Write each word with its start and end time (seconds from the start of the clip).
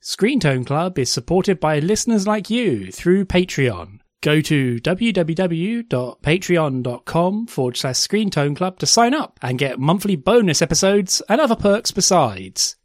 Screen 0.00 0.40
Tone 0.40 0.64
Club 0.64 0.98
is 0.98 1.10
supported 1.10 1.58
by 1.58 1.78
listeners 1.78 2.26
like 2.26 2.50
you 2.50 2.92
through 2.92 3.24
Patreon. 3.24 4.00
Go 4.22 4.40
to 4.40 4.80
www.patreon.com 4.80 7.46
forward 7.46 7.76
slash 7.76 7.98
Screen 7.98 8.30
Tone 8.30 8.54
Club 8.54 8.78
to 8.78 8.86
sign 8.86 9.12
up 9.14 9.38
and 9.42 9.58
get 9.58 9.78
monthly 9.78 10.16
bonus 10.16 10.62
episodes 10.62 11.20
and 11.28 11.40
other 11.40 11.56
perks 11.56 11.90
besides. 11.90 12.76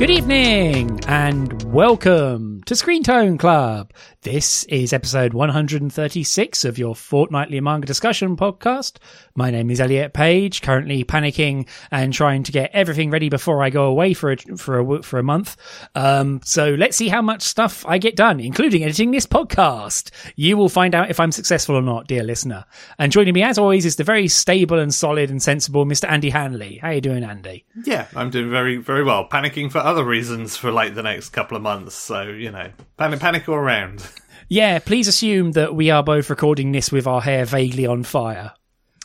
Good 0.00 0.08
evening 0.08 0.98
and 1.08 1.62
welcome 1.64 2.62
to 2.64 2.74
Screen 2.74 3.02
Tone 3.02 3.36
Club. 3.36 3.92
This 4.22 4.64
is 4.64 4.94
episode 4.94 5.34
136 5.34 6.64
of 6.64 6.78
your 6.78 6.94
fortnightly 6.94 7.60
manga 7.60 7.86
discussion 7.86 8.34
podcast. 8.34 8.96
My 9.34 9.50
name 9.50 9.70
is 9.70 9.78
Elliot 9.78 10.14
Page, 10.14 10.62
currently 10.62 11.04
panicking 11.04 11.68
and 11.90 12.14
trying 12.14 12.42
to 12.44 12.52
get 12.52 12.70
everything 12.72 13.10
ready 13.10 13.28
before 13.28 13.62
I 13.62 13.68
go 13.68 13.84
away 13.84 14.14
for 14.14 14.32
a, 14.32 14.36
for 14.56 14.78
a, 14.78 15.02
for 15.02 15.18
a 15.18 15.22
month. 15.22 15.58
Um, 15.94 16.40
so 16.44 16.74
let's 16.74 16.96
see 16.96 17.08
how 17.08 17.20
much 17.20 17.42
stuff 17.42 17.84
I 17.86 17.98
get 17.98 18.16
done, 18.16 18.40
including 18.40 18.82
editing 18.82 19.10
this 19.10 19.26
podcast. 19.26 20.10
You 20.34 20.56
will 20.56 20.70
find 20.70 20.94
out 20.94 21.10
if 21.10 21.20
I'm 21.20 21.32
successful 21.32 21.76
or 21.76 21.82
not, 21.82 22.08
dear 22.08 22.22
listener. 22.22 22.64
And 22.98 23.12
joining 23.12 23.34
me 23.34 23.42
as 23.42 23.58
always 23.58 23.84
is 23.84 23.96
the 23.96 24.04
very 24.04 24.28
stable 24.28 24.78
and 24.78 24.94
solid 24.94 25.30
and 25.30 25.42
sensible 25.42 25.84
Mr. 25.84 26.08
Andy 26.08 26.30
Hanley. 26.30 26.78
How 26.78 26.90
you 26.90 27.02
doing, 27.02 27.22
Andy? 27.22 27.66
Yeah, 27.84 28.06
I'm 28.16 28.30
doing 28.30 28.50
very, 28.50 28.78
very 28.78 29.04
well. 29.04 29.28
Panicking 29.28 29.70
for 29.70 29.89
other 29.90 30.04
reasons 30.04 30.56
for 30.56 30.70
like 30.70 30.94
the 30.94 31.02
next 31.02 31.30
couple 31.30 31.56
of 31.56 31.62
months. 31.62 31.94
So, 31.94 32.22
you 32.22 32.50
know, 32.50 32.70
panic, 32.96 33.20
panic 33.20 33.48
all 33.48 33.56
around. 33.56 34.08
Yeah, 34.52 34.80
please 34.80 35.06
assume 35.06 35.52
that 35.52 35.76
we 35.76 35.90
are 35.90 36.02
both 36.02 36.28
recording 36.28 36.72
this 36.72 36.90
with 36.90 37.06
our 37.06 37.20
hair 37.20 37.44
vaguely 37.44 37.86
on 37.86 38.02
fire. 38.02 38.52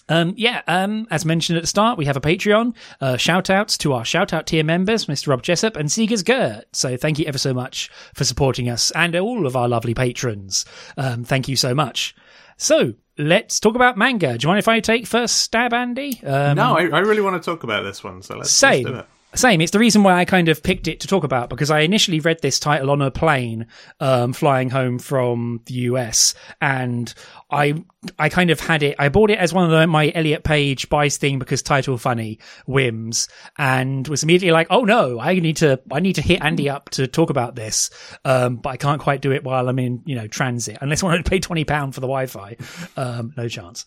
Um, 0.09 0.33
yeah, 0.37 0.63
um, 0.65 1.07
as 1.11 1.23
mentioned 1.23 1.57
at 1.57 1.61
the 1.61 1.67
start, 1.67 1.99
we 1.99 2.05
have 2.05 2.17
a 2.17 2.21
Patreon. 2.21 2.75
Uh, 2.99 3.15
shout 3.17 3.51
outs 3.51 3.77
to 3.79 3.93
our 3.93 4.03
shout 4.03 4.33
out 4.33 4.47
tier 4.47 4.63
members, 4.63 5.05
Mr. 5.05 5.27
Rob 5.27 5.43
Jessup 5.43 5.75
and 5.75 5.87
Seegers 5.87 6.25
Gert. 6.25 6.65
So 6.75 6.97
thank 6.97 7.19
you 7.19 7.25
ever 7.25 7.37
so 7.37 7.53
much 7.53 7.91
for 8.15 8.23
supporting 8.23 8.69
us 8.69 8.89
and 8.95 9.15
all 9.15 9.45
of 9.45 9.55
our 9.55 9.67
lovely 9.67 9.93
patrons. 9.93 10.65
Um, 10.97 11.23
thank 11.23 11.47
you 11.47 11.55
so 11.55 11.75
much. 11.75 12.15
So 12.57 12.95
let's 13.19 13.59
talk 13.59 13.75
about 13.75 13.99
manga. 13.99 14.39
Do 14.39 14.45
you 14.45 14.47
mind 14.47 14.59
if 14.59 14.67
I 14.67 14.79
take 14.79 15.05
first 15.05 15.37
stab, 15.37 15.73
Andy? 15.73 16.21
Um, 16.23 16.55
no, 16.55 16.75
I, 16.75 16.87
I 16.87 16.99
really 17.01 17.21
want 17.21 17.39
to 17.39 17.45
talk 17.45 17.63
about 17.63 17.83
this 17.83 18.03
one. 18.03 18.23
So 18.23 18.37
let's, 18.37 18.63
let's 18.63 18.83
do 18.83 18.95
it. 18.95 19.05
Same. 19.35 19.59
It's 19.59 19.71
the 19.71 19.79
reason 19.79 20.01
why 20.03 20.13
I 20.13 20.23
kind 20.23 20.47
of 20.47 20.63
picked 20.63 20.87
it 20.87 21.01
to 21.01 21.07
talk 21.07 21.25
about 21.25 21.49
because 21.49 21.69
I 21.69 21.81
initially 21.81 22.21
read 22.21 22.41
this 22.41 22.57
title 22.57 22.89
on 22.89 23.01
a 23.01 23.11
plane, 23.11 23.67
um, 23.99 24.31
flying 24.31 24.69
home 24.69 24.97
from 24.97 25.61
the 25.65 25.73
US, 25.73 26.33
and 26.61 27.13
I 27.51 27.83
I 28.17 28.29
kind 28.29 28.49
of 28.49 28.61
had 28.61 28.81
it. 28.81 28.95
I 28.97 29.09
bought 29.09 29.29
it 29.29 29.37
as 29.37 29.53
one 29.53 29.65
of 29.65 29.71
the, 29.71 29.87
my 29.87 30.09
Elliot 30.15 30.45
Page 30.45 30.87
buys 30.87 31.17
thing 31.17 31.37
because 31.37 31.61
title 31.61 31.97
funny 31.97 32.39
whims, 32.65 33.27
and 33.57 34.07
was 34.07 34.23
immediately 34.23 34.53
like, 34.53 34.67
oh 34.69 34.85
no, 34.85 35.19
I 35.19 35.33
need 35.39 35.57
to 35.57 35.81
I 35.91 35.99
need 35.99 36.15
to 36.15 36.21
hit 36.21 36.41
Andy 36.41 36.69
up 36.69 36.89
to 36.91 37.05
talk 37.05 37.29
about 37.29 37.55
this, 37.55 37.89
um, 38.23 38.55
but 38.55 38.69
I 38.69 38.77
can't 38.77 39.01
quite 39.01 39.21
do 39.21 39.33
it 39.33 39.43
while 39.43 39.67
I'm 39.67 39.79
in 39.79 40.01
you 40.05 40.15
know 40.15 40.27
transit 40.27 40.77
unless 40.79 41.03
I 41.03 41.07
want 41.07 41.25
to 41.25 41.29
pay 41.29 41.41
twenty 41.41 41.65
pound 41.65 41.93
for 41.93 41.99
the 41.99 42.07
Wi-Fi. 42.07 42.55
Um, 42.95 43.33
no 43.35 43.49
chance. 43.49 43.85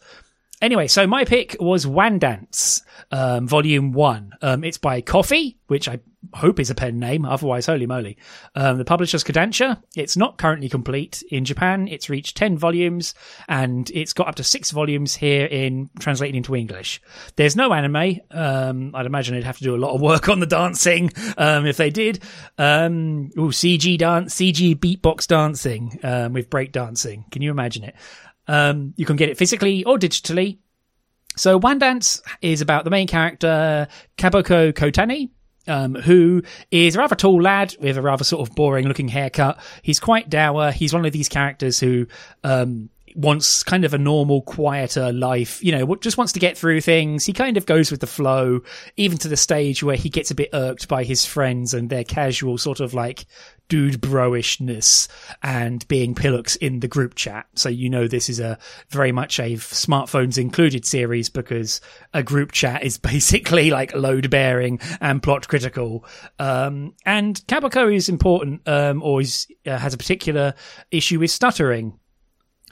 Anyway, 0.60 0.88
so 0.88 1.06
my 1.06 1.24
pick 1.24 1.56
was 1.60 1.86
Wandance, 1.86 2.82
um, 3.12 3.46
Volume 3.46 3.92
1. 3.92 4.32
Um, 4.42 4.64
it's 4.64 4.78
by 4.78 5.00
Coffee, 5.00 5.56
which 5.68 5.88
I 5.88 6.00
hope 6.34 6.58
is 6.58 6.68
a 6.68 6.74
pen 6.74 6.98
name, 6.98 7.24
otherwise, 7.24 7.66
holy 7.66 7.86
moly. 7.86 8.16
Um, 8.56 8.76
the 8.76 8.84
publisher's 8.84 9.22
Kodansha. 9.22 9.80
It's 9.94 10.16
not 10.16 10.36
currently 10.36 10.68
complete. 10.68 11.22
In 11.30 11.44
Japan, 11.44 11.86
it's 11.86 12.10
reached 12.10 12.36
10 12.36 12.58
volumes, 12.58 13.14
and 13.48 13.88
it's 13.90 14.12
got 14.12 14.26
up 14.26 14.34
to 14.36 14.44
six 14.44 14.72
volumes 14.72 15.14
here 15.14 15.46
in 15.46 15.90
translating 16.00 16.36
into 16.36 16.56
English. 16.56 17.00
There's 17.36 17.54
no 17.54 17.72
anime. 17.72 18.20
Um, 18.32 18.94
I'd 18.96 19.06
imagine 19.06 19.36
they'd 19.36 19.44
have 19.44 19.58
to 19.58 19.64
do 19.64 19.76
a 19.76 19.78
lot 19.78 19.94
of 19.94 20.00
work 20.00 20.28
on 20.28 20.40
the 20.40 20.46
dancing 20.46 21.12
um, 21.36 21.66
if 21.66 21.76
they 21.76 21.90
did. 21.90 22.20
Um, 22.58 23.30
ooh, 23.38 23.50
CG 23.50 23.96
dance, 23.98 24.34
CG 24.34 24.74
beatbox 24.76 25.28
dancing 25.28 26.00
um, 26.02 26.32
with 26.32 26.50
break 26.50 26.72
dancing. 26.72 27.26
Can 27.30 27.42
you 27.42 27.52
imagine 27.52 27.84
it? 27.84 27.94
Um, 28.48 28.94
you 28.96 29.06
can 29.06 29.16
get 29.16 29.28
it 29.28 29.36
physically 29.36 29.84
or 29.84 29.98
digitally. 29.98 30.58
So 31.36 31.60
Wandance 31.60 32.20
is 32.42 32.60
about 32.60 32.84
the 32.84 32.90
main 32.90 33.06
character, 33.06 33.86
Kaboko 34.16 34.72
Kotani, 34.72 35.30
um, 35.68 35.94
who 35.94 36.42
is 36.70 36.96
a 36.96 36.98
rather 36.98 37.14
tall 37.14 37.40
lad 37.40 37.76
with 37.80 37.96
a 37.96 38.02
rather 38.02 38.24
sort 38.24 38.48
of 38.48 38.54
boring 38.56 38.88
looking 38.88 39.08
haircut. 39.08 39.60
He's 39.82 40.00
quite 40.00 40.30
dour. 40.30 40.72
He's 40.72 40.92
one 40.92 41.06
of 41.06 41.12
these 41.12 41.28
characters 41.28 41.78
who, 41.78 42.06
um, 42.42 42.90
wants 43.14 43.62
kind 43.64 43.84
of 43.84 43.94
a 43.94 43.98
normal, 43.98 44.42
quieter 44.42 45.12
life, 45.12 45.62
you 45.62 45.72
know, 45.72 45.96
just 45.96 46.16
wants 46.16 46.32
to 46.32 46.38
get 46.38 46.56
through 46.56 46.80
things. 46.80 47.24
He 47.24 47.32
kind 47.32 47.56
of 47.56 47.66
goes 47.66 47.90
with 47.90 48.00
the 48.00 48.06
flow, 48.06 48.60
even 48.96 49.18
to 49.18 49.28
the 49.28 49.36
stage 49.36 49.82
where 49.82 49.96
he 49.96 50.08
gets 50.08 50.30
a 50.30 50.36
bit 50.36 50.50
irked 50.52 50.88
by 50.88 51.04
his 51.04 51.24
friends 51.24 51.74
and 51.74 51.90
their 51.90 52.04
casual 52.04 52.58
sort 52.58 52.80
of 52.80 52.94
like 52.94 53.26
dude 53.68 54.00
broishness 54.00 55.08
and 55.42 55.86
being 55.88 56.14
pillocks 56.14 56.56
in 56.56 56.80
the 56.80 56.88
group 56.88 57.14
chat. 57.14 57.46
So 57.54 57.68
you 57.68 57.90
know 57.90 58.08
this 58.08 58.28
is 58.28 58.40
a 58.40 58.58
very 58.88 59.12
much 59.12 59.38
a 59.38 59.54
smartphones 59.54 60.38
included 60.38 60.84
series 60.84 61.28
because 61.28 61.80
a 62.14 62.22
group 62.22 62.52
chat 62.52 62.82
is 62.82 62.98
basically 62.98 63.70
like 63.70 63.94
load 63.94 64.30
bearing 64.30 64.80
and 65.00 65.22
plot 65.22 65.48
critical. 65.48 66.04
Um, 66.38 66.94
and 67.04 67.36
Kabako 67.46 67.94
is 67.94 68.08
important, 68.08 68.66
um, 68.66 69.02
or 69.02 69.20
is, 69.20 69.46
uh, 69.66 69.78
has 69.78 69.94
a 69.94 69.98
particular 69.98 70.54
issue 70.90 71.18
with 71.18 71.30
stuttering 71.30 71.98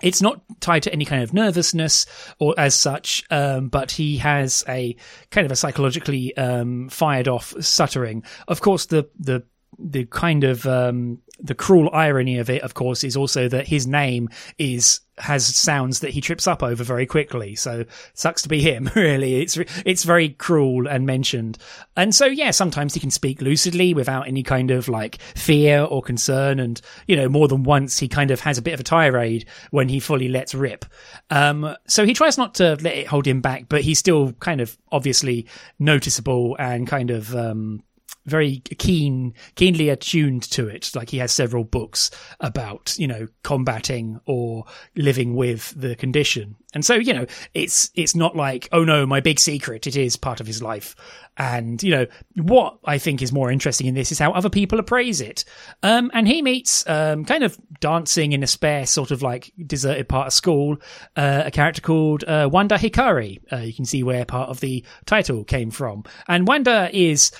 it's 0.03 0.21
not 0.21 0.43
tied 0.61 0.83
to 0.83 0.93
any 0.93 1.05
kind 1.05 1.23
of 1.23 1.33
nervousness 1.33 2.07
or 2.39 2.55
as 2.59 2.75
such, 2.75 3.25
um, 3.31 3.69
but 3.69 3.91
he 3.91 4.19
has 4.19 4.65
a 4.69 4.97
kind 5.31 5.47
of 5.47 5.53
a 5.53 5.57
psychologically 5.57 6.37
um, 6.37 6.89
fired 6.89 7.28
off 7.28 7.55
stuttering. 7.61 8.23
Of 8.47 8.61
course, 8.61 8.87
the 8.87 9.09
the 9.19 9.45
the 9.78 10.06
kind 10.06 10.44
of 10.44 10.66
um, 10.66 11.21
the 11.38 11.54
cruel 11.54 11.91
irony 11.93 12.38
of 12.38 12.49
it, 12.49 12.62
of 12.62 12.75
course, 12.75 13.04
is 13.04 13.16
also 13.16 13.49
that 13.49 13.66
his 13.66 13.87
name 13.87 14.28
is 14.59 15.00
has 15.19 15.47
sounds 15.47 16.00
that 16.00 16.10
he 16.10 16.21
trips 16.21 16.47
up 16.47 16.62
over 16.62 16.84
very 16.84 17.06
quickly. 17.06 17.54
So 17.54 17.84
sucks 18.12 18.43
to 18.43 18.49
be 18.49 18.60
him. 18.60 18.91
Really, 18.97 19.43
it's 19.43 19.59
it's 19.84 20.04
very 20.04 20.31
cruel 20.31 20.88
and 20.88 21.06
mentioned. 21.06 21.59
And 21.97 22.15
so 22.15 22.25
yeah, 22.25 22.50
sometimes 22.50 22.94
he 22.94 23.00
can 23.00 23.10
speak 23.10 23.41
lucidly 23.41 23.94
without 23.94 24.27
any 24.27 24.43
kind 24.43 24.71
of 24.71 24.88
like 24.88 25.21
fear 25.21 25.83
or 25.83 26.03
concern. 26.03 26.59
And 26.59 26.81
you 27.06 27.16
know, 27.16 27.28
more 27.28 27.47
than 27.47 27.62
once 27.62 27.98
he 27.98 28.09
kind 28.09 28.31
of 28.31 28.41
has 28.41 28.59
a 28.59 28.62
bit 28.62 28.75
of 28.75 28.81
a 28.81 28.84
tirade 28.84 29.47
when 29.71 29.88
he 29.88 30.00
fully 30.00 30.28
lets 30.28 30.54
rip. 30.54 30.87
Um, 31.31 31.77
so 31.87 32.06
he 32.06 32.15
tries 32.15 32.38
not 32.38 32.54
to 32.56 32.77
let 32.81 32.97
it 32.97 33.06
hold 33.06 33.27
him 33.27 33.41
back, 33.43 33.66
but 33.69 33.83
he's 33.83 33.98
still 33.98 34.33
kind 34.33 34.60
of 34.60 34.77
obviously 34.91 35.47
noticeable 35.78 36.56
and 36.59 36.87
kind 36.87 37.10
of 37.10 37.34
um, 37.34 37.83
very 38.27 38.59
keen, 38.59 39.35
keenly 39.55 39.89
attuned 39.89 40.43
to 40.51 40.69
it. 40.69 40.91
Like 40.95 41.11
he 41.11 41.19
has 41.19 41.33
several 41.33 41.65
books 41.65 42.11
about, 42.41 42.95
you 42.99 43.07
know, 43.07 43.29
combating 43.43 44.21
or 44.27 44.65
living 44.95 45.35
with 45.35 45.73
the 45.77 45.97
condition. 45.97 46.57
And 46.75 46.85
so, 46.85 46.95
you 46.95 47.15
know, 47.15 47.27
it's, 47.55 47.91
it's 47.95 48.15
not 48.15 48.37
like, 48.37 48.69
oh 48.73 48.85
no, 48.85 49.07
my 49.07 49.21
big 49.21 49.41
secret. 49.41 49.87
It 49.87 49.97
is 49.97 50.17
part 50.17 50.41
of 50.41 50.47
his 50.47 50.63
life. 50.63 50.95
And, 51.39 51.83
you 51.83 51.91
know, 51.91 52.07
what 52.35 52.79
I 52.85 52.99
think 52.99 53.23
is 53.23 53.33
more 53.33 53.51
interesting 53.51 53.87
in 53.87 53.95
this 53.95 54.13
is 54.13 54.19
how 54.19 54.33
other 54.33 54.51
people 54.51 54.79
appraise 54.79 55.21
it. 55.21 55.45
Um, 55.83 56.11
and 56.13 56.27
he 56.27 56.43
meets, 56.43 56.87
um, 56.89 57.25
kind 57.25 57.45
of 57.45 57.59
dancing 57.81 58.33
in 58.33 58.43
a 58.43 58.47
spare 58.47 58.87
sort 58.87 59.11
of 59.11 59.22
like 59.22 59.53
deserted 59.67 60.09
part 60.09 60.27
of 60.27 60.33
school, 60.33 60.79
uh, 61.17 61.45
a 61.47 61.51
character 61.51 61.81
called, 61.81 62.25
uh, 62.25 62.49
Wanda 62.51 62.77
Hikari. 62.77 63.41
Uh, 63.53 63.59
you 63.59 63.72
can 63.72 63.84
see 63.84 64.03
where 64.03 64.25
part 64.25 64.51
of 64.51 64.61
the 64.61 64.84
title 65.05 65.45
came 65.45 65.71
from. 65.71 66.05
And 66.27 66.47
Wanda 66.47 66.91
is, 66.93 67.31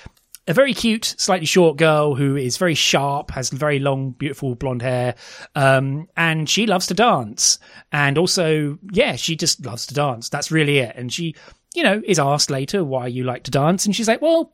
a 0.47 0.53
very 0.53 0.73
cute, 0.73 1.15
slightly 1.17 1.45
short 1.45 1.77
girl 1.77 2.15
who 2.15 2.35
is 2.35 2.57
very 2.57 2.73
sharp, 2.73 3.31
has 3.31 3.49
very 3.49 3.79
long, 3.79 4.11
beautiful 4.11 4.55
blonde 4.55 4.81
hair, 4.81 5.15
um, 5.55 6.07
and 6.15 6.49
she 6.49 6.65
loves 6.65 6.87
to 6.87 6.93
dance. 6.93 7.59
And 7.91 8.17
also, 8.17 8.79
yeah, 8.91 9.17
she 9.17 9.35
just 9.35 9.65
loves 9.65 9.85
to 9.87 9.93
dance. 9.93 10.29
That's 10.29 10.51
really 10.51 10.77
it. 10.79 10.95
And 10.95 11.11
she, 11.11 11.35
you 11.75 11.83
know, 11.83 12.01
is 12.05 12.19
asked 12.19 12.49
later 12.49 12.83
why 12.83 13.07
you 13.07 13.23
like 13.23 13.43
to 13.43 13.51
dance, 13.51 13.85
and 13.85 13.95
she's 13.95 14.07
like, 14.07 14.21
"Well, 14.21 14.53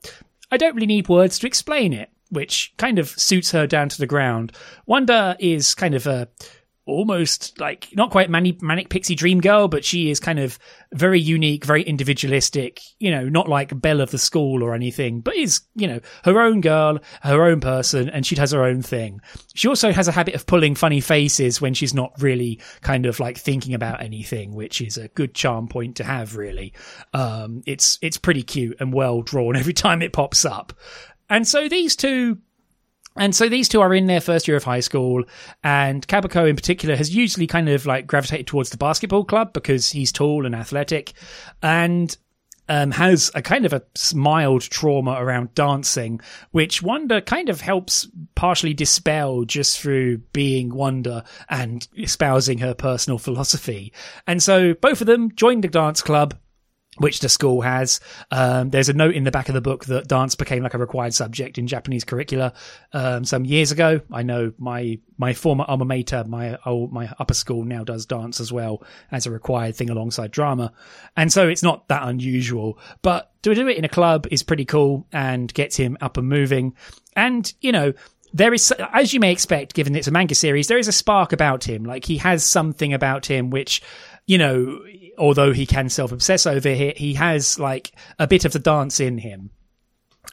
I 0.52 0.58
don't 0.58 0.76
really 0.76 0.88
need 0.88 1.10
words 1.10 1.38
to 1.40 1.48
explain 1.48 1.94
it," 1.94 2.10
which 2.30 2.74
kind 2.78 2.98
of 2.98 3.10
suits 3.10 3.52
her 3.52 3.68
down 3.68 3.90
to 3.90 3.98
the 3.98 4.08
ground. 4.08 4.52
Wanda 4.88 5.36
is 5.40 5.76
kind 5.76 5.94
of 5.94 6.08
a 6.08 6.28
almost 6.86 7.60
like 7.60 7.88
not 7.94 8.12
quite 8.12 8.30
manic, 8.30 8.62
manic 8.62 8.90
pixie 8.90 9.16
dream 9.16 9.40
girl, 9.40 9.68
but 9.68 9.86
she 9.86 10.10
is 10.10 10.20
kind 10.20 10.40
of 10.40 10.60
very 10.94 11.20
unique, 11.20 11.64
very 11.64 11.82
individualistic, 11.82 12.82
you 13.00 13.10
know, 13.10 13.30
not 13.30 13.48
like 13.48 13.80
Belle 13.80 14.02
of 14.02 14.12
the 14.12 14.18
school 14.18 14.62
or 14.62 14.74
anything, 14.74 15.22
but 15.22 15.36
is, 15.36 15.62
you 15.76 15.88
know, 15.88 16.00
her 16.26 16.42
own 16.42 16.62
girl, 16.62 17.00
her 17.22 17.44
own 17.46 17.62
person, 17.62 18.10
and 18.10 18.26
she 18.26 18.36
has 18.36 18.52
her 18.52 18.64
own 18.64 18.82
thing. 18.82 19.22
She 19.56 19.68
also 19.68 19.92
has 19.92 20.08
a 20.08 20.12
habit 20.12 20.36
of 20.36 20.46
pulling 20.46 20.76
funny 20.76 21.00
faces 21.00 21.62
when 21.62 21.74
she's 21.74 21.94
not 21.94 22.14
really 22.22 22.60
kind 22.82 23.06
of 23.06 23.20
like 23.20 23.38
thinking 23.38 23.74
about 23.74 24.02
anything, 24.02 24.54
which 24.54 24.82
is 24.82 24.98
a 24.98 25.08
good 25.10 25.34
charm 25.34 25.68
point 25.68 25.98
to 25.98 26.04
have, 26.04 26.36
really. 26.36 26.74
Um, 27.14 27.64
it's, 27.66 27.98
it's 28.02 28.18
pretty 28.18 28.44
cute 28.44 28.78
and 28.80 28.94
well 28.94 29.22
drawn 29.22 29.56
every 29.56 29.74
time 29.74 30.02
it 30.02 30.14
pops 30.14 30.44
up. 30.44 30.74
And 31.30 31.48
so 31.48 31.70
these 31.70 31.96
two 31.96 32.40
and 33.16 33.36
so 33.36 33.50
these 33.50 33.70
two 33.70 33.82
are 33.82 33.94
in 33.94 34.08
their 34.08 34.22
first 34.22 34.48
year 34.48 34.58
of 34.58 34.64
high 34.64 34.80
school, 34.80 35.24
and 35.64 36.08
Kabako 36.08 36.50
in 36.50 36.56
particular 36.56 36.96
has 36.96 37.16
usually 37.16 37.48
kind 37.48 37.70
of 37.70 37.86
like 37.86 38.08
gravitated 38.08 38.48
towards 38.48 38.70
the 38.70 38.78
basketball 38.78 39.24
club 39.24 39.54
because 39.54 39.90
he's 39.90 40.12
tall 40.12 40.46
and 40.46 40.56
athletic, 40.56 41.14
and 41.62 42.18
um, 42.70 42.92
has 42.92 43.32
a 43.36 43.42
kind 43.42 43.66
of 43.66 43.74
a 43.74 43.84
mild 44.16 44.62
trauma 44.62 45.16
around 45.20 45.54
dancing, 45.54 46.22
which 46.52 46.82
Wanda 46.82 47.22
kind 47.22 47.50
of 47.50 47.62
helps 47.62 48.08
partially 48.36 48.74
dispel 48.74 49.44
just 49.44 49.80
through 49.80 50.20
being 50.32 50.74
Wanda 50.74 51.26
and 51.50 51.88
espousing 51.98 52.60
her 52.60 52.74
personal 52.74 53.18
philosophy. 53.18 53.94
And 54.28 54.42
so 54.42 54.74
both 54.76 55.02
of 55.02 55.08
them 55.08 55.32
joined 55.36 55.64
the 55.64 55.68
dance 55.68 56.02
club 56.02 56.36
which 56.98 57.20
the 57.20 57.30
school 57.30 57.62
has. 57.62 58.00
Um, 58.32 58.70
there's 58.70 58.90
a 58.90 58.94
note 58.94 59.16
in 59.16 59.24
the 59.24 59.32
back 59.32 59.50
of 59.50 59.56
the 59.56 59.62
book 59.62 59.86
that 59.86 60.08
dance 60.08 60.36
became 60.36 60.64
like 60.64 60.74
a 60.74 60.78
required 60.78 61.14
subject 61.14 61.58
in 61.58 61.68
Japanese 61.68 62.04
curricula 62.04 62.54
um, 62.94 63.26
some 63.26 63.46
years 63.46 63.72
ago. 63.72 64.02
I 64.12 64.24
know 64.24 64.54
my 64.58 65.00
my 65.18 65.34
former 65.34 65.66
alma 65.68 65.86
mater, 65.86 66.24
my 66.26 66.58
old, 66.66 66.92
my 66.92 67.12
upper 67.20 67.34
school 67.34 67.64
now 67.64 67.84
does 67.84 68.06
dance 68.06 68.40
as 68.40 68.52
well 68.52 68.84
as 69.12 69.26
a 69.26 69.32
required 69.32 69.76
thing 69.76 69.90
alongside 69.90 70.32
drama, 70.32 70.74
and 71.16 71.32
so 71.32 71.48
it's 71.48 71.64
not 71.64 71.88
that 71.88 72.08
unusual. 72.08 72.78
But 73.02 73.32
to 73.44 73.56
do 73.56 73.68
it 73.68 73.78
in 73.78 73.86
a 73.86 73.90
club 73.90 74.28
is 74.32 74.44
pretty 74.44 74.66
cool 74.66 75.08
and 75.12 75.54
gets 75.54 75.76
him 75.76 75.98
up 76.02 76.18
and 76.18 76.28
moving. 76.28 76.76
And 77.16 77.52
you 77.62 77.72
know, 77.72 77.94
there 78.34 78.54
is, 78.54 78.72
as 78.92 79.14
you 79.14 79.20
may 79.20 79.32
expect, 79.32 79.76
given 79.76 79.96
it's 79.96 80.08
a 80.08 80.12
manga 80.12 80.36
series, 80.36 80.68
there 80.68 80.78
is 80.78 80.88
a 80.88 80.94
spark 80.94 81.34
about 81.34 81.64
him. 81.64 81.84
Like 81.84 82.06
he 82.06 82.18
has 82.18 82.44
something 82.44 82.94
about 82.94 83.26
him 83.26 83.52
which, 83.52 83.82
you 84.26 84.38
know, 84.40 84.84
although 85.18 85.54
he 85.54 85.66
can 85.66 85.90
self 85.90 86.12
obsess 86.12 86.46
over 86.46 86.70
it, 86.70 86.98
he 86.98 87.14
has 87.16 87.60
like 87.60 87.92
a 88.20 88.28
bit 88.28 88.46
of 88.46 88.54
the 88.54 88.60
dance 88.60 89.00
in 89.00 89.18
him. 89.18 89.52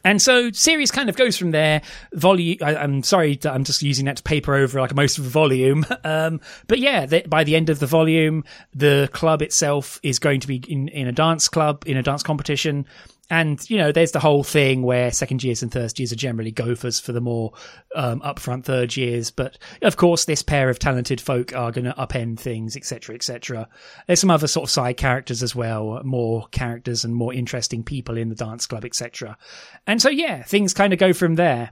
And 0.05 0.23
so 0.23 0.51
series 0.53 0.91
kind 0.91 1.09
of 1.09 1.17
goes 1.17 1.37
from 1.37 1.51
there. 1.51 1.83
Volume. 2.15 2.59
I, 2.63 2.75
am 2.83 3.03
sorry, 3.03 3.39
I'm 3.45 3.65
just 3.65 3.83
using 3.83 4.07
that 4.07 4.17
to 4.17 4.23
paper 4.23 4.55
over 4.55 4.81
like 4.81 4.95
most 4.95 5.19
of 5.19 5.25
the 5.25 5.31
volume. 5.31 5.85
Um, 6.03 6.41
but 6.67 6.79
yeah, 6.79 7.05
the, 7.05 7.23
by 7.29 7.45
the 7.45 7.55
end 7.55 7.69
of 7.69 7.79
the 7.79 7.87
volume, 7.87 8.43
the 8.75 9.09
club 9.13 9.43
itself 9.43 10.01
is 10.03 10.19
going 10.19 10.41
to 10.41 10.49
be 10.49 10.57
in, 10.67 10.89
in 10.89 11.07
a 11.07 11.13
dance 11.13 11.47
club 11.47 11.85
in 11.87 11.97
a 11.97 12.03
dance 12.03 12.23
competition. 12.23 12.87
And, 13.31 13.69
you 13.71 13.79
know, 13.79 13.93
there's 13.93 14.11
the 14.11 14.21
whole 14.21 14.43
thing 14.43 14.83
where 14.83 15.13
second 15.13 15.45
years 15.45 15.63
and 15.63 15.71
third 15.71 15.97
years 15.99 16.13
are 16.13 16.17
generally 16.17 16.51
gophers 16.51 16.99
for 16.99 17.13
the 17.13 17.21
more 17.21 17.53
um, 17.95 18.21
upfront 18.21 18.65
third 18.65 18.97
years. 18.97 19.31
But 19.31 19.57
of 19.83 19.97
course, 19.97 20.25
this 20.25 20.43
pair 20.43 20.69
of 20.69 20.81
talented 20.81 21.21
folk 21.21 21.55
are 21.55 21.71
going 21.71 21.85
to 21.85 21.93
upend 21.93 22.41
things, 22.41 22.77
etc., 22.77 23.15
etc. 23.15 23.69
There's 24.07 24.21
some 24.21 24.31
other 24.31 24.49
sort 24.49 24.65
of 24.65 24.71
side 24.71 24.97
characters 24.97 25.45
as 25.45 25.55
well, 25.55 26.01
more 26.05 26.49
characters 26.49 27.05
and 27.05 27.15
more 27.15 27.33
interesting 27.33 27.85
people 27.85 28.17
in 28.17 28.29
the 28.29 28.35
dance 28.35 28.67
club, 28.67 28.85
etc. 28.85 29.39
And 29.87 30.03
so, 30.03 30.11
yeah, 30.11 30.43
things 30.43 30.75
kind 30.75 30.93
of 30.93 30.99
go 30.99 31.13
from 31.13 31.37
there. 31.37 31.71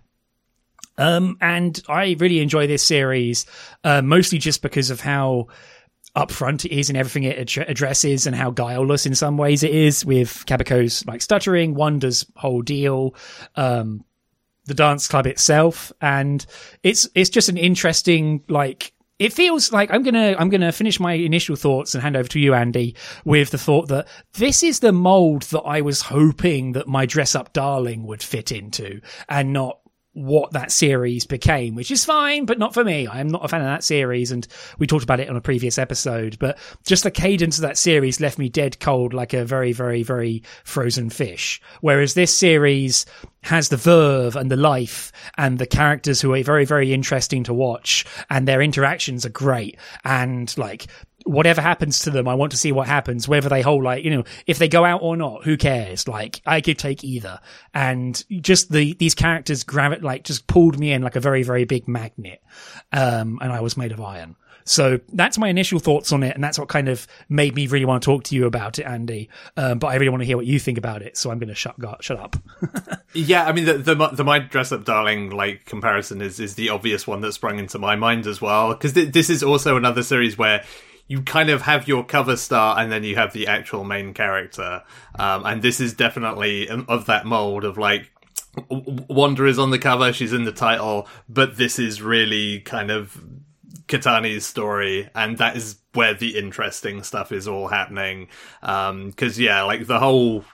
Um, 0.97 1.39
and 1.41 1.81
I 1.89 2.17
really 2.19 2.41
enjoy 2.41 2.67
this 2.67 2.83
series, 2.83 3.47
uh, 3.85 4.03
mostly 4.03 4.39
just 4.39 4.63
because 4.63 4.91
of 4.91 5.01
how 5.01 5.47
upfront 6.17 6.65
it 6.65 6.73
is 6.73 6.91
in 6.91 6.97
everything 6.97 7.25
it 7.25 7.57
ad- 7.57 7.69
addresses 7.69 8.27
and 8.27 8.35
how 8.35 8.51
guileless 8.51 9.07
in 9.07 9.15
some 9.15 9.37
ways 9.37 9.63
it 9.63 9.71
is 9.71 10.05
with 10.05 10.45
Kabako's 10.47 11.07
like 11.07 11.23
stuttering, 11.23 11.75
Wanda's 11.75 12.27
whole 12.37 12.63
deal, 12.63 13.15
um, 13.57 14.05
the 14.65 14.75
dance 14.75 15.09
club 15.09 15.27
itself, 15.27 15.93
and 16.01 16.45
it's 16.83 17.09
it's 17.15 17.31
just 17.31 17.49
an 17.49 17.57
interesting 17.57 18.43
like 18.49 18.93
it 19.19 19.33
feels 19.33 19.73
like 19.73 19.91
I'm 19.91 20.03
gonna 20.03 20.37
I'm 20.39 20.49
gonna 20.49 20.73
finish 20.73 21.01
my 21.01 21.15
initial 21.15 21.57
thoughts 21.57 21.95
and 21.95 22.03
hand 22.03 22.17
over 22.17 22.29
to 22.29 22.41
you, 22.41 22.55
Andy, 22.55 22.95
with 23.25 23.51
the 23.51 23.59
thought 23.59 23.89
that 23.89 24.07
this 24.35 24.63
is 24.63 24.81
the 24.81 24.93
mold 24.93 25.43
that 25.43 25.63
I 25.63 25.81
was 25.81 26.03
hoping 26.03 26.73
that 26.73 26.87
my 26.87 27.07
dress 27.07 27.35
up 27.35 27.53
darling 27.53 28.05
would 28.07 28.23
fit 28.23 28.53
into, 28.53 29.01
and 29.29 29.53
not 29.53 29.81
what 30.19 30.53
that 30.53 30.73
series 30.73 31.27
became, 31.27 31.75
which 31.75 31.91
is 31.91 32.05
fine, 32.05 32.45
but 32.45 32.59
not 32.59 32.75
for 32.75 32.85
me. 32.85 33.07
I 33.07 33.21
am 33.21 33.29
not 33.29 33.45
a 33.45 33.49
fan 33.49 33.61
of 33.61 33.67
that 33.67 33.85
series, 33.85 34.31
and 34.31 34.47
we 34.79 34.87
talked 34.87 35.05
about 35.05 35.21
it 35.21 35.29
on 35.29 35.37
a 35.37 35.41
previous 35.41 35.79
episode. 35.79 36.39
But 36.39 36.59
just 36.85 37.05
the 37.05 37.11
cadence 37.11 37.59
of 37.59 37.63
that 37.63 37.79
series 37.79 38.21
left 38.21 38.39
me 38.39 38.49
dead 38.49 38.81
cold, 38.81 39.15
like 39.15 39.33
a 39.33 39.45
very, 39.45 39.73
very, 39.73 40.03
very 40.03 40.43
frozen 40.65 41.11
fish. 41.11 41.61
Whereas 41.81 42.15
this 42.15 42.37
series 42.37 43.07
has 43.43 43.69
the 43.69 43.77
verve 43.77 44.37
and 44.37 44.51
the 44.51 44.57
life 44.57 45.13
and 45.37 45.59
the 45.59 45.67
characters 45.67 46.21
who 46.21 46.35
are 46.35 46.43
very, 46.43 46.65
very 46.65 46.93
interesting 46.93 47.45
to 47.45 47.55
watch, 47.55 48.05
and 48.29 48.47
their 48.47 48.61
interactions 48.61 49.25
are 49.25 49.31
great. 49.31 49.79
And 50.05 50.57
like 50.59 50.87
whatever 51.29 51.61
happens 51.61 52.01
to 52.01 52.11
them, 52.11 52.27
I 52.27 52.35
want 52.35 52.53
to 52.53 52.59
see 52.59 52.73
what 52.73 52.87
happens, 52.87 53.29
whether 53.29 53.49
they 53.49 53.63
hold 53.63 53.85
like, 53.85 54.05
you 54.05 54.11
know, 54.11 54.25
if 54.47 54.59
they 54.59 54.69
go 54.69 54.85
out 54.85 55.03
or 55.03 55.17
not, 55.17 55.45
who 55.45 55.57
cares? 55.57 56.09
Like, 56.09 56.41
I 56.47 56.61
could 56.61 56.79
take 56.79 57.05
either. 57.05 57.41
And 57.75 58.23
just 58.43 58.73
the, 58.73 58.95
these 58.95 59.15
characters 59.15 59.63
gravi- 59.63 60.01
like, 60.01 60.25
just 60.25 60.47
pulled 60.47 60.79
me 60.79 60.93
in 60.93 61.03
like 61.03 61.17
a 61.17 61.21
very, 61.21 61.43
very 61.43 61.65
big 61.65 61.87
magnet. 61.87 62.43
Um, 62.93 63.39
and 63.43 63.53
I 63.53 63.61
was 63.61 63.77
made 63.77 63.93
of 63.93 64.01
iron. 64.01 64.37
So 64.69 65.01
that's 65.15 65.39
my 65.39 65.49
initial 65.49 65.79
thoughts 65.79 66.13
on 66.13 66.23
it, 66.23 66.35
and 66.35 66.45
that's 66.45 66.59
what 66.59 66.69
kind 66.69 66.91
of 66.91 67.07
made 67.31 67.55
me 67.55 67.67
really 67.69 67.87
want 67.87 68.03
to 68.03 68.05
talk 68.05 68.25
to 68.25 68.35
you 68.35 68.45
about 68.45 68.79
it, 68.79 68.83
Andy. 68.83 69.31
Um, 69.57 69.79
but 69.79 69.87
I 69.87 69.95
really 69.95 70.11
want 70.11 70.21
to 70.21 70.27
hear 70.27 70.37
what 70.37 70.45
you 70.45 70.59
think 70.59 70.77
about 70.77 71.01
it, 71.01 71.17
so 71.17 71.31
I'm 71.31 71.39
going 71.39 71.49
to 71.49 71.55
shut 71.55 71.77
shut 72.01 72.19
up. 72.19 72.37
yeah, 73.15 73.47
I 73.47 73.53
mean 73.53 73.65
the, 73.65 73.79
the 73.79 73.95
the 74.09 74.25
my 74.25 74.41
dress 74.41 74.71
up 74.71 74.85
darling 74.85 75.31
like 75.31 75.65
comparison 75.65 76.21
is 76.21 76.39
is 76.39 76.55
the 76.55 76.69
obvious 76.69 77.07
one 77.07 77.23
that 77.23 77.33
sprung 77.33 77.59
into 77.59 77.79
my 77.79 77.97
mind 77.97 78.27
as 78.27 78.43
well 78.43 78.75
because 78.75 78.93
th- 78.93 79.11
this 79.11 79.31
is 79.31 79.43
also 79.43 79.79
another 79.79 80.03
series 80.03 80.37
where 80.37 80.63
you 81.09 81.23
kind 81.23 81.51
of 81.51 81.63
have 81.63 81.89
your 81.89 82.05
cover 82.05 82.37
star 82.37 82.79
and 82.79 82.93
then 82.93 83.03
you 83.03 83.17
have 83.17 83.33
the 83.33 83.47
actual 83.47 83.83
main 83.83 84.15
character. 84.15 84.83
Um, 85.19 85.45
and 85.45 85.63
this 85.63 85.81
is 85.81 85.95
definitely 85.95 86.69
of 86.69 87.07
that 87.07 87.27
mold 87.27 87.65
of 87.65 87.77
like, 87.79 88.11
Wanda 88.71 89.47
is 89.47 89.59
on 89.59 89.71
the 89.71 89.79
cover, 89.79 90.13
she's 90.13 90.33
in 90.33 90.45
the 90.45 90.53
title, 90.53 91.09
but 91.29 91.57
this 91.57 91.79
is 91.79 92.03
really 92.03 92.61
kind 92.61 92.91
of 92.91 93.23
Katani's 93.87 94.45
story, 94.45 95.09
and 95.15 95.39
that 95.39 95.57
is 95.57 95.77
where 95.95 96.13
the 96.13 96.37
interesting 96.37 97.03
stuff 97.03 97.33
is 97.33 97.49
all 97.49 97.69
happening. 97.69 98.29
Because, 98.61 99.39
um, 99.39 99.43
yeah, 99.43 99.63
like 99.63 99.87
the 99.87 99.99
whole 99.99 100.45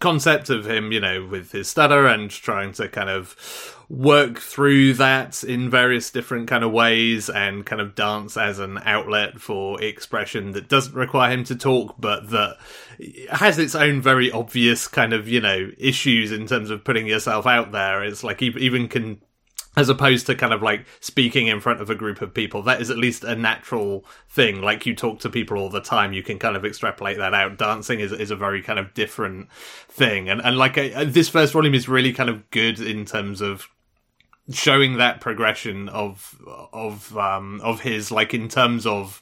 concept 0.00 0.48
of 0.50 0.66
him, 0.66 0.92
you 0.92 1.00
know, 1.00 1.26
with 1.26 1.52
his 1.52 1.68
stutter 1.68 2.06
and 2.06 2.30
trying 2.30 2.72
to 2.72 2.88
kind 2.88 3.10
of 3.10 3.74
work 3.88 4.38
through 4.38 4.92
that 4.94 5.42
in 5.42 5.70
various 5.70 6.10
different 6.10 6.46
kind 6.46 6.62
of 6.62 6.70
ways 6.70 7.30
and 7.30 7.64
kind 7.64 7.80
of 7.80 7.94
dance 7.94 8.36
as 8.36 8.58
an 8.58 8.78
outlet 8.84 9.40
for 9.40 9.82
expression 9.82 10.52
that 10.52 10.68
doesn't 10.68 10.94
require 10.94 11.32
him 11.32 11.42
to 11.42 11.56
talk, 11.56 11.94
but 11.98 12.30
that 12.30 12.56
has 13.30 13.58
its 13.58 13.74
own 13.74 14.00
very 14.00 14.30
obvious 14.30 14.86
kind 14.86 15.12
of, 15.12 15.26
you 15.26 15.40
know, 15.40 15.70
issues 15.78 16.30
in 16.30 16.46
terms 16.46 16.70
of 16.70 16.84
putting 16.84 17.06
yourself 17.06 17.46
out 17.46 17.72
there. 17.72 18.04
It's 18.04 18.22
like 18.22 18.42
even 18.42 18.88
can 18.88 19.20
as 19.76 19.88
opposed 19.88 20.26
to 20.26 20.34
kind 20.34 20.52
of 20.52 20.62
like 20.62 20.86
speaking 21.00 21.46
in 21.46 21.60
front 21.60 21.80
of 21.80 21.88
a 21.88 21.94
group 21.94 22.20
of 22.20 22.34
people 22.34 22.62
that 22.62 22.80
is 22.80 22.90
at 22.90 22.98
least 22.98 23.22
a 23.22 23.36
natural 23.36 24.04
thing. 24.28 24.60
Like 24.60 24.86
you 24.86 24.94
talk 24.94 25.20
to 25.20 25.30
people 25.30 25.58
all 25.58 25.70
the 25.70 25.80
time 25.80 26.12
you 26.12 26.22
can 26.22 26.38
kind 26.38 26.56
of 26.56 26.64
extrapolate 26.64 27.18
that 27.18 27.34
out. 27.34 27.58
Dancing 27.58 28.00
is, 28.00 28.12
is 28.12 28.30
a 28.30 28.36
very 28.36 28.62
kind 28.62 28.78
of 28.78 28.92
different 28.94 29.50
thing. 29.52 30.28
And 30.28 30.40
and 30.40 30.56
like 30.56 30.76
uh, 30.76 31.04
this 31.04 31.28
first 31.28 31.52
volume 31.52 31.74
is 31.74 31.88
really 31.88 32.12
kind 32.12 32.30
of 32.30 32.50
good 32.50 32.80
in 32.80 33.04
terms 33.04 33.40
of 33.40 33.68
showing 34.50 34.96
that 34.96 35.20
progression 35.20 35.88
of 35.90 36.40
of 36.72 37.16
um 37.18 37.60
of 37.62 37.80
his 37.80 38.10
like 38.10 38.32
in 38.32 38.48
terms 38.48 38.86
of 38.86 39.20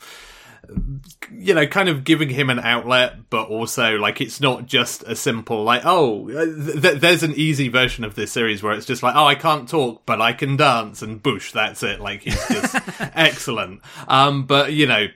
you 1.33 1.55
know, 1.55 1.67
kind 1.67 1.89
of 1.89 2.05
giving 2.05 2.29
him 2.29 2.51
an 2.51 2.59
outlet, 2.59 3.31
but 3.31 3.49
also 3.49 3.97
like 3.97 4.21
it's 4.21 4.41
not 4.41 4.67
just 4.67 5.03
a 5.05 5.17
simple 5.17 5.65
like, 5.65 5.83
oh, 5.85 6.29
th- 6.29 6.83
th- 6.83 7.01
there's 7.01 7.23
an 7.23 7.35
easy 7.35 7.69
version 7.69 8.05
of 8.05 8.15
this 8.15 8.33
series 8.33 8.63
where 8.63 8.73
it's 8.73 8.87
just 8.87 9.03
like, 9.03 9.15
oh, 9.15 9.25
I 9.25 9.35
can't 9.35 9.69
talk, 9.69 10.03
but 10.07 10.21
I 10.21 10.33
can 10.33 10.57
dance, 10.57 11.03
and 11.03 11.23
bush, 11.23 11.53
that's 11.53 11.83
it. 11.83 12.01
Like 12.01 12.23
he's 12.23 12.49
just 12.49 12.75
excellent. 13.15 13.81
Um, 14.09 14.47
but 14.47 14.73
you 14.73 14.87
know, 14.87 15.07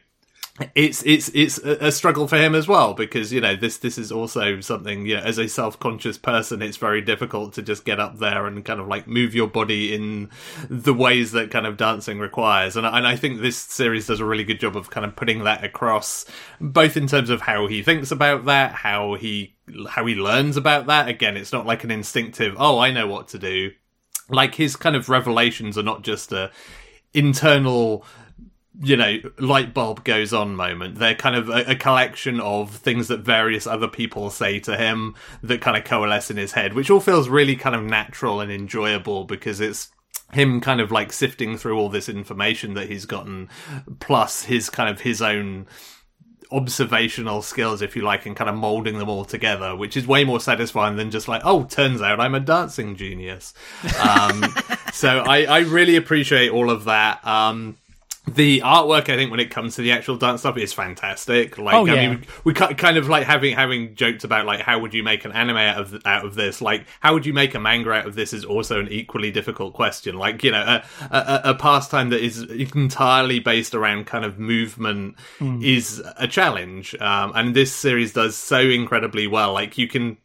it's 0.74 1.02
it's 1.04 1.28
it's 1.30 1.58
a 1.58 1.90
struggle 1.90 2.28
for 2.28 2.36
him 2.36 2.54
as 2.54 2.68
well 2.68 2.92
because 2.92 3.32
you 3.32 3.40
know 3.40 3.56
this 3.56 3.78
this 3.78 3.96
is 3.96 4.12
also 4.12 4.60
something 4.60 5.06
you 5.06 5.16
know 5.16 5.22
as 5.22 5.38
a 5.38 5.48
self-conscious 5.48 6.18
person 6.18 6.60
it's 6.60 6.76
very 6.76 7.00
difficult 7.00 7.54
to 7.54 7.62
just 7.62 7.84
get 7.84 7.98
up 7.98 8.18
there 8.18 8.46
and 8.46 8.64
kind 8.64 8.80
of 8.80 8.86
like 8.86 9.06
move 9.06 9.34
your 9.34 9.46
body 9.46 9.94
in 9.94 10.28
the 10.68 10.92
ways 10.92 11.32
that 11.32 11.50
kind 11.50 11.66
of 11.66 11.76
dancing 11.76 12.18
requires. 12.18 12.76
And 12.76 12.86
and 12.86 13.06
I 13.06 13.16
think 13.16 13.40
this 13.40 13.56
series 13.56 14.06
does 14.06 14.20
a 14.20 14.24
really 14.24 14.44
good 14.44 14.60
job 14.60 14.76
of 14.76 14.90
kind 14.90 15.06
of 15.06 15.16
putting 15.16 15.44
that 15.44 15.64
across 15.64 16.26
both 16.60 16.96
in 16.96 17.06
terms 17.06 17.30
of 17.30 17.42
how 17.42 17.66
he 17.66 17.82
thinks 17.82 18.10
about 18.10 18.44
that 18.46 18.72
how 18.72 19.14
he 19.14 19.54
how 19.88 20.04
he 20.04 20.14
learns 20.14 20.56
about 20.56 20.86
that. 20.86 21.08
Again 21.08 21.36
it's 21.36 21.52
not 21.52 21.66
like 21.66 21.84
an 21.84 21.90
instinctive 21.90 22.54
oh 22.58 22.78
I 22.78 22.90
know 22.90 23.06
what 23.06 23.28
to 23.28 23.38
do. 23.38 23.70
Like 24.28 24.54
his 24.54 24.76
kind 24.76 24.94
of 24.94 25.08
revelations 25.08 25.78
are 25.78 25.82
not 25.82 26.02
just 26.02 26.32
a 26.32 26.50
internal 27.12 28.04
you 28.82 28.96
know, 28.96 29.18
light 29.38 29.75
bulb 29.75 30.04
goes 30.04 30.32
on 30.32 30.56
moment. 30.56 30.96
They're 30.96 31.14
kind 31.14 31.37
of 31.37 31.50
a, 31.50 31.72
a, 31.72 31.75
collection 31.75 32.40
of 32.40 32.75
things 32.75 33.08
that 33.08 33.20
various 33.20 33.66
other 33.66 33.88
people 33.88 34.30
say 34.30 34.58
to 34.60 34.76
him 34.76 35.14
that 35.42 35.60
kind 35.60 35.76
of 35.76 35.84
coalesce 35.84 36.30
in 36.30 36.38
his 36.38 36.52
head, 36.52 36.72
which 36.72 36.90
all 36.90 37.00
feels 37.00 37.28
really 37.28 37.56
kind 37.56 37.76
of 37.76 37.82
natural 37.82 38.40
and 38.40 38.50
enjoyable 38.50 39.25
because 39.25 39.60
it's 39.60 39.90
him 40.32 40.60
kind 40.62 40.80
of 40.80 40.90
like 40.90 41.12
sifting 41.12 41.58
through 41.58 41.78
all 41.78 41.90
this 41.90 42.08
information 42.08 42.72
that 42.75 42.88
he's 42.88 43.04
gotten, 43.04 43.50
plus 43.99 44.44
his 44.44 44.70
kind 44.70 44.88
of 44.88 45.02
his 45.02 45.20
own 45.20 45.66
observational 46.52 47.42
skills, 47.42 47.82
if 47.82 47.94
you 47.94 48.02
like, 48.02 48.25
and 48.25 48.34
kind 48.34 48.49
of 48.49 48.56
molding 48.56 48.99
them 48.99 49.08
all 49.08 49.25
together, 49.25 49.76
which 49.76 49.96
is 49.96 50.06
way 50.06 50.25
more 50.25 50.40
satisfying 50.40 50.96
than 50.96 51.10
just 51.10 51.28
like, 51.28 51.42
oh, 51.44 51.64
turns 51.64 52.00
out 52.00 52.18
I'm 52.18 52.34
a 52.34 52.40
dancing 52.40 52.96
genius. 52.96 53.52
Um, 54.00 54.42
so 54.92 55.18
I, 55.18 55.44
I 55.44 55.58
really 55.60 55.96
appreciate 55.96 56.50
all 56.50 56.70
of 56.70 56.84
that. 56.84 57.25
Um, 57.26 57.76
the 58.26 58.60
artwork, 58.60 59.08
I 59.08 59.16
think, 59.16 59.30
when 59.30 59.40
it 59.40 59.50
comes 59.50 59.76
to 59.76 59.82
the 59.82 59.92
actual 59.92 60.16
dance 60.16 60.40
stuff, 60.40 60.56
is 60.58 60.72
fantastic. 60.72 61.58
Like, 61.58 61.74
oh, 61.74 61.86
yeah. 61.86 61.94
I 61.94 62.08
mean, 62.08 62.26
we 62.44 62.52
kind 62.52 62.96
of 62.96 63.08
like 63.08 63.26
having 63.26 63.54
having 63.54 63.94
joked 63.94 64.24
about 64.24 64.46
like 64.46 64.60
how 64.60 64.78
would 64.78 64.92
you 64.92 65.02
make 65.02 65.24
an 65.24 65.32
anime 65.32 65.56
out 65.56 65.78
of 65.78 66.06
out 66.06 66.24
of 66.24 66.34
this? 66.34 66.60
Like, 66.60 66.86
how 67.00 67.14
would 67.14 67.24
you 67.24 67.32
make 67.32 67.54
a 67.54 67.60
manga 67.60 67.90
out 67.92 68.06
of 68.06 68.14
this? 68.14 68.32
Is 68.32 68.44
also 68.44 68.78
an 68.78 68.88
equally 68.88 69.30
difficult 69.30 69.72
question. 69.72 70.16
Like, 70.16 70.44
you 70.44 70.50
know, 70.50 70.62
a 70.62 70.84
a, 71.10 71.40
a 71.50 71.54
pastime 71.54 72.10
that 72.10 72.22
is 72.22 72.42
entirely 72.42 73.40
based 73.40 73.74
around 73.74 74.06
kind 74.06 74.24
of 74.24 74.38
movement 74.38 75.16
mm. 75.38 75.64
is 75.64 76.02
a 76.16 76.28
challenge, 76.28 76.94
um, 77.00 77.32
and 77.34 77.56
this 77.56 77.74
series 77.74 78.12
does 78.12 78.36
so 78.36 78.60
incredibly 78.60 79.26
well. 79.26 79.52
Like, 79.54 79.78
you 79.78 79.88
can 79.88 80.18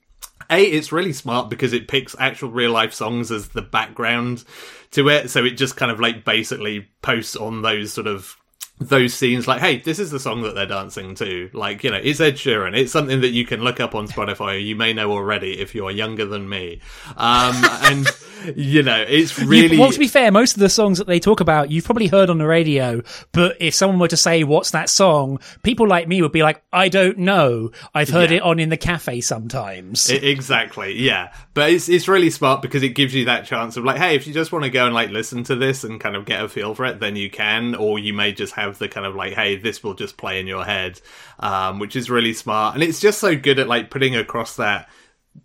a 0.49 0.63
it's 0.63 0.91
really 0.91 1.13
smart 1.13 1.49
because 1.49 1.73
it 1.73 1.87
picks 1.87 2.15
actual 2.19 2.49
real 2.49 2.71
life 2.71 2.93
songs 2.93 3.31
as 3.31 3.49
the 3.49 3.61
background 3.61 4.43
to 4.91 5.09
it 5.09 5.29
so 5.29 5.43
it 5.43 5.51
just 5.51 5.75
kind 5.75 5.91
of 5.91 5.99
like 5.99 6.23
basically 6.23 6.87
posts 7.01 7.35
on 7.35 7.61
those 7.61 7.93
sort 7.93 8.07
of 8.07 8.37
those 8.79 9.13
scenes 9.13 9.47
like 9.47 9.61
hey 9.61 9.77
this 9.77 9.99
is 9.99 10.11
the 10.11 10.19
song 10.19 10.41
that 10.41 10.53
they're 10.53 10.65
dancing 10.65 11.15
to. 11.15 11.49
Like 11.53 11.83
you 11.83 11.91
know 11.91 11.99
it's 12.01 12.19
ed 12.19 12.35
sheeran. 12.35 12.77
It's 12.77 12.91
something 12.91 13.21
that 13.21 13.29
you 13.29 13.45
can 13.45 13.61
look 13.61 13.79
up 13.79 13.95
on 13.95 14.07
spotify. 14.07 14.63
You 14.63 14.75
may 14.75 14.91
know 14.91 15.11
already 15.11 15.59
if 15.59 15.73
you're 15.73 15.91
younger 15.91 16.25
than 16.25 16.49
me. 16.49 16.81
Um 17.15 17.55
and 17.83 18.07
you 18.55 18.83
know 18.83 19.03
it's 19.07 19.39
really 19.39 19.75
you, 19.75 19.81
well 19.81 19.91
to 19.91 19.97
be 19.97 20.07
fair 20.07 20.31
most 20.31 20.53
of 20.53 20.59
the 20.59 20.69
songs 20.69 20.99
that 20.99 21.07
they 21.07 21.19
talk 21.19 21.39
about 21.39 21.71
you've 21.71 21.85
probably 21.85 22.05
heard 22.05 22.29
on 22.29 22.37
the 22.37 22.45
radio 22.45 23.01
but 23.31 23.57
if 23.59 23.73
someone 23.73 23.97
were 23.97 24.07
to 24.07 24.17
say 24.17 24.43
what's 24.43 24.71
that 24.71 24.87
song? 24.87 25.39
people 25.63 25.87
like 25.87 26.07
me 26.07 26.21
would 26.21 26.31
be 26.31 26.43
like 26.43 26.61
i 26.71 26.89
don't 26.89 27.17
know. 27.17 27.71
I've 27.93 28.09
heard 28.09 28.31
yeah. 28.31 28.37
it 28.37 28.43
on 28.43 28.59
in 28.59 28.69
the 28.69 28.77
cafe 28.77 29.21
sometimes. 29.21 30.09
It, 30.09 30.23
exactly 30.23 30.99
yeah. 30.99 31.33
But 31.53 31.71
it's 31.71 31.87
it's 31.87 32.07
really 32.07 32.29
smart 32.29 32.61
because 32.61 32.83
it 32.83 32.89
gives 32.89 33.15
you 33.15 33.25
that 33.25 33.45
chance 33.45 33.77
of 33.77 33.85
like 33.85 33.97
hey 33.97 34.15
if 34.15 34.27
you 34.27 34.33
just 34.33 34.51
want 34.51 34.65
to 34.65 34.69
go 34.69 34.85
and 34.85 34.93
like 34.93 35.11
listen 35.11 35.43
to 35.45 35.55
this 35.55 35.83
and 35.83 35.99
kind 35.99 36.15
of 36.15 36.25
get 36.25 36.43
a 36.43 36.49
feel 36.49 36.75
for 36.75 36.85
it 36.85 36.99
then 36.99 37.15
you 37.15 37.29
can 37.29 37.75
or 37.75 37.99
you 37.99 38.13
may 38.13 38.33
just 38.33 38.53
have 38.53 38.64
have 38.65 38.79
the 38.79 38.87
kind 38.87 39.05
of 39.05 39.15
like, 39.15 39.33
hey, 39.33 39.55
this 39.55 39.83
will 39.83 39.93
just 39.93 40.17
play 40.17 40.39
in 40.39 40.47
your 40.47 40.65
head, 40.65 41.01
um, 41.39 41.79
which 41.79 41.95
is 41.95 42.09
really 42.09 42.33
smart. 42.33 42.75
And 42.75 42.83
it's 42.83 42.99
just 42.99 43.19
so 43.19 43.35
good 43.35 43.59
at 43.59 43.67
like 43.67 43.89
putting 43.89 44.15
across 44.15 44.55
that 44.57 44.89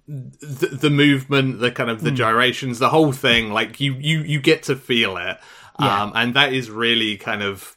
the, 0.06 0.66
the 0.66 0.90
movement, 0.90 1.60
the 1.60 1.70
kind 1.70 1.90
of 1.90 2.02
the 2.02 2.10
mm. 2.10 2.16
gyrations, 2.16 2.78
the 2.78 2.90
whole 2.90 3.12
thing. 3.12 3.50
Like 3.50 3.80
you, 3.80 3.94
you, 3.94 4.20
you 4.20 4.40
get 4.40 4.64
to 4.64 4.76
feel 4.76 5.16
it, 5.16 5.38
yeah. 5.78 6.02
um, 6.02 6.12
and 6.14 6.34
that 6.34 6.52
is 6.52 6.70
really 6.70 7.16
kind 7.16 7.42
of 7.42 7.76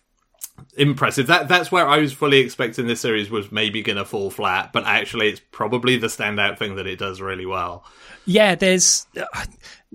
impressive. 0.77 1.27
That 1.27 1.47
that's 1.47 1.71
where 1.71 1.87
I 1.87 1.97
was 1.97 2.13
fully 2.13 2.39
expecting 2.39 2.87
this 2.87 3.01
series 3.01 3.29
was 3.29 3.51
maybe 3.51 3.81
going 3.81 3.97
to 3.97 4.05
fall 4.05 4.29
flat, 4.29 4.73
but 4.73 4.85
actually, 4.85 5.29
it's 5.29 5.41
probably 5.51 5.97
the 5.97 6.07
standout 6.07 6.57
thing 6.57 6.75
that 6.75 6.87
it 6.87 6.99
does 6.99 7.21
really 7.21 7.45
well. 7.45 7.85
Yeah, 8.25 8.55
there's. 8.55 9.05
Uh, 9.15 9.45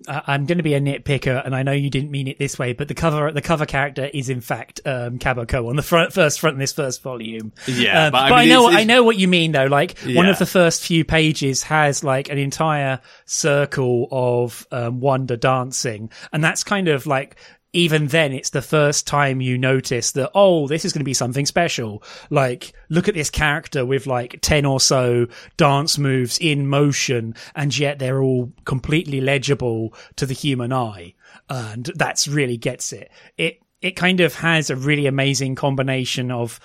I'm 0.06 0.46
going 0.46 0.58
to 0.58 0.64
be 0.64 0.74
a 0.74 0.80
nitpicker, 0.80 1.44
and 1.44 1.54
I 1.54 1.62
know 1.62 1.72
you 1.72 1.90
didn't 1.90 2.10
mean 2.10 2.28
it 2.28 2.38
this 2.38 2.58
way, 2.58 2.72
but 2.72 2.88
the 2.88 2.94
cover 2.94 3.32
the 3.32 3.42
cover 3.42 3.66
character 3.66 4.04
is 4.06 4.28
in 4.28 4.40
fact 4.40 4.80
um, 4.84 5.18
Kabako 5.18 5.68
on 5.68 5.76
the 5.76 5.82
front, 5.82 6.12
first 6.12 6.40
front 6.40 6.54
in 6.54 6.60
this 6.60 6.72
first 6.72 7.02
volume. 7.02 7.52
Yeah, 7.66 8.06
um, 8.06 8.12
but, 8.12 8.18
I, 8.18 8.28
but 8.30 8.36
mean, 8.36 8.44
I 8.44 8.54
know 8.54 8.66
it's, 8.66 8.74
it's, 8.74 8.80
I 8.80 8.84
know 8.84 9.02
what 9.02 9.16
you 9.16 9.28
mean 9.28 9.52
though. 9.52 9.66
Like 9.66 9.96
yeah. 10.04 10.16
one 10.16 10.28
of 10.28 10.38
the 10.38 10.46
first 10.46 10.84
few 10.84 11.04
pages 11.04 11.64
has 11.64 12.04
like 12.04 12.28
an 12.28 12.38
entire 12.38 13.00
circle 13.24 14.08
of 14.10 14.66
um, 14.70 15.00
Wanda 15.00 15.36
dancing, 15.36 16.10
and 16.32 16.44
that's 16.44 16.64
kind 16.64 16.88
of 16.88 17.06
like 17.06 17.36
even 17.72 18.06
then 18.08 18.32
it's 18.32 18.50
the 18.50 18.62
first 18.62 19.06
time 19.06 19.40
you 19.40 19.58
notice 19.58 20.12
that 20.12 20.30
oh 20.34 20.66
this 20.68 20.84
is 20.84 20.92
going 20.92 21.00
to 21.00 21.04
be 21.04 21.14
something 21.14 21.46
special. 21.46 22.02
Like 22.30 22.72
look 22.88 23.08
at 23.08 23.14
this 23.14 23.30
character 23.30 23.84
with 23.84 24.06
like 24.06 24.38
10 24.40 24.64
or 24.64 24.80
so 24.80 25.26
dance 25.56 25.98
moves 25.98 26.38
in 26.38 26.66
motion 26.66 27.34
and 27.54 27.76
yet 27.76 27.98
they're 27.98 28.22
all 28.22 28.52
completely 28.64 29.20
legible 29.20 29.94
to 30.16 30.26
the 30.26 30.34
human 30.34 30.72
eye. 30.72 31.14
And 31.50 31.90
that's 31.94 32.28
really 32.28 32.56
gets 32.56 32.92
it. 32.92 33.10
It 33.36 33.60
it 33.80 33.92
kind 33.92 34.20
of 34.20 34.34
has 34.34 34.70
a 34.70 34.76
really 34.76 35.06
amazing 35.06 35.54
combination 35.54 36.30
of 36.30 36.58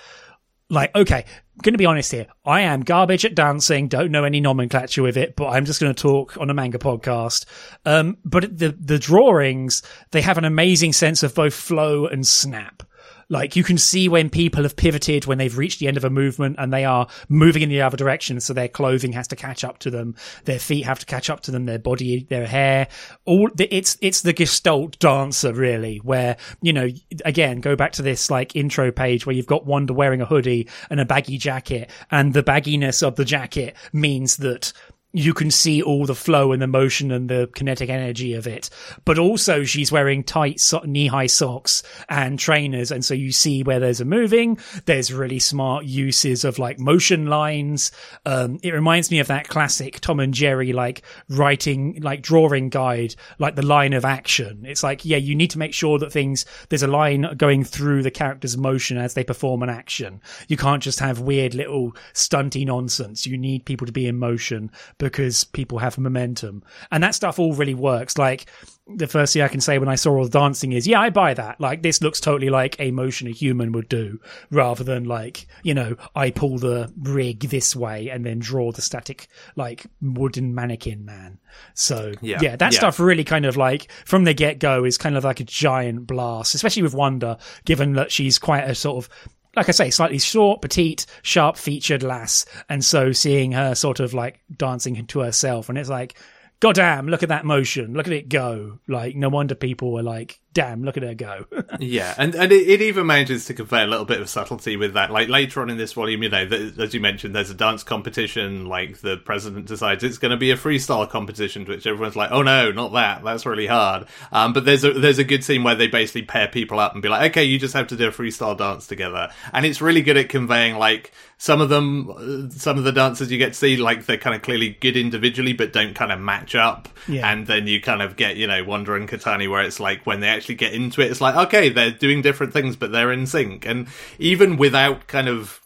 like 0.70 0.94
okay 0.94 1.24
going 1.62 1.74
to 1.74 1.78
be 1.78 1.86
honest 1.86 2.10
here. 2.10 2.26
I 2.44 2.62
am 2.62 2.82
garbage 2.82 3.24
at 3.24 3.34
dancing. 3.34 3.88
Don't 3.88 4.10
know 4.10 4.24
any 4.24 4.40
nomenclature 4.40 5.02
with 5.02 5.16
it, 5.16 5.36
but 5.36 5.48
I'm 5.48 5.64
just 5.64 5.80
going 5.80 5.94
to 5.94 6.02
talk 6.02 6.36
on 6.38 6.50
a 6.50 6.54
manga 6.54 6.78
podcast. 6.78 7.46
Um, 7.84 8.16
but 8.24 8.58
the 8.58 8.76
the 8.78 8.98
drawings 8.98 9.82
they 10.10 10.20
have 10.22 10.38
an 10.38 10.44
amazing 10.44 10.92
sense 10.92 11.22
of 11.22 11.34
both 11.34 11.54
flow 11.54 12.06
and 12.06 12.26
snap. 12.26 12.82
Like 13.28 13.56
you 13.56 13.64
can 13.64 13.78
see 13.78 14.08
when 14.08 14.30
people 14.30 14.62
have 14.62 14.76
pivoted 14.76 15.26
when 15.26 15.38
they've 15.38 15.56
reached 15.56 15.80
the 15.80 15.88
end 15.88 15.96
of 15.96 16.04
a 16.04 16.10
movement 16.10 16.56
and 16.58 16.72
they 16.72 16.84
are 16.84 17.08
moving 17.28 17.62
in 17.62 17.68
the 17.68 17.82
other 17.82 17.96
direction. 17.96 18.40
So 18.40 18.52
their 18.52 18.68
clothing 18.68 19.12
has 19.12 19.28
to 19.28 19.36
catch 19.36 19.64
up 19.64 19.78
to 19.80 19.90
them. 19.90 20.14
Their 20.44 20.58
feet 20.58 20.84
have 20.84 20.98
to 21.00 21.06
catch 21.06 21.30
up 21.30 21.40
to 21.42 21.50
them. 21.50 21.66
Their 21.66 21.78
body, 21.78 22.26
their 22.28 22.46
hair, 22.46 22.88
all 23.24 23.50
it's, 23.58 23.96
it's 24.00 24.22
the 24.22 24.32
gestalt 24.32 24.98
dancer 24.98 25.52
really 25.52 25.98
where, 25.98 26.36
you 26.62 26.72
know, 26.72 26.88
again, 27.24 27.60
go 27.60 27.76
back 27.76 27.92
to 27.92 28.02
this 28.02 28.30
like 28.30 28.56
intro 28.56 28.90
page 28.90 29.26
where 29.26 29.34
you've 29.34 29.46
got 29.46 29.66
Wanda 29.66 29.92
wearing 29.92 30.20
a 30.20 30.26
hoodie 30.26 30.68
and 30.90 31.00
a 31.00 31.04
baggy 31.04 31.38
jacket 31.38 31.90
and 32.10 32.34
the 32.34 32.42
bagginess 32.42 33.02
of 33.06 33.16
the 33.16 33.24
jacket 33.24 33.76
means 33.92 34.36
that 34.38 34.72
you 35.14 35.32
can 35.32 35.48
see 35.48 35.80
all 35.80 36.06
the 36.06 36.14
flow 36.14 36.50
and 36.50 36.60
the 36.60 36.66
motion 36.66 37.12
and 37.12 37.30
the 37.30 37.48
kinetic 37.54 37.88
energy 37.88 38.34
of 38.34 38.48
it. 38.48 38.68
But 39.04 39.16
also 39.16 39.62
she's 39.62 39.92
wearing 39.92 40.24
tight 40.24 40.58
so- 40.58 40.82
knee-high 40.84 41.28
socks 41.28 41.84
and 42.08 42.36
trainers. 42.36 42.90
And 42.90 43.04
so 43.04 43.14
you 43.14 43.30
see 43.30 43.62
where 43.62 43.78
there's 43.78 44.00
a 44.00 44.04
moving. 44.04 44.58
There's 44.86 45.12
really 45.12 45.38
smart 45.38 45.84
uses 45.84 46.44
of 46.44 46.58
like 46.58 46.80
motion 46.80 47.26
lines. 47.26 47.92
Um, 48.26 48.58
it 48.64 48.74
reminds 48.74 49.12
me 49.12 49.20
of 49.20 49.28
that 49.28 49.46
classic 49.46 50.00
Tom 50.00 50.18
and 50.18 50.34
Jerry, 50.34 50.72
like 50.72 51.02
writing, 51.28 52.00
like 52.02 52.20
drawing 52.20 52.68
guide, 52.68 53.14
like 53.38 53.54
the 53.54 53.64
line 53.64 53.92
of 53.92 54.04
action. 54.04 54.64
It's 54.66 54.82
like, 54.82 55.04
yeah, 55.04 55.18
you 55.18 55.36
need 55.36 55.50
to 55.50 55.58
make 55.58 55.74
sure 55.74 56.00
that 56.00 56.10
things, 56.10 56.44
there's 56.70 56.82
a 56.82 56.88
line 56.88 57.34
going 57.36 57.62
through 57.62 58.02
the 58.02 58.10
character's 58.10 58.56
motion 58.56 58.98
as 58.98 59.14
they 59.14 59.22
perform 59.22 59.62
an 59.62 59.70
action. 59.70 60.20
You 60.48 60.56
can't 60.56 60.82
just 60.82 60.98
have 60.98 61.20
weird 61.20 61.54
little 61.54 61.92
stunty 62.14 62.66
nonsense. 62.66 63.28
You 63.28 63.38
need 63.38 63.64
people 63.64 63.86
to 63.86 63.92
be 63.92 64.08
in 64.08 64.18
motion 64.18 64.72
because 65.10 65.44
people 65.44 65.78
have 65.78 65.98
momentum. 65.98 66.62
And 66.90 67.02
that 67.02 67.14
stuff 67.14 67.38
all 67.38 67.54
really 67.54 67.74
works. 67.74 68.18
Like 68.18 68.46
the 68.86 69.06
first 69.06 69.32
thing 69.32 69.42
I 69.42 69.48
can 69.48 69.60
say 69.60 69.78
when 69.78 69.88
I 69.88 69.94
saw 69.94 70.16
all 70.16 70.24
the 70.24 70.30
dancing 70.30 70.72
is, 70.72 70.86
yeah, 70.86 71.00
I 71.00 71.10
buy 71.10 71.34
that. 71.34 71.60
Like 71.60 71.82
this 71.82 72.02
looks 72.02 72.20
totally 72.20 72.50
like 72.50 72.76
a 72.78 72.90
motion 72.90 73.28
a 73.28 73.30
human 73.30 73.72
would 73.72 73.88
do 73.88 74.20
rather 74.50 74.82
than 74.82 75.04
like, 75.04 75.46
you 75.62 75.74
know, 75.74 75.96
I 76.16 76.30
pull 76.30 76.58
the 76.58 76.92
rig 77.00 77.40
this 77.40 77.76
way 77.76 78.08
and 78.08 78.24
then 78.24 78.38
draw 78.38 78.72
the 78.72 78.82
static 78.82 79.28
like 79.56 79.86
wooden 80.00 80.54
mannequin 80.54 81.04
man. 81.04 81.38
So 81.74 82.12
yeah, 82.20 82.38
yeah 82.40 82.56
that 82.56 82.72
yeah. 82.72 82.78
stuff 82.78 82.98
really 82.98 83.24
kind 83.24 83.46
of 83.46 83.56
like 83.56 83.90
from 84.04 84.24
the 84.24 84.34
get 84.34 84.58
go 84.58 84.84
is 84.84 84.98
kind 84.98 85.16
of 85.16 85.24
like 85.24 85.40
a 85.40 85.44
giant 85.44 86.06
blast, 86.06 86.54
especially 86.54 86.82
with 86.82 86.94
Wanda, 86.94 87.38
given 87.64 87.92
that 87.94 88.10
she's 88.10 88.38
quite 88.38 88.64
a 88.64 88.74
sort 88.74 89.04
of 89.04 89.10
like 89.56 89.68
I 89.68 89.72
say, 89.72 89.90
slightly 89.90 90.18
short, 90.18 90.62
petite, 90.62 91.06
sharp 91.22 91.56
featured 91.56 92.02
lass. 92.02 92.44
And 92.68 92.84
so 92.84 93.12
seeing 93.12 93.52
her 93.52 93.74
sort 93.74 94.00
of 94.00 94.14
like 94.14 94.40
dancing 94.56 95.06
to 95.06 95.20
herself, 95.20 95.68
and 95.68 95.78
it's 95.78 95.88
like, 95.88 96.14
God 96.60 96.76
damn, 96.76 97.08
look 97.08 97.22
at 97.22 97.28
that 97.28 97.44
motion. 97.44 97.94
Look 97.94 98.06
at 98.06 98.12
it 98.12 98.28
go. 98.28 98.78
Like, 98.88 99.16
no 99.16 99.28
wonder 99.28 99.54
people 99.54 99.92
were 99.92 100.02
like, 100.02 100.40
damn, 100.54 100.84
look 100.84 100.96
at 100.96 101.02
her 101.02 101.14
go. 101.14 101.44
yeah, 101.80 102.14
and 102.16 102.34
and 102.34 102.52
it, 102.52 102.68
it, 102.68 102.80
even 102.80 103.06
manages 103.06 103.44
to 103.46 103.54
convey 103.54 103.82
a 103.82 103.86
little 103.86 104.04
bit 104.04 104.20
of 104.20 104.28
subtlety 104.30 104.76
with 104.76 104.94
that. 104.94 105.10
Like 105.10 105.28
later 105.28 105.60
on 105.60 105.68
in 105.68 105.76
this 105.76 105.92
volume, 105.92 106.22
you 106.22 106.28
know, 106.30 106.46
the, 106.46 106.74
as 106.78 106.94
you 106.94 107.00
mentioned, 107.00 107.34
there's 107.34 107.50
a 107.50 107.54
dance 107.54 107.82
competition. 107.82 108.66
Like 108.66 108.98
the 108.98 109.18
president 109.18 109.66
decides 109.66 110.02
it's 110.02 110.18
going 110.18 110.30
to 110.30 110.36
be 110.36 110.50
a 110.52 110.56
freestyle 110.56 111.08
competition, 111.08 111.64
which 111.64 111.86
everyone's 111.86 112.16
like, 112.16 112.30
oh 112.30 112.42
no, 112.42 112.72
not 112.72 112.92
that. 112.92 113.22
That's 113.24 113.44
really 113.44 113.66
hard. 113.66 114.06
Um, 114.32 114.52
but 114.52 114.64
there's 114.64 114.84
a 114.84 114.92
there's 114.92 115.18
a 115.18 115.24
good 115.24 115.44
scene 115.44 115.64
where 115.64 115.74
they 115.74 115.88
basically 115.88 116.22
pair 116.22 116.48
people 116.48 116.78
up 116.78 116.94
and 116.94 117.02
be 117.02 117.08
like, 117.08 117.30
okay, 117.32 117.44
you 117.44 117.58
just 117.58 117.74
have 117.74 117.88
to 117.88 117.96
do 117.96 118.08
a 118.08 118.12
freestyle 118.12 118.56
dance 118.56 118.86
together, 118.86 119.30
and 119.52 119.66
it's 119.66 119.82
really 119.82 120.02
good 120.02 120.16
at 120.16 120.28
conveying 120.28 120.76
like 120.76 121.12
some 121.44 121.60
of 121.60 121.68
them, 121.68 122.50
some 122.50 122.78
of 122.78 122.84
the 122.84 122.92
dancers 122.92 123.30
you 123.30 123.38
get 123.38 123.48
to 123.48 123.54
see, 123.54 123.76
like 123.76 124.06
they're 124.06 124.16
kind 124.16 124.34
of 124.34 124.42
clearly 124.42 124.78
good 124.80 124.96
individually, 124.96 125.52
but 125.52 125.72
don't 125.72 125.94
kind 125.94 126.12
of 126.12 126.20
match 126.20 126.54
up. 126.54 126.88
Yeah. 127.08 127.30
And 127.30 127.46
then 127.46 127.66
you 127.66 127.80
kind 127.80 128.00
of 128.00 128.16
get, 128.16 128.36
you 128.36 128.46
know, 128.46 128.62
Wanda 128.64 128.94
and 128.94 129.08
Katani, 129.08 129.50
where 129.50 129.62
it's 129.62 129.80
like 129.80 130.06
when 130.06 130.20
they 130.20 130.28
actually 130.28 130.43
get 130.52 130.74
into 130.74 131.00
it, 131.00 131.10
it's 131.10 131.20
like, 131.20 131.36
okay, 131.36 131.70
they're 131.70 131.90
doing 131.90 132.20
different 132.20 132.52
things, 132.52 132.76
but 132.76 132.92
they're 132.92 133.12
in 133.12 133.26
sync. 133.26 133.64
And 133.64 133.86
even 134.18 134.56
without 134.58 135.06
kind 135.06 135.28
of 135.28 135.60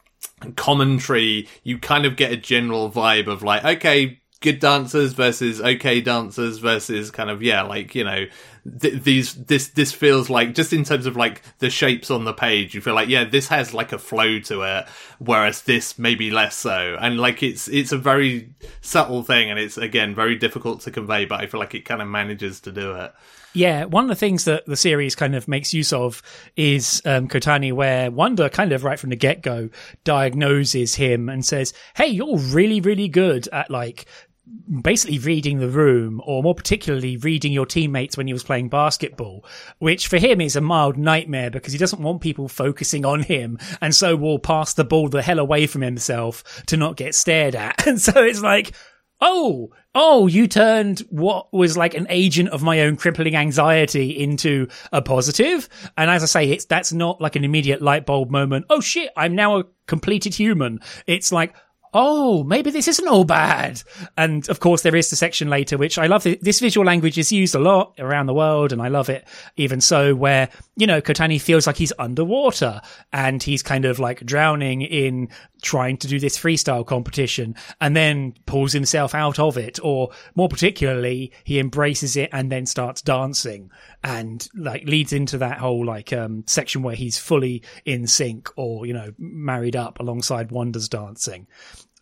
commentary, 0.54 1.48
you 1.64 1.78
kind 1.78 2.06
of 2.06 2.14
get 2.14 2.30
a 2.30 2.36
general 2.36 2.90
vibe 2.90 3.26
of 3.26 3.42
like, 3.42 3.64
okay, 3.64 4.20
good 4.40 4.60
dancers 4.60 5.14
versus 5.14 5.60
okay 5.60 6.00
dancers 6.00 6.58
versus 6.58 7.10
kind 7.10 7.30
of, 7.30 7.42
yeah, 7.42 7.62
like, 7.62 7.94
you 7.94 8.04
know, 8.04 8.26
th- 8.80 9.02
these 9.02 9.34
this 9.34 9.68
this 9.68 9.92
feels 9.92 10.28
like 10.30 10.54
just 10.54 10.72
in 10.72 10.84
terms 10.84 11.06
of 11.06 11.16
like 11.16 11.42
the 11.58 11.70
shapes 11.70 12.10
on 12.10 12.24
the 12.24 12.32
page, 12.32 12.74
you 12.74 12.80
feel 12.80 12.94
like 12.94 13.08
yeah, 13.08 13.24
this 13.24 13.48
has 13.48 13.74
like 13.74 13.92
a 13.92 13.98
flow 13.98 14.38
to 14.40 14.62
it, 14.62 14.86
whereas 15.18 15.62
this 15.62 15.98
maybe 15.98 16.30
less 16.30 16.56
so, 16.56 16.96
and 17.00 17.18
like 17.18 17.42
it's 17.42 17.68
it's 17.68 17.92
a 17.92 17.98
very 17.98 18.50
subtle 18.80 19.22
thing, 19.22 19.50
and 19.50 19.58
it's 19.58 19.76
again 19.78 20.14
very 20.14 20.36
difficult 20.36 20.80
to 20.82 20.90
convey, 20.90 21.24
but 21.24 21.40
I 21.40 21.46
feel 21.46 21.60
like 21.60 21.74
it 21.74 21.84
kind 21.84 22.02
of 22.02 22.08
manages 22.08 22.60
to 22.60 22.72
do 22.72 22.92
it. 22.94 23.12
Yeah, 23.54 23.84
one 23.84 24.04
of 24.04 24.08
the 24.08 24.14
things 24.14 24.44
that 24.44 24.66
the 24.66 24.76
series 24.76 25.14
kind 25.14 25.34
of 25.34 25.48
makes 25.48 25.72
use 25.72 25.92
of 25.92 26.22
is 26.56 27.02
um, 27.04 27.28
Kotani, 27.28 27.72
where 27.72 28.10
Wanda 28.10 28.50
kind 28.50 28.72
of 28.72 28.84
right 28.84 28.98
from 28.98 29.10
the 29.10 29.16
get 29.16 29.42
go 29.42 29.70
diagnoses 30.04 30.94
him 30.94 31.28
and 31.28 31.44
says, 31.44 31.72
"Hey, 31.96 32.08
you're 32.08 32.38
really, 32.38 32.80
really 32.80 33.08
good 33.08 33.48
at 33.48 33.70
like 33.70 34.06
basically 34.82 35.18
reading 35.18 35.58
the 35.58 35.68
room, 35.68 36.20
or 36.24 36.42
more 36.42 36.54
particularly 36.54 37.16
reading 37.16 37.52
your 37.52 37.66
teammates 37.66 38.16
when 38.16 38.26
he 38.26 38.32
was 38.32 38.44
playing 38.44 38.68
basketball, 38.68 39.44
which 39.78 40.08
for 40.08 40.18
him 40.18 40.40
is 40.40 40.56
a 40.56 40.60
mild 40.60 40.96
nightmare 40.96 41.50
because 41.50 41.72
he 41.72 41.78
doesn't 41.78 42.02
want 42.02 42.20
people 42.20 42.48
focusing 42.48 43.04
on 43.04 43.22
him, 43.22 43.58
and 43.80 43.94
so 43.94 44.14
will 44.16 44.38
pass 44.38 44.74
the 44.74 44.84
ball 44.84 45.08
the 45.08 45.22
hell 45.22 45.38
away 45.38 45.66
from 45.66 45.82
himself 45.82 46.62
to 46.66 46.76
not 46.76 46.96
get 46.96 47.14
stared 47.14 47.54
at. 47.54 47.76
And 47.88 47.98
so 47.98 48.22
it's 48.22 48.42
like, 48.42 48.72
oh, 49.20 49.70
oh, 49.94 50.26
you 50.26 50.46
turned 50.46 51.00
what 51.10 51.52
was 51.52 51.76
like 51.76 51.94
an 51.94 52.06
agent 52.08 52.50
of 52.50 52.62
my 52.62 52.80
own 52.80 52.96
crippling 52.96 53.36
anxiety 53.36 54.10
into 54.10 54.68
a 54.92 55.02
positive. 55.02 55.68
And 55.96 56.10
as 56.10 56.22
I 56.22 56.26
say, 56.26 56.50
it's 56.50 56.64
that's 56.64 56.92
not 56.92 57.20
like 57.20 57.36
an 57.36 57.44
immediate 57.44 57.82
light 57.82 58.06
bulb 58.06 58.30
moment. 58.30 58.66
Oh 58.70 58.80
shit, 58.80 59.10
I'm 59.16 59.34
now 59.34 59.58
a 59.58 59.64
completed 59.86 60.34
human. 60.34 60.80
It's 61.06 61.32
like, 61.32 61.54
oh, 61.94 62.44
maybe 62.44 62.70
this 62.70 62.88
isn't 62.88 63.08
all 63.08 63.24
bad. 63.24 63.82
And 64.16 64.48
of 64.48 64.60
course, 64.60 64.82
there 64.82 64.94
is 64.94 65.10
the 65.10 65.16
section 65.16 65.48
later, 65.48 65.78
which 65.78 65.98
I 65.98 66.06
love. 66.06 66.22
This 66.22 66.60
visual 66.60 66.86
language 66.86 67.18
is 67.18 67.32
used 67.32 67.54
a 67.54 67.58
lot 67.58 67.94
around 67.98 68.26
the 68.26 68.34
world, 68.34 68.72
and 68.72 68.82
I 68.82 68.88
love 68.88 69.08
it. 69.08 69.26
Even 69.56 69.80
so, 69.80 70.14
where, 70.14 70.48
you 70.76 70.86
know, 70.86 71.00
Kotani 71.00 71.40
feels 71.40 71.66
like 71.66 71.76
he's 71.76 71.92
underwater 71.98 72.80
and 73.12 73.42
he's 73.42 73.62
kind 73.62 73.84
of 73.84 73.98
like 73.98 74.24
drowning 74.24 74.82
in 74.82 75.28
trying 75.62 75.96
to 75.98 76.08
do 76.08 76.18
this 76.18 76.38
freestyle 76.38 76.86
competition 76.86 77.54
and 77.80 77.96
then 77.96 78.34
pulls 78.46 78.72
himself 78.72 79.14
out 79.14 79.38
of 79.38 79.56
it. 79.56 79.78
Or 79.82 80.10
more 80.34 80.48
particularly, 80.48 81.32
he 81.44 81.58
embraces 81.58 82.16
it 82.16 82.30
and 82.32 82.50
then 82.50 82.66
starts 82.66 83.02
dancing 83.02 83.70
and 84.04 84.48
like 84.54 84.84
leads 84.84 85.12
into 85.12 85.38
that 85.38 85.58
whole 85.58 85.84
like 85.84 86.12
um 86.12 86.44
section 86.46 86.82
where 86.82 86.94
he's 86.94 87.18
fully 87.18 87.62
in 87.84 88.06
sync 88.06 88.48
or, 88.56 88.86
you 88.86 88.92
know, 88.92 89.12
married 89.18 89.76
up 89.76 90.00
alongside 90.00 90.50
Wanda's 90.50 90.88
dancing 90.88 91.46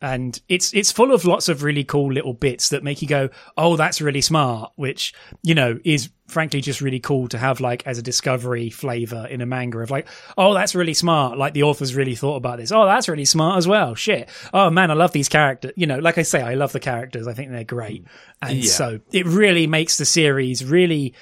and 0.03 0.41
it's 0.49 0.75
it's 0.75 0.93
full 0.93 1.13
of 1.13 1.25
lots 1.25 1.49
of 1.49 1.63
really 1.63 1.85
cool 1.85 2.13
little 2.13 2.35
bits 2.35 2.69
that 2.69 2.85
make 2.85 3.01
you 3.01 3.09
go, 3.09 3.31
"Oh, 3.57 3.77
that's 3.77 4.01
really 4.01 4.21
smart," 4.21 4.73
which 4.77 5.15
you 5.43 5.55
know 5.55 5.79
is 5.85 6.11
frankly 6.29 6.61
just 6.61 6.81
really 6.81 7.01
cool 7.01 7.29
to 7.29 7.39
have 7.39 7.61
like 7.61 7.87
as 7.87 7.99
a 7.99 8.03
discovery 8.03 8.69
flavor 8.69 9.27
in 9.29 9.41
a 9.41 9.47
manga 9.47 9.79
of 9.79 9.91
like, 9.91 10.07
"Oh, 10.37 10.55
that's 10.55 10.75
really 10.75 10.95
smart." 10.95 11.39
Like 11.39 11.55
the 11.55 11.63
authors 11.63 11.95
really 11.95 12.15
thought 12.15 12.37
about 12.37 12.59
this. 12.59 12.73
Oh, 12.73 12.85
that's 12.85 13.09
really 13.09 13.25
smart 13.25 13.59
as 13.59 13.67
well. 13.67 13.95
Shit. 13.95 14.29
Oh 14.53 14.71
man, 14.71 14.91
I 14.91 14.95
love 14.95 15.13
these 15.13 15.29
characters. 15.29 15.73
You 15.77 15.87
know, 15.87 15.99
like 15.99 16.19
I 16.19 16.23
say, 16.23 16.43
I 16.43 16.55
love 16.55 16.73
the 16.73 16.81
characters. 16.81 17.27
I 17.27 17.33
think 17.33 17.51
they're 17.51 17.65
great, 17.65 18.05
and 18.43 18.59
yeah. 18.59 18.71
so 18.71 19.01
it 19.13 19.27
really 19.27 19.67
makes 19.67 19.97
the 19.97 20.05
series 20.05 20.65
really 20.65 21.15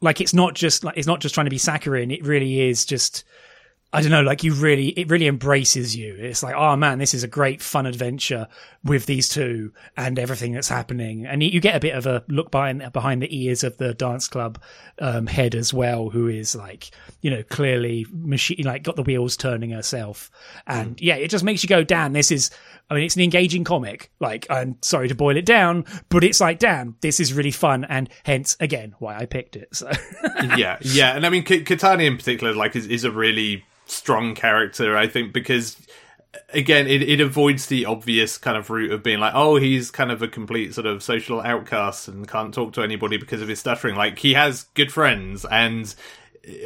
like 0.00 0.20
it's 0.20 0.34
not 0.34 0.54
just 0.54 0.84
like 0.84 0.96
it's 0.96 1.06
not 1.06 1.20
just 1.20 1.34
trying 1.34 1.46
to 1.46 1.50
be 1.50 1.58
saccharine. 1.58 2.10
It 2.10 2.24
really 2.24 2.60
is 2.68 2.84
just 2.84 3.24
I 3.92 4.02
don't 4.02 4.10
know, 4.10 4.22
like 4.22 4.42
you 4.42 4.52
really, 4.52 4.88
it 4.88 5.08
really 5.08 5.26
embraces 5.28 5.96
you. 5.96 6.16
It's 6.16 6.42
like, 6.42 6.54
oh 6.54 6.76
man, 6.76 6.98
this 6.98 7.14
is 7.14 7.22
a 7.22 7.28
great 7.28 7.62
fun 7.62 7.86
adventure 7.86 8.48
with 8.84 9.06
these 9.06 9.28
two 9.28 9.72
and 9.96 10.18
everything 10.18 10.52
that's 10.52 10.68
happening. 10.68 11.24
And 11.24 11.42
you 11.42 11.60
get 11.60 11.76
a 11.76 11.80
bit 11.80 11.94
of 11.94 12.04
a 12.04 12.24
look 12.28 12.50
behind, 12.50 12.92
behind 12.92 13.22
the 13.22 13.44
ears 13.44 13.64
of 13.64 13.76
the 13.78 13.94
dance 13.94 14.28
club, 14.28 14.60
um, 14.98 15.26
head 15.26 15.54
as 15.54 15.72
well, 15.72 16.10
who 16.10 16.26
is 16.28 16.54
like, 16.56 16.90
you 17.22 17.30
know, 17.30 17.42
clearly 17.44 18.06
machine, 18.10 18.64
like 18.64 18.82
got 18.82 18.96
the 18.96 19.02
wheels 19.02 19.36
turning 19.36 19.70
herself. 19.70 20.30
And 20.66 20.96
mm. 20.96 21.00
yeah, 21.00 21.16
it 21.16 21.28
just 21.28 21.44
makes 21.44 21.62
you 21.62 21.68
go, 21.68 21.84
damn, 21.84 22.12
this 22.12 22.30
is, 22.30 22.50
I 22.90 22.94
mean, 22.94 23.04
it's 23.04 23.16
an 23.16 23.22
engaging 23.22 23.64
comic. 23.64 24.10
Like, 24.20 24.46
I'm 24.50 24.76
sorry 24.82 25.08
to 25.08 25.14
boil 25.14 25.36
it 25.36 25.46
down, 25.46 25.84
but 26.08 26.22
it's 26.22 26.40
like, 26.40 26.58
damn, 26.58 26.96
this 27.00 27.18
is 27.20 27.32
really 27.32 27.50
fun. 27.50 27.84
And 27.84 28.08
hence, 28.24 28.56
again, 28.60 28.94
why 28.98 29.16
I 29.16 29.26
picked 29.26 29.56
it. 29.56 29.74
So 29.74 29.90
yeah, 30.56 30.78
yeah. 30.82 31.16
And 31.16 31.24
I 31.24 31.30
mean, 31.30 31.44
K- 31.44 31.62
Kotani 31.62 32.04
in 32.06 32.16
particular, 32.16 32.52
like, 32.52 32.76
is, 32.76 32.86
is 32.86 33.04
a 33.04 33.10
really, 33.10 33.64
strong 33.86 34.34
character, 34.34 34.96
I 34.96 35.06
think, 35.06 35.32
because 35.32 35.76
again, 36.52 36.86
it, 36.86 37.02
it 37.02 37.20
avoids 37.20 37.66
the 37.66 37.86
obvious 37.86 38.38
kind 38.38 38.56
of 38.56 38.70
route 38.70 38.92
of 38.92 39.02
being 39.02 39.20
like, 39.20 39.34
oh, 39.34 39.56
he's 39.56 39.90
kind 39.90 40.10
of 40.10 40.22
a 40.22 40.28
complete 40.28 40.74
sort 40.74 40.86
of 40.86 41.02
social 41.02 41.40
outcast 41.40 42.08
and 42.08 42.28
can't 42.28 42.52
talk 42.52 42.72
to 42.74 42.82
anybody 42.82 43.16
because 43.16 43.42
of 43.42 43.48
his 43.48 43.60
stuttering. 43.60 43.96
Like, 43.96 44.18
he 44.18 44.34
has 44.34 44.64
good 44.74 44.92
friends 44.92 45.44
and 45.44 45.94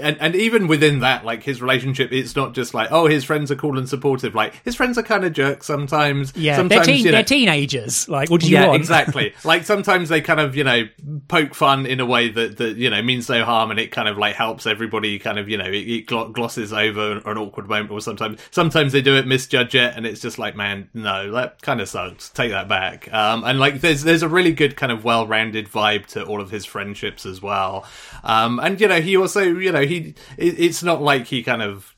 and 0.01 0.17
and 0.21 0.35
even 0.35 0.67
within 0.67 1.01
that, 1.01 1.25
like 1.25 1.43
his 1.43 1.63
relationship, 1.63 2.13
it's 2.13 2.37
not 2.37 2.53
just 2.53 2.75
like 2.75 2.93
oh, 2.93 3.07
his 3.07 3.25
friends 3.25 3.51
are 3.51 3.57
cool 3.57 3.79
and 3.79 3.89
supportive. 3.89 4.35
Like 4.35 4.63
his 4.65 4.75
friends 4.77 4.99
are 4.99 5.03
kind 5.03 5.25
of 5.25 5.33
jerks 5.33 5.67
sometimes. 5.67 6.33
Yeah, 6.37 6.57
sometimes, 6.57 6.87
they're, 6.87 6.95
teen, 6.95 7.05
you 7.05 7.11
know, 7.11 7.19
they're 7.19 7.25
teenagers. 7.25 8.09
Like, 8.09 8.31
what 8.31 8.43
do 8.43 8.49
you 8.49 8.55
yeah, 8.55 8.69
want? 8.69 8.81
exactly. 8.81 9.35
like 9.45 9.65
sometimes 9.65 10.11
they 10.11 10.21
kind 10.21 10.41
of 10.41 10.55
you 10.55 10.65
know 10.65 10.89
poke 11.29 11.55
fun 11.55 11.87
in 11.87 12.01
a 12.01 12.07
way 12.07 12.29
that 12.29 12.59
that 12.59 12.77
you 12.77 12.91
know 12.91 13.01
means 13.03 13.29
no 13.29 13.45
harm, 13.45 13.71
and 13.71 13.81
it 13.81 13.91
kind 13.91 14.09
of 14.09 14.19
like 14.19 14.35
helps 14.35 14.67
everybody. 14.67 15.19
Kind 15.19 15.39
of 15.39 15.49
you 15.49 15.57
know 15.57 15.69
it, 15.69 15.89
it 15.89 16.07
glosses 16.07 16.73
over 16.73 17.19
an 17.25 17.39
awkward 17.39 17.69
moment, 17.69 17.91
or 17.91 18.01
sometimes 18.01 18.41
sometimes 18.51 18.93
they 18.93 19.03
do 19.03 19.17
it, 19.17 19.27
misjudge 19.27 19.75
it, 19.75 19.95
and 19.97 20.05
it's 20.05 20.21
just 20.21 20.39
like 20.39 20.57
man, 20.57 20.91
no, 20.93 21.33
that 21.33 21.63
kind 21.63 21.81
of 21.81 21.89
sucks. 21.89 22.29
Take 22.29 22.51
that 22.51 22.69
back. 22.69 23.13
Um, 23.13 23.45
and 23.45 23.59
like 23.59 23.81
there's 23.81 24.03
there's 24.03 24.23
a 24.23 24.29
really 24.29 24.53
good 24.53 24.77
kind 24.77 24.93
of 24.93 25.05
well 25.05 25.27
rounded 25.27 25.69
vibe 25.69 26.07
to 26.09 26.25
all 26.25 26.41
of 26.41 26.51
his 26.51 26.67
friendships 26.67 27.25
as 27.25 27.41
well. 27.41 27.87
Um, 28.23 28.61
and 28.61 28.79
you 28.79 28.89
know 28.89 29.01
he 29.01 29.17
also 29.17 29.41
you 29.43 29.70
know 29.73 29.85
he 29.85 30.15
it's 30.37 30.83
not 30.83 31.03
like 31.03 31.27
he 31.27 31.43
kind 31.43 31.63
of 31.63 31.95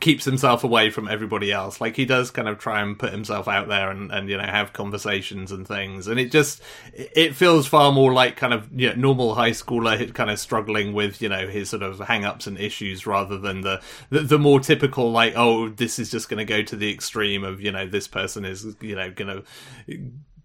keeps 0.00 0.24
himself 0.24 0.64
away 0.64 0.90
from 0.90 1.08
everybody 1.08 1.52
else. 1.52 1.80
Like 1.80 1.96
he 1.96 2.04
does 2.04 2.30
kind 2.30 2.48
of 2.48 2.58
try 2.58 2.82
and 2.82 2.98
put 2.98 3.12
himself 3.12 3.48
out 3.48 3.68
there 3.68 3.90
and, 3.90 4.10
and 4.10 4.28
you 4.28 4.36
know 4.36 4.44
have 4.44 4.72
conversations 4.72 5.52
and 5.52 5.66
things. 5.66 6.06
And 6.06 6.20
it 6.20 6.30
just 6.30 6.62
it 6.92 7.34
feels 7.34 7.66
far 7.66 7.92
more 7.92 8.12
like 8.12 8.36
kind 8.36 8.52
of 8.52 8.68
you 8.78 8.88
know, 8.90 8.94
normal 8.94 9.34
high 9.34 9.50
schooler 9.50 10.12
kind 10.14 10.30
of 10.30 10.38
struggling 10.38 10.92
with 10.92 11.22
you 11.22 11.28
know 11.28 11.46
his 11.46 11.70
sort 11.70 11.82
of 11.82 11.98
hang 12.00 12.24
ups 12.24 12.46
and 12.46 12.58
issues 12.58 13.06
rather 13.06 13.38
than 13.38 13.62
the, 13.62 13.80
the, 14.10 14.20
the 14.20 14.38
more 14.38 14.60
typical 14.60 15.10
like 15.10 15.34
oh 15.36 15.68
this 15.68 15.98
is 15.98 16.10
just 16.10 16.28
going 16.28 16.38
to 16.38 16.44
go 16.44 16.62
to 16.62 16.76
the 16.76 16.92
extreme 16.92 17.44
of 17.44 17.60
you 17.60 17.72
know 17.72 17.86
this 17.86 18.08
person 18.08 18.44
is 18.44 18.76
you 18.80 18.94
know 18.94 19.10
going 19.10 19.42
to 19.88 20.02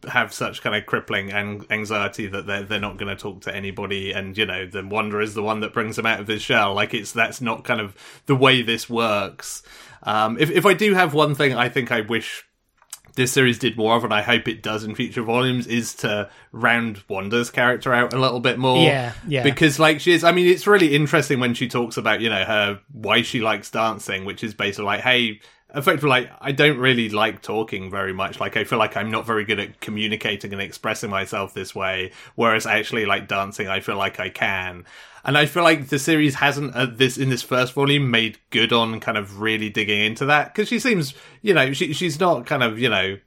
have 0.07 0.33
such 0.33 0.61
kind 0.61 0.75
of 0.75 0.85
crippling 0.85 1.31
anxiety 1.31 2.27
that 2.27 2.45
they're 2.47 2.63
they're 2.63 2.79
not 2.79 2.97
going 2.97 3.15
to 3.15 3.21
talk 3.21 3.41
to 3.41 3.55
anybody, 3.55 4.11
and 4.11 4.37
you 4.37 4.45
know, 4.45 4.65
the 4.65 4.85
Wanda 4.85 5.19
is 5.19 5.33
the 5.33 5.43
one 5.43 5.59
that 5.61 5.73
brings 5.73 5.95
them 5.95 6.05
out 6.05 6.19
of 6.19 6.27
his 6.27 6.41
shell. 6.41 6.73
Like 6.73 6.93
it's 6.93 7.11
that's 7.11 7.41
not 7.41 7.63
kind 7.63 7.81
of 7.81 7.95
the 8.25 8.35
way 8.35 8.61
this 8.61 8.89
works. 8.89 9.63
Um, 10.03 10.37
if 10.39 10.49
if 10.49 10.65
I 10.65 10.73
do 10.73 10.93
have 10.93 11.13
one 11.13 11.35
thing, 11.35 11.53
I 11.53 11.69
think 11.69 11.91
I 11.91 12.01
wish 12.01 12.43
this 13.15 13.31
series 13.31 13.59
did 13.59 13.77
more 13.77 13.95
of, 13.95 14.03
and 14.03 14.13
I 14.13 14.21
hope 14.21 14.47
it 14.47 14.63
does 14.63 14.83
in 14.83 14.95
future 14.95 15.21
volumes, 15.21 15.67
is 15.67 15.93
to 15.95 16.29
round 16.51 17.03
Wanda's 17.07 17.51
character 17.51 17.93
out 17.93 18.13
a 18.13 18.19
little 18.19 18.39
bit 18.39 18.57
more. 18.57 18.83
Yeah, 18.83 19.13
yeah. 19.27 19.43
Because 19.43 19.79
like 19.79 19.99
she 19.99 20.13
is, 20.13 20.23
I 20.23 20.31
mean, 20.31 20.47
it's 20.47 20.67
really 20.67 20.95
interesting 20.95 21.39
when 21.39 21.53
she 21.53 21.67
talks 21.67 21.97
about 21.97 22.21
you 22.21 22.29
know 22.29 22.43
her 22.43 22.79
why 22.91 23.21
she 23.21 23.41
likes 23.41 23.69
dancing, 23.69 24.25
which 24.25 24.43
is 24.43 24.53
basically 24.53 24.85
like, 24.85 25.01
hey, 25.01 25.41
effectively 25.73 26.09
like 26.09 26.31
I 26.39 26.51
don't 26.51 26.77
really 26.77 27.09
like 27.09 27.41
talking 27.41 27.89
very 27.89 28.13
much. 28.13 28.39
Like 28.39 28.57
I 28.57 28.63
feel 28.63 28.79
like 28.79 28.97
I'm 28.97 29.11
not 29.11 29.25
very 29.25 29.45
good 29.45 29.59
at 29.59 29.79
communicating 29.79 30.53
and 30.53 30.61
expressing 30.61 31.09
myself 31.09 31.53
this 31.53 31.73
way. 31.73 32.11
Whereas 32.35 32.65
actually 32.65 33.05
like 33.05 33.27
dancing, 33.27 33.67
I 33.67 33.79
feel 33.79 33.97
like 33.97 34.19
I 34.19 34.29
can. 34.29 34.85
And 35.23 35.37
I 35.37 35.45
feel 35.45 35.63
like 35.63 35.87
the 35.87 35.99
series 35.99 36.35
hasn't 36.35 36.75
uh, 36.75 36.87
this 36.87 37.17
in 37.17 37.29
this 37.29 37.43
first 37.43 37.73
volume 37.73 38.09
made 38.09 38.39
good 38.49 38.73
on 38.73 38.99
kind 38.99 39.17
of 39.17 39.39
really 39.39 39.69
digging 39.69 40.01
into 40.01 40.25
that 40.25 40.53
because 40.53 40.67
she 40.67 40.79
seems, 40.79 41.13
you 41.41 41.53
know, 41.53 41.73
she 41.73 41.93
she's 41.93 42.19
not 42.19 42.45
kind 42.45 42.63
of 42.63 42.79
you 42.79 42.89
know 42.89 43.17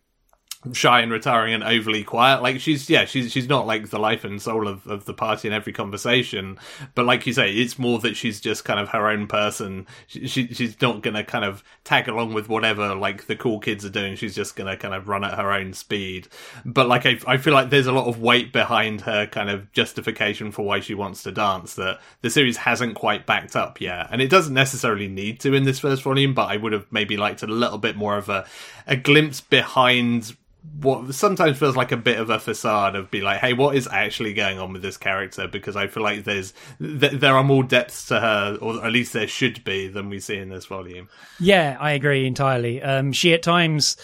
shy 0.72 1.00
and 1.00 1.12
retiring 1.12 1.54
and 1.54 1.62
overly 1.62 2.02
quiet. 2.02 2.42
Like 2.42 2.60
she's 2.60 2.88
yeah, 2.88 3.04
she's 3.04 3.32
she's 3.32 3.48
not 3.48 3.66
like 3.66 3.90
the 3.90 3.98
life 3.98 4.24
and 4.24 4.40
soul 4.40 4.66
of, 4.66 4.86
of 4.86 5.04
the 5.04 5.14
party 5.14 5.48
in 5.48 5.54
every 5.54 5.72
conversation. 5.72 6.58
But 6.94 7.06
like 7.06 7.26
you 7.26 7.32
say, 7.32 7.52
it's 7.52 7.78
more 7.78 7.98
that 8.00 8.16
she's 8.16 8.40
just 8.40 8.64
kind 8.64 8.80
of 8.80 8.88
her 8.90 9.08
own 9.08 9.26
person. 9.26 9.86
She, 10.06 10.26
she 10.26 10.46
she's 10.48 10.80
not 10.80 11.02
gonna 11.02 11.24
kind 11.24 11.44
of 11.44 11.62
tag 11.84 12.08
along 12.08 12.32
with 12.32 12.48
whatever 12.48 12.94
like 12.94 13.26
the 13.26 13.36
cool 13.36 13.60
kids 13.60 13.84
are 13.84 13.90
doing. 13.90 14.16
She's 14.16 14.34
just 14.34 14.56
gonna 14.56 14.76
kind 14.76 14.94
of 14.94 15.08
run 15.08 15.24
at 15.24 15.34
her 15.34 15.52
own 15.52 15.72
speed. 15.74 16.28
But 16.64 16.88
like 16.88 17.04
I 17.06 17.18
I 17.26 17.36
feel 17.36 17.52
like 17.52 17.70
there's 17.70 17.86
a 17.86 17.92
lot 17.92 18.06
of 18.06 18.20
weight 18.20 18.52
behind 18.52 19.02
her 19.02 19.26
kind 19.26 19.50
of 19.50 19.70
justification 19.72 20.52
for 20.52 20.64
why 20.64 20.80
she 20.80 20.94
wants 20.94 21.22
to 21.24 21.32
dance 21.32 21.74
that 21.74 22.00
the 22.22 22.30
series 22.30 22.58
hasn't 22.58 22.94
quite 22.94 23.26
backed 23.26 23.56
up 23.56 23.80
yet. 23.80 24.08
And 24.10 24.22
it 24.22 24.30
doesn't 24.30 24.54
necessarily 24.54 25.08
need 25.08 25.40
to 25.40 25.54
in 25.54 25.64
this 25.64 25.78
first 25.78 26.02
volume, 26.02 26.34
but 26.34 26.50
I 26.50 26.56
would 26.56 26.72
have 26.72 26.86
maybe 26.90 27.16
liked 27.16 27.42
a 27.42 27.46
little 27.46 27.78
bit 27.78 27.96
more 27.96 28.16
of 28.16 28.28
a 28.28 28.46
a 28.86 28.96
glimpse 28.96 29.40
behind 29.40 30.36
what 30.80 31.14
sometimes 31.14 31.58
feels 31.58 31.76
like 31.76 31.92
a 31.92 31.96
bit 31.96 32.18
of 32.18 32.30
a 32.30 32.38
facade 32.38 32.96
of 32.96 33.10
be 33.10 33.20
like, 33.20 33.40
hey, 33.40 33.52
what 33.52 33.76
is 33.76 33.86
actually 33.90 34.32
going 34.32 34.58
on 34.58 34.72
with 34.72 34.82
this 34.82 34.96
character? 34.96 35.46
Because 35.46 35.76
I 35.76 35.86
feel 35.86 36.02
like 36.02 36.24
there's 36.24 36.52
th- 36.78 37.12
there 37.12 37.36
are 37.36 37.44
more 37.44 37.62
depths 37.62 38.06
to 38.06 38.20
her, 38.20 38.58
or 38.60 38.84
at 38.84 38.92
least 38.92 39.12
there 39.12 39.28
should 39.28 39.62
be, 39.64 39.88
than 39.88 40.08
we 40.08 40.20
see 40.20 40.36
in 40.36 40.48
this 40.48 40.66
volume. 40.66 41.08
Yeah, 41.38 41.76
I 41.78 41.92
agree 41.92 42.26
entirely. 42.26 42.82
Um, 42.82 43.12
she 43.12 43.34
at 43.34 43.42
times 43.42 43.96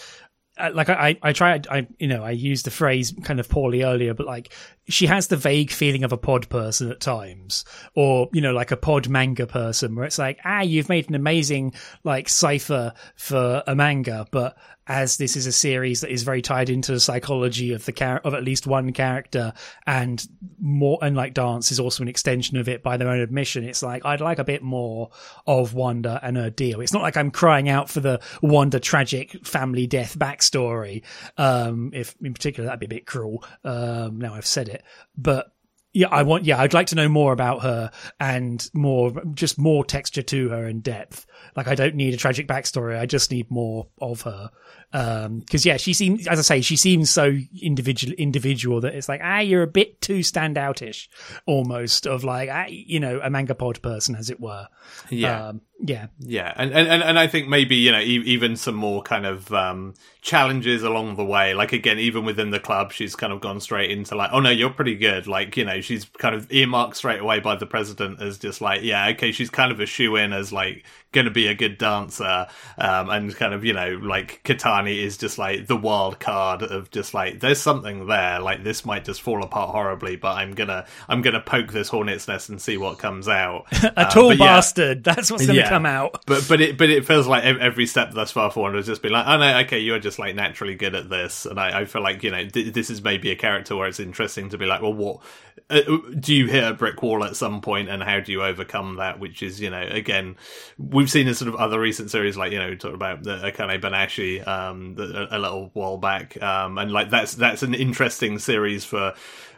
uh, 0.57 0.71
like 0.73 0.89
I, 0.89 1.17
I 1.21 1.33
try, 1.33 1.59
I, 1.69 1.87
you 1.97 2.07
know, 2.07 2.23
I 2.23 2.31
used 2.31 2.65
the 2.65 2.71
phrase 2.71 3.13
kind 3.23 3.39
of 3.39 3.49
poorly 3.49 3.83
earlier, 3.83 4.13
but 4.13 4.27
like 4.27 4.53
she 4.87 5.07
has 5.07 5.27
the 5.27 5.37
vague 5.37 5.71
feeling 5.71 6.03
of 6.03 6.11
a 6.11 6.17
pod 6.17 6.49
person 6.49 6.91
at 6.91 6.99
times, 6.99 7.65
or 7.95 8.29
you 8.33 8.41
know, 8.41 8.53
like 8.53 8.71
a 8.71 8.77
pod 8.77 9.09
manga 9.09 9.47
person, 9.47 9.95
where 9.95 10.05
it's 10.05 10.19
like, 10.19 10.39
ah, 10.45 10.61
you've 10.61 10.89
made 10.89 11.09
an 11.09 11.15
amazing 11.15 11.73
like 12.03 12.29
cipher 12.29 12.93
for 13.15 13.63
a 13.65 13.75
manga, 13.75 14.27
but 14.31 14.57
as 14.91 15.15
this 15.15 15.37
is 15.37 15.45
a 15.45 15.53
series 15.53 16.01
that 16.01 16.11
is 16.11 16.23
very 16.23 16.41
tied 16.41 16.69
into 16.69 16.91
the 16.91 16.99
psychology 16.99 17.71
of 17.71 17.85
the 17.85 17.93
char- 17.93 18.19
of 18.25 18.33
at 18.33 18.43
least 18.43 18.67
one 18.67 18.91
character, 18.91 19.53
and 19.87 20.27
more, 20.59 20.99
and 21.01 21.15
like 21.15 21.33
dance 21.33 21.71
is 21.71 21.79
also 21.79 22.03
an 22.03 22.09
extension 22.09 22.57
of 22.57 22.67
it 22.67 22.83
by 22.83 22.97
their 22.97 23.07
own 23.07 23.21
admission. 23.21 23.63
It's 23.63 23.81
like 23.81 24.05
I'd 24.05 24.19
like 24.19 24.37
a 24.37 24.43
bit 24.43 24.61
more 24.61 25.09
of 25.47 25.73
Wanda 25.73 26.19
and 26.21 26.35
her 26.35 26.49
deal. 26.49 26.81
It's 26.81 26.91
not 26.91 27.03
like 27.03 27.15
I'm 27.15 27.31
crying 27.31 27.69
out 27.69 27.89
for 27.89 28.01
the 28.01 28.19
Wanda 28.41 28.81
tragic 28.81 29.47
family 29.47 29.87
death 29.87 30.19
backstory. 30.19 31.03
Um, 31.37 31.91
if 31.93 32.13
in 32.21 32.33
particular 32.33 32.65
that'd 32.65 32.81
be 32.81 32.87
a 32.87 32.89
bit 32.89 33.07
cruel. 33.07 33.45
Um, 33.63 34.19
now 34.19 34.33
I've 34.33 34.45
said 34.45 34.67
it, 34.67 34.83
but 35.17 35.53
yeah, 35.93 36.07
I 36.07 36.23
want, 36.23 36.45
yeah, 36.45 36.57
I'd 36.57 36.73
like 36.73 36.87
to 36.87 36.95
know 36.95 37.09
more 37.09 37.33
about 37.33 37.63
her 37.63 37.91
and 38.19 38.69
more, 38.73 39.11
just 39.33 39.57
more 39.59 39.83
texture 39.83 40.21
to 40.21 40.49
her 40.49 40.65
and 40.65 40.81
depth. 40.81 41.25
Like, 41.55 41.67
I 41.67 41.75
don't 41.75 41.95
need 41.95 42.13
a 42.13 42.17
tragic 42.17 42.47
backstory. 42.47 42.97
I 42.97 43.05
just 43.05 43.29
need 43.29 43.51
more 43.51 43.87
of 43.99 44.21
her. 44.21 44.51
Um, 44.93 45.41
cause 45.49 45.65
yeah, 45.65 45.77
she 45.77 45.93
seems, 45.93 46.27
as 46.27 46.37
I 46.37 46.41
say, 46.41 46.61
she 46.61 46.75
seems 46.75 47.09
so 47.09 47.37
individual, 47.61 48.13
individual 48.17 48.81
that 48.81 48.93
it's 48.93 49.07
like, 49.07 49.21
ah, 49.23 49.39
you're 49.39 49.63
a 49.63 49.67
bit 49.67 50.01
too 50.01 50.19
standoutish 50.19 51.07
almost 51.45 52.05
of 52.05 52.23
like, 52.23 52.49
ah, 52.51 52.65
you 52.67 52.99
know, 52.99 53.19
a 53.23 53.29
manga 53.29 53.55
pod 53.55 53.81
person, 53.81 54.15
as 54.15 54.29
it 54.29 54.39
were. 54.39 54.67
Yeah. 55.09 55.47
Um, 55.47 55.61
yeah. 55.83 56.07
Yeah. 56.19 56.53
And, 56.55 56.73
and, 56.73 57.01
and 57.01 57.17
I 57.17 57.25
think 57.27 57.47
maybe, 57.47 57.75
you 57.75 57.91
know, 57.91 57.99
e- 57.99 58.23
even 58.25 58.55
some 58.55 58.75
more 58.75 59.01
kind 59.01 59.25
of, 59.25 59.51
um, 59.51 59.95
challenges 60.21 60.83
along 60.83 61.15
the 61.15 61.25
way. 61.25 61.55
Like, 61.55 61.73
again, 61.73 61.97
even 61.97 62.23
within 62.25 62.51
the 62.51 62.59
club, 62.59 62.91
she's 62.91 63.15
kind 63.15 63.33
of 63.33 63.41
gone 63.41 63.59
straight 63.59 63.89
into 63.89 64.15
like, 64.15 64.29
oh 64.31 64.39
no, 64.39 64.51
you're 64.51 64.69
pretty 64.69 64.95
good. 64.95 65.25
Like, 65.25 65.57
you 65.57 65.65
know, 65.65 65.81
she's 65.81 66.05
kind 66.05 66.35
of 66.35 66.51
earmarked 66.51 66.97
straight 66.97 67.19
away 67.21 67.39
by 67.39 67.55
the 67.55 67.65
president 67.65 68.21
as 68.21 68.37
just 68.37 68.61
like, 68.61 68.83
yeah, 68.83 69.07
okay, 69.09 69.31
she's 69.31 69.49
kind 69.49 69.71
of 69.71 69.79
a 69.79 69.87
shoe 69.87 70.15
in 70.17 70.33
as 70.33 70.53
like, 70.53 70.85
going 71.11 71.25
to 71.25 71.31
be 71.31 71.47
a 71.47 71.55
good 71.55 71.77
dancer. 71.77 72.47
Um, 72.77 73.09
and 73.09 73.35
kind 73.35 73.53
of, 73.53 73.65
you 73.65 73.73
know, 73.73 73.99
like 74.01 74.41
Katani 74.81 74.97
is 75.03 75.17
just 75.17 75.37
like 75.37 75.67
the 75.67 75.75
wild 75.75 76.19
card 76.19 76.63
of 76.63 76.91
just 76.91 77.13
like, 77.13 77.39
there's 77.39 77.61
something 77.61 78.07
there. 78.07 78.39
Like 78.39 78.63
this 78.63 78.85
might 78.85 79.05
just 79.05 79.21
fall 79.21 79.43
apart 79.43 79.71
horribly, 79.71 80.15
but 80.15 80.37
I'm 80.37 80.53
gonna, 80.53 80.85
I'm 81.07 81.21
gonna 81.21 81.41
poke 81.41 81.71
this 81.71 81.89
hornet's 81.89 82.27
nest 82.27 82.49
and 82.49 82.61
see 82.61 82.77
what 82.77 82.97
comes 82.97 83.27
out. 83.27 83.65
a 83.95 84.05
tall 84.05 84.31
uh, 84.31 84.37
bastard. 84.37 85.05
Yeah. 85.05 85.13
That's 85.13 85.31
what's 85.31 85.45
to 85.45 85.53
yeah. 85.53 85.69
come 85.69 85.85
out. 85.85 86.23
But, 86.25 86.45
but 86.47 86.61
it, 86.61 86.77
but 86.77 86.89
it 86.89 87.05
feels 87.05 87.27
like 87.27 87.43
every 87.43 87.85
step 87.85 88.13
thus 88.13 88.31
far 88.31 88.51
for 88.51 88.61
one 88.61 88.75
has 88.75 88.85
just 88.85 89.01
been 89.01 89.11
like, 89.11 89.27
oh 89.27 89.37
no, 89.37 89.59
okay, 89.59 89.79
you're 89.79 89.99
just 89.99 90.19
like 90.19 90.35
naturally 90.35 90.75
good 90.75 90.95
at 90.95 91.09
this. 91.09 91.45
And 91.45 91.59
I, 91.59 91.81
I 91.81 91.85
feel 91.85 92.01
like, 92.01 92.23
you 92.23 92.31
know, 92.31 92.45
th- 92.47 92.73
this 92.73 92.89
is 92.89 93.03
maybe 93.03 93.31
a 93.31 93.35
character 93.35 93.75
where 93.75 93.87
it's 93.87 93.99
interesting 93.99 94.49
to 94.49 94.57
be 94.57 94.65
like, 94.65 94.81
well, 94.81 94.93
what, 94.93 95.21
uh, 95.69 95.81
do 96.19 96.33
you 96.33 96.47
hit 96.47 96.63
a 96.63 96.73
brick 96.73 97.01
wall 97.01 97.23
at 97.23 97.35
some 97.35 97.61
point 97.61 97.89
and 97.89 98.03
how 98.03 98.19
do 98.19 98.31
you 98.31 98.43
overcome 98.43 98.97
that? 98.97 99.19
Which 99.19 99.41
is, 99.41 99.61
you 99.61 99.69
know, 99.69 99.81
again, 99.81 100.35
we've 100.77 101.09
seen 101.09 101.27
in 101.27 101.33
sort 101.33 101.47
of 101.49 101.55
other 101.55 101.79
recent 101.79 102.11
series, 102.11 102.35
like 102.37 102.51
you 102.51 102.59
know, 102.59 102.69
we 102.69 102.75
talked 102.75 102.95
about 102.95 103.23
the 103.23 103.37
Akane 103.37 103.79
Banashi 103.81 104.45
um, 104.45 104.70
the, 104.95 105.33
a, 105.33 105.37
a, 105.37 105.39
little 105.39 105.69
while 105.73 105.97
back, 105.97 106.41
um, 106.41 106.77
and 106.77 106.91
like 106.91 107.09
that's 107.09 107.35
that's 107.35 107.63
an 107.63 107.73
interesting 107.73 108.39
series 108.39 108.85
for 108.85 109.13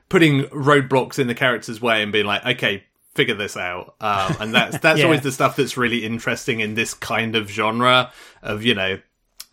putting 0.10 0.44
roadblocks 0.46 1.20
in 1.20 1.28
the 1.28 1.36
character's 1.36 1.82
way 1.82 2.04
and 2.04 2.12
being 2.12 2.26
like, 2.26 2.46
okay, 2.46 2.84
figure 3.16 3.36
this 3.36 3.58
out. 3.58 3.96
Um, 4.00 4.36
and 4.40 4.54
that's 4.54 4.78
that's 4.82 5.00
yeah. 5.00 5.06
always 5.06 5.22
the 5.22 5.32
stuff 5.32 5.56
that's 5.56 5.78
really 5.78 6.06
interesting 6.06 6.60
in 6.60 6.76
this 6.76 6.94
kind 6.94 7.36
of 7.36 7.50
genre 7.50 8.12
of 8.42 8.64
you 8.64 8.76
know 8.76 9.00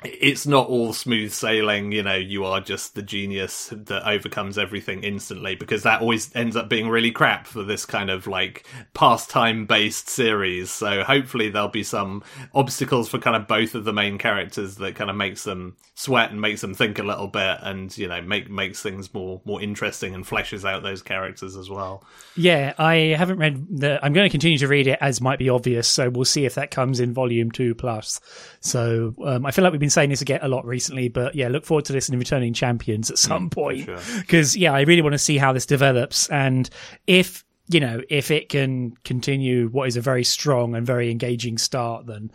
it's 0.02 0.46
not 0.46 0.68
all 0.68 0.92
smooth 0.94 1.30
sailing, 1.30 1.92
you 1.92 2.02
know, 2.02 2.14
you 2.14 2.44
are 2.44 2.60
just 2.60 2.94
the 2.94 3.02
genius 3.02 3.68
that 3.72 4.08
overcomes 4.08 4.56
everything 4.56 5.04
instantly 5.04 5.54
because 5.54 5.82
that 5.82 6.00
always 6.00 6.34
ends 6.34 6.56
up 6.56 6.70
being 6.70 6.88
really 6.88 7.10
crap 7.10 7.46
for 7.46 7.62
this 7.62 7.84
kind 7.84 8.08
of 8.08 8.26
like 8.26 8.66
pastime 8.94 9.66
based 9.66 10.08
series. 10.08 10.70
So 10.70 11.02
hopefully 11.02 11.50
there'll 11.50 11.68
be 11.68 11.82
some 11.82 12.22
obstacles 12.54 13.10
for 13.10 13.18
kind 13.18 13.36
of 13.36 13.46
both 13.46 13.74
of 13.74 13.84
the 13.84 13.92
main 13.92 14.16
characters 14.16 14.76
that 14.76 14.94
kind 14.94 15.10
of 15.10 15.16
makes 15.16 15.44
them 15.44 15.76
sweat 15.94 16.30
and 16.30 16.40
makes 16.40 16.62
them 16.62 16.72
think 16.72 16.98
a 16.98 17.02
little 17.02 17.28
bit 17.28 17.58
and, 17.60 17.96
you 17.98 18.08
know, 18.08 18.22
make 18.22 18.48
makes 18.48 18.80
things 18.80 19.12
more 19.12 19.42
more 19.44 19.60
interesting 19.60 20.14
and 20.14 20.24
fleshes 20.24 20.66
out 20.66 20.82
those 20.82 21.02
characters 21.02 21.56
as 21.56 21.68
well. 21.68 22.02
Yeah, 22.36 22.72
I 22.78 22.94
haven't 23.18 23.36
read 23.36 23.66
the 23.80 24.02
I'm 24.02 24.14
going 24.14 24.24
to 24.26 24.30
continue 24.30 24.58
to 24.58 24.68
read 24.68 24.86
it 24.86 24.98
as 25.02 25.20
might 25.20 25.38
be 25.38 25.50
obvious, 25.50 25.86
so 25.86 26.08
we'll 26.08 26.24
see 26.24 26.46
if 26.46 26.54
that 26.54 26.70
comes 26.70 27.00
in 27.00 27.12
volume 27.12 27.50
2 27.50 27.74
plus. 27.74 28.20
So, 28.60 29.14
um, 29.24 29.44
I 29.44 29.50
feel 29.50 29.62
like 29.62 29.72
we've 29.72 29.80
been 29.80 29.89
been 29.90 29.92
saying 29.92 30.10
this 30.10 30.22
again 30.22 30.40
a 30.42 30.48
lot 30.48 30.64
recently, 30.64 31.08
but 31.08 31.34
yeah, 31.34 31.48
look 31.48 31.64
forward 31.64 31.84
to 31.86 31.92
this 31.92 32.08
in 32.08 32.18
Returning 32.18 32.54
Champions 32.54 33.10
at 33.10 33.18
some 33.18 33.50
mm, 33.50 33.52
point. 33.52 33.86
Because 34.18 34.52
sure. 34.52 34.62
yeah, 34.62 34.72
I 34.72 34.82
really 34.82 35.02
want 35.02 35.14
to 35.14 35.18
see 35.18 35.36
how 35.36 35.52
this 35.52 35.66
develops, 35.66 36.28
and 36.28 36.70
if 37.06 37.44
you 37.68 37.80
know 37.80 38.00
if 38.08 38.30
it 38.30 38.48
can 38.48 38.92
continue 39.04 39.68
what 39.68 39.88
is 39.88 39.96
a 39.96 40.00
very 40.00 40.24
strong 40.24 40.74
and 40.74 40.86
very 40.86 41.10
engaging 41.10 41.58
start, 41.58 42.06
then 42.06 42.30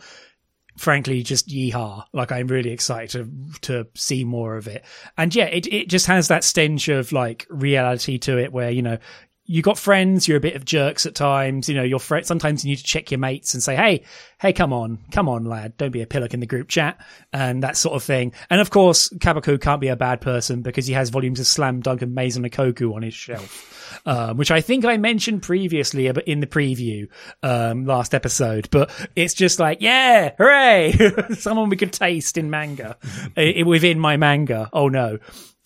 frankly 0.76 1.22
just 1.22 1.48
yeehaw 1.48 2.04
like 2.12 2.30
i'm 2.30 2.48
really 2.48 2.68
excited 2.70 3.08
to 3.08 3.58
to 3.62 3.86
see 3.94 4.24
more 4.24 4.58
of 4.58 4.68
it 4.68 4.84
and 5.16 5.34
yeah 5.34 5.46
it, 5.46 5.66
it 5.72 5.88
just 5.88 6.04
has 6.04 6.28
that 6.28 6.44
stench 6.44 6.88
of 6.88 7.12
like 7.12 7.46
reality 7.48 8.18
to 8.18 8.36
it 8.36 8.52
where 8.52 8.70
you 8.70 8.82
know 8.82 8.98
you 9.46 9.62
got 9.62 9.78
friends, 9.78 10.26
you're 10.26 10.36
a 10.36 10.40
bit 10.40 10.56
of 10.56 10.64
jerks 10.64 11.06
at 11.06 11.14
times, 11.14 11.68
you 11.68 11.74
know, 11.74 11.82
your 11.82 12.00
friend, 12.00 12.26
sometimes 12.26 12.64
you 12.64 12.70
need 12.70 12.76
to 12.76 12.84
check 12.84 13.10
your 13.10 13.18
mates 13.18 13.54
and 13.54 13.62
say, 13.62 13.76
Hey, 13.76 14.02
hey, 14.40 14.52
come 14.52 14.72
on, 14.72 14.98
come 15.10 15.28
on, 15.28 15.44
lad. 15.44 15.76
Don't 15.76 15.92
be 15.92 16.02
a 16.02 16.06
pillock 16.06 16.34
in 16.34 16.40
the 16.40 16.46
group 16.46 16.68
chat 16.68 17.00
and 17.32 17.62
that 17.62 17.76
sort 17.76 17.94
of 17.94 18.02
thing. 18.02 18.32
And 18.50 18.60
of 18.60 18.70
course, 18.70 19.08
Kabako 19.08 19.60
can't 19.60 19.80
be 19.80 19.88
a 19.88 19.96
bad 19.96 20.20
person 20.20 20.62
because 20.62 20.86
he 20.86 20.92
has 20.94 21.10
volumes 21.10 21.40
of 21.40 21.46
Slam 21.46 21.80
Dunk 21.80 22.02
and 22.02 22.14
Maison 22.14 22.48
Ikkoku 22.48 22.94
on 22.94 23.02
his 23.02 23.14
shelf, 23.14 24.02
um, 24.04 24.36
which 24.36 24.50
I 24.50 24.60
think 24.60 24.84
I 24.84 24.96
mentioned 24.96 25.42
previously 25.42 26.10
but 26.12 26.26
in 26.28 26.40
the 26.40 26.46
preview, 26.46 27.08
um, 27.42 27.86
last 27.86 28.14
episode, 28.14 28.68
but 28.70 28.90
it's 29.14 29.34
just 29.34 29.58
like, 29.58 29.80
yeah, 29.80 30.32
hooray! 30.38 30.92
Someone 31.34 31.68
we 31.68 31.76
could 31.76 31.92
taste 31.92 32.36
in 32.36 32.50
manga, 32.50 32.96
within 33.36 33.98
my 33.98 34.16
manga. 34.16 34.68
Oh 34.72 34.88
no. 34.88 35.18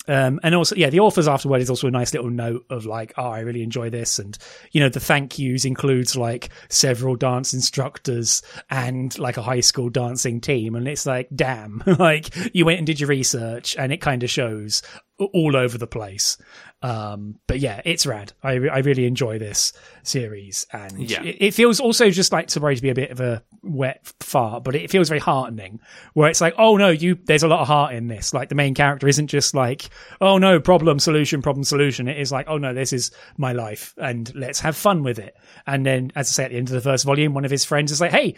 Um, 0.07 0.39
and 0.43 0.55
also, 0.55 0.75
yeah, 0.75 0.89
the 0.89 0.99
authors 0.99 1.27
afterward 1.27 1.61
is 1.61 1.69
also 1.69 1.87
a 1.87 1.91
nice 1.91 2.13
little 2.13 2.29
note 2.29 2.65
of 2.69 2.85
like, 2.85 3.13
oh, 3.17 3.29
I 3.29 3.39
really 3.39 3.63
enjoy 3.63 3.89
this. 3.89 4.19
And, 4.19 4.37
you 4.71 4.81
know, 4.81 4.89
the 4.89 4.99
thank 4.99 5.37
yous 5.37 5.65
includes 5.65 6.15
like 6.15 6.49
several 6.69 7.15
dance 7.15 7.53
instructors 7.53 8.41
and 8.69 9.17
like 9.19 9.37
a 9.37 9.41
high 9.41 9.59
school 9.59 9.89
dancing 9.89 10.41
team. 10.41 10.75
And 10.75 10.87
it's 10.87 11.05
like, 11.05 11.29
damn, 11.35 11.83
like 11.99 12.29
you 12.55 12.65
went 12.65 12.79
and 12.79 12.87
did 12.87 12.99
your 12.99 13.09
research 13.09 13.75
and 13.77 13.91
it 13.91 14.01
kind 14.01 14.23
of 14.23 14.29
shows 14.29 14.81
all 15.27 15.55
over 15.55 15.77
the 15.77 15.87
place. 15.87 16.37
Um, 16.83 17.35
but 17.45 17.59
yeah, 17.59 17.81
it's 17.85 18.07
rad. 18.07 18.33
I, 18.41 18.53
I 18.53 18.79
really 18.79 19.05
enjoy 19.05 19.37
this 19.37 19.71
series, 20.01 20.65
and 20.73 21.09
yeah. 21.09 21.21
it, 21.21 21.37
it, 21.39 21.53
feels 21.53 21.79
also 21.79 22.09
just 22.09 22.31
like 22.31 22.49
sorry 22.49 22.75
to 22.75 22.81
be 22.81 22.89
a 22.89 22.95
bit 22.95 23.11
of 23.11 23.19
a 23.19 23.43
wet 23.61 24.11
fart, 24.19 24.63
but 24.63 24.73
it 24.73 24.89
feels 24.89 25.07
very 25.07 25.19
heartening. 25.19 25.79
Where 26.13 26.27
it's 26.27 26.41
like, 26.41 26.55
oh 26.57 26.77
no, 26.77 26.89
you 26.89 27.19
there's 27.25 27.43
a 27.43 27.47
lot 27.47 27.59
of 27.59 27.67
heart 27.67 27.93
in 27.93 28.07
this. 28.07 28.33
Like 28.33 28.49
the 28.49 28.55
main 28.55 28.73
character 28.73 29.07
isn't 29.07 29.27
just 29.27 29.53
like, 29.53 29.89
oh 30.21 30.39
no, 30.39 30.59
problem 30.59 30.97
solution, 30.97 31.43
problem 31.43 31.63
solution. 31.63 32.07
It 32.07 32.17
is 32.17 32.31
like, 32.31 32.47
oh 32.49 32.57
no, 32.57 32.73
this 32.73 32.93
is 32.93 33.11
my 33.37 33.53
life, 33.53 33.93
and 33.97 34.33
let's 34.33 34.59
have 34.61 34.75
fun 34.75 35.03
with 35.03 35.19
it. 35.19 35.37
And 35.67 35.85
then, 35.85 36.11
as 36.15 36.29
I 36.29 36.31
say 36.31 36.45
at 36.45 36.51
the 36.51 36.57
end 36.57 36.69
of 36.69 36.73
the 36.73 36.81
first 36.81 37.05
volume, 37.05 37.35
one 37.35 37.45
of 37.45 37.51
his 37.51 37.63
friends 37.63 37.91
is 37.91 38.01
like, 38.01 38.11
hey, 38.11 38.35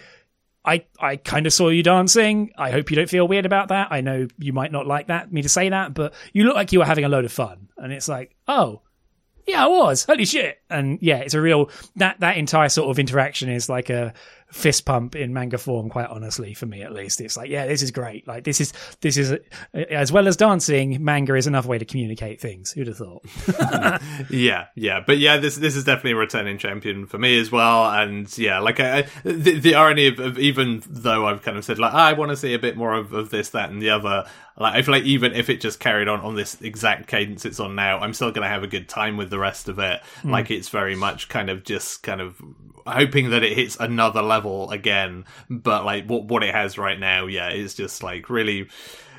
I, 0.66 0.86
I 1.00 1.18
kind 1.18 1.46
of 1.46 1.54
saw 1.54 1.70
you 1.70 1.84
dancing. 1.84 2.52
I 2.58 2.72
hope 2.72 2.90
you 2.90 2.96
don't 2.96 3.10
feel 3.10 3.28
weird 3.28 3.46
about 3.46 3.68
that. 3.68 3.90
I 3.92 4.02
know 4.02 4.28
you 4.38 4.54
might 4.54 4.72
not 4.72 4.88
like 4.88 5.08
that, 5.08 5.32
me 5.32 5.42
to 5.42 5.50
say 5.50 5.70
that, 5.70 5.94
but 5.94 6.14
you 6.32 6.46
look 6.46 6.56
like 6.56 6.72
you 6.72 6.80
were 6.80 6.86
having 6.86 7.04
a 7.04 7.10
load 7.10 7.26
of 7.26 7.32
fun. 7.32 7.68
And 7.78 7.92
it's 7.92 8.08
like, 8.08 8.36
oh, 8.48 8.82
yeah, 9.46 9.66
I 9.66 9.68
was. 9.68 10.06
Holy 10.06 10.24
shit. 10.26 10.62
And 10.70 11.00
yeah, 11.02 11.18
it's 11.18 11.34
a 11.34 11.42
real, 11.42 11.70
that, 11.98 12.22
that 12.22 12.38
entire 12.38 12.70
sort 12.70 12.90
of 12.90 12.98
interaction 12.98 13.50
is 13.50 13.68
like 13.68 13.90
a, 13.90 14.14
fist 14.54 14.86
pump 14.86 15.16
in 15.16 15.34
manga 15.34 15.58
form 15.58 15.90
quite 15.90 16.08
honestly 16.10 16.54
for 16.54 16.68
me 16.68 16.84
at 16.84 16.94
least. 16.94 17.20
It's 17.20 17.36
like 17.36 17.50
yeah 17.50 17.66
this 17.66 17.82
is 17.82 17.90
great. 17.90 18.28
Like 18.28 18.44
this 18.44 18.62
is 18.62 18.72
this 19.02 19.18
is 19.18 19.36
as 19.74 20.12
well 20.12 20.28
as 20.28 20.38
dancing 20.38 21.04
manga 21.04 21.34
is 21.34 21.48
another 21.48 21.68
way 21.68 21.80
to 21.80 21.86
communicate 21.86 22.40
things. 22.40 22.72
Who'd 22.72 22.88
have 22.88 22.98
thought? 22.98 23.26
Yeah 24.30 24.68
yeah. 24.76 25.02
But 25.06 25.18
yeah 25.18 25.38
this 25.38 25.56
this 25.56 25.76
is 25.76 25.84
definitely 25.84 26.12
a 26.12 26.18
returning 26.18 26.60
champion 26.60 27.08
for 27.08 27.18
me 27.18 27.40
as 27.40 27.52
well. 27.52 27.86
And 27.86 28.36
yeah 28.38 28.60
like 28.60 28.80
I, 28.80 29.08
the, 29.24 29.60
the 29.60 29.76
irony 29.76 30.08
of, 30.08 30.20
of, 30.20 30.38
even 30.38 30.84
though 30.88 31.26
I've 31.26 31.42
kind 31.42 31.58
of 31.58 31.66
said 31.66 31.80
like 31.80 31.94
I 31.94 32.14
want 32.14 32.30
to 32.30 32.38
see 32.38 32.54
a 32.54 32.60
bit 32.60 32.78
more 32.78 32.94
of, 32.94 33.12
of 33.12 33.32
this 33.32 33.50
that 33.50 33.72
and 33.72 33.82
the 33.82 33.90
other 33.90 34.26
like 34.58 34.76
I 34.76 34.82
feel 34.84 34.94
like 34.94 35.04
even 35.04 35.34
if 35.34 35.50
it 35.50 35.62
just 35.62 35.80
carried 35.80 36.08
on 36.08 36.22
on 36.22 36.36
this 36.36 36.62
exact 36.62 37.08
cadence 37.08 37.44
it's 37.44 37.60
on 37.60 37.74
now 37.74 38.00
I'm 38.00 38.14
still 38.14 38.32
going 38.32 38.44
to 38.44 38.50
have 38.50 38.62
a 38.62 38.68
good 38.68 38.88
time 38.88 39.18
with 39.18 39.32
the 39.32 39.40
rest 39.40 39.68
of 39.68 39.80
it. 39.80 40.02
Mm. 40.22 40.30
like 40.30 40.52
it's 40.52 40.70
very 40.70 40.96
much 40.96 41.28
kind 41.28 41.50
of 41.50 41.64
just 41.64 42.04
kind 42.04 42.22
of 42.22 42.40
hoping 42.86 43.30
that 43.30 43.44
it 43.44 43.58
hits 43.58 43.78
another 43.80 44.22
level 44.22 44.70
again. 44.72 45.26
But 45.50 45.86
like 45.86 46.06
what 46.06 46.26
what 46.26 46.44
it 46.44 46.54
has 46.54 46.78
right 46.78 47.00
now, 47.00 47.28
yeah, 47.28 47.50
it's 47.50 47.74
just 47.74 48.04
like 48.04 48.30
really, 48.30 48.70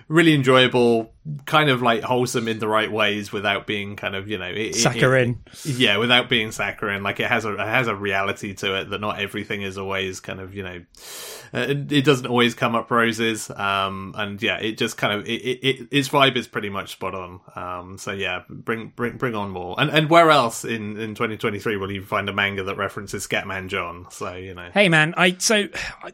really 0.08 0.34
enjoyable. 0.34 1.13
Kind 1.46 1.70
of 1.70 1.80
like 1.80 2.02
wholesome 2.02 2.48
in 2.48 2.58
the 2.58 2.68
right 2.68 2.90
ways 2.90 3.32
without 3.32 3.66
being 3.66 3.96
kind 3.96 4.14
of 4.14 4.28
you 4.28 4.38
know 4.38 4.50
it, 4.50 4.74
saccharine. 4.74 5.40
It, 5.46 5.66
it, 5.66 5.76
yeah, 5.76 5.96
without 5.96 6.28
being 6.28 6.52
saccharine. 6.52 7.02
Like 7.02 7.20
it 7.20 7.28
has 7.28 7.44
a 7.44 7.54
it 7.54 7.60
has 7.60 7.88
a 7.88 7.94
reality 7.94 8.54
to 8.54 8.80
it 8.80 8.90
that 8.90 9.00
not 9.00 9.18
everything 9.18 9.62
is 9.62 9.78
always 9.78 10.20
kind 10.20 10.40
of 10.40 10.54
you 10.54 10.62
know 10.62 10.82
uh, 11.54 11.66
it 11.68 12.04
doesn't 12.04 12.26
always 12.26 12.54
come 12.54 12.74
up 12.74 12.90
roses. 12.90 13.48
Um, 13.48 14.12
and 14.18 14.42
yeah, 14.42 14.58
it 14.58 14.76
just 14.76 14.96
kind 14.96 15.12
of 15.12 15.26
it, 15.26 15.40
it, 15.40 15.88
its 15.90 16.08
vibe 16.08 16.36
is 16.36 16.48
pretty 16.48 16.68
much 16.68 16.92
spot 16.92 17.14
on. 17.14 17.40
Um, 17.54 17.96
so 17.96 18.10
yeah, 18.12 18.42
bring 18.50 18.92
bring 18.96 19.16
bring 19.16 19.34
on 19.34 19.50
more. 19.50 19.76
And 19.78 19.90
and 19.90 20.10
where 20.10 20.30
else 20.30 20.64
in 20.64 20.98
in 20.98 21.14
2023 21.14 21.76
will 21.76 21.92
you 21.92 22.04
find 22.04 22.28
a 22.28 22.32
manga 22.32 22.64
that 22.64 22.76
references 22.76 23.26
Scatman 23.26 23.68
John? 23.68 24.06
So 24.10 24.34
you 24.34 24.52
know, 24.52 24.68
hey 24.74 24.88
man, 24.88 25.14
I 25.16 25.36
so 25.38 25.68
I, 26.02 26.12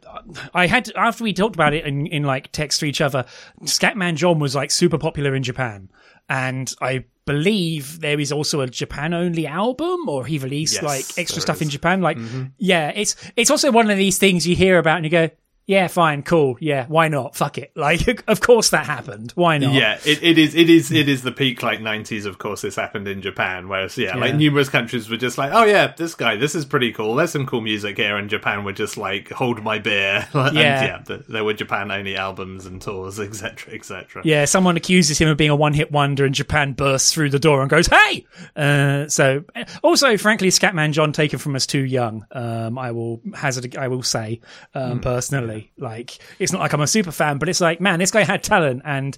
I 0.53 0.66
had 0.66 0.92
after 0.94 1.25
we 1.25 1.33
talked 1.33 1.57
about 1.57 1.73
it 1.73 1.85
in 1.85 2.07
in 2.07 2.25
like 2.25 2.53
text 2.53 2.81
to 2.81 2.87
each 2.87 3.01
other, 3.01 3.25
Scatman 3.62 4.16
John 4.16 4.38
was 4.38 4.55
like 4.55 4.70
super 4.70 4.99
popular 5.01 5.35
in 5.35 5.43
Japan, 5.43 5.89
and 6.29 6.73
I 6.81 7.05
believe 7.27 8.01
there 8.01 8.19
is 8.21 8.33
also 8.33 8.61
a 8.61 8.67
Japan 8.67 9.15
only 9.15 9.47
album, 9.47 10.09
or 10.09 10.27
he 10.27 10.39
released 10.39 10.75
Yes, 10.75 10.83
like 10.83 11.19
extra 11.19 11.41
stuff 11.43 11.57
is. 11.57 11.63
in 11.63 11.69
Japan. 11.71 12.01
Like, 12.01 12.17
Mm-hmm. 12.19 12.45
yeah, 12.59 12.93
it's 12.95 13.17
it's 13.37 13.51
also 13.51 13.71
one 13.73 13.91
of 13.91 13.97
these 13.99 14.19
things 14.19 14.47
you 14.47 14.55
hear 14.57 14.79
about 14.79 14.97
and 14.97 15.05
you 15.05 15.11
go, 15.11 15.31
yeah, 15.66 15.87
fine, 15.87 16.23
cool, 16.23 16.57
yeah, 16.61 16.87
why 16.88 17.09
not? 17.09 17.37
Fuck 17.37 17.57
it. 17.59 17.70
Like, 17.77 18.25
of 18.29 18.40
course 18.40 18.70
that 18.70 18.87
happened. 18.87 19.33
Why 19.37 19.59
not? 19.59 19.73
Yeah, 19.75 19.99
it, 20.05 20.23
it 20.23 20.37
is. 20.38 20.55
It 20.55 20.68
is. 20.68 20.90
It 20.90 21.09
is 21.09 21.23
the 21.23 21.31
peak 21.33 21.62
like 21.62 21.81
nineties. 21.81 22.27
Of 22.27 22.38
course, 22.38 22.62
this 22.62 22.75
happened 22.77 23.07
in 23.07 23.23
Japan, 23.23 23.68
whereas 23.68 23.96
yeah, 23.96 24.16
like 24.16 24.35
numerous 24.35 24.68
countries 24.68 25.09
were 25.09 25.16
just 25.16 25.38
like, 25.38 25.53
oh 25.53 25.64
yeah, 25.64 25.94
this 25.96 26.14
guy, 26.14 26.37
this 26.37 26.55
is 26.55 26.64
pretty 26.64 26.92
cool. 26.92 27.14
There's 27.14 27.31
some 27.31 27.46
cool 27.46 27.61
music 27.61 27.96
here, 27.99 28.16
and 28.16 28.29
Japan 28.29 28.64
were 28.64 28.73
just 28.73 28.96
like, 28.96 29.31
hold 29.31 29.62
my 29.62 29.79
beer. 29.79 30.27
and 30.33 30.57
Yeah. 30.57 30.85
yeah, 30.85 30.99
th- 30.99 31.23
there 31.29 31.44
were 31.44 31.55
Japan 31.55 31.90
only 31.90 32.16
albums 32.16 32.66
and 32.66 32.83
tours, 32.83 33.20
etc., 33.20 33.75
etc. 33.75 34.23
Yeah, 34.25 34.46
someone 34.46 34.77
accuses 34.77 35.18
him 35.18 35.29
of 35.29 35.37
being 35.37 35.51
a 35.51 35.57
one-hit 35.57 35.92
wonder, 35.92 36.25
and 36.25 36.35
Japan 36.35 36.73
bursts 36.73 37.12
through 37.12 37.31
the 37.31 37.38
door 37.38 37.61
and 37.61 37.70
goes, 37.70 37.87
"Hey!" 37.87 38.27
Uh, 38.57 39.07
so, 39.09 39.44
also, 39.83 40.16
frankly, 40.16 40.49
Scatman 40.49 40.92
John 40.92 41.12
taken 41.12 41.38
from 41.38 41.55
us 41.55 41.66
too 41.66 41.85
young. 41.85 42.27
Um, 42.33 42.79
I 42.79 42.90
will 42.92 43.20
hazard, 43.35 43.77
I 43.77 43.88
will 43.88 44.03
say, 44.03 44.40
um, 44.75 45.01
personally, 45.01 45.60
like 45.79 46.18
it's 46.38 46.53
not 46.53 46.61
like 46.61 46.73
I'm 46.73 46.81
a 46.81 46.87
super 46.87 47.12
fan, 47.12 47.38
but 47.38 47.49
it's 47.49 47.61
like, 47.61 47.81
man, 47.81 47.99
this 47.99 48.11
guy 48.11 48.25
had 48.25 48.42
talent, 48.42 48.83
and 48.85 49.16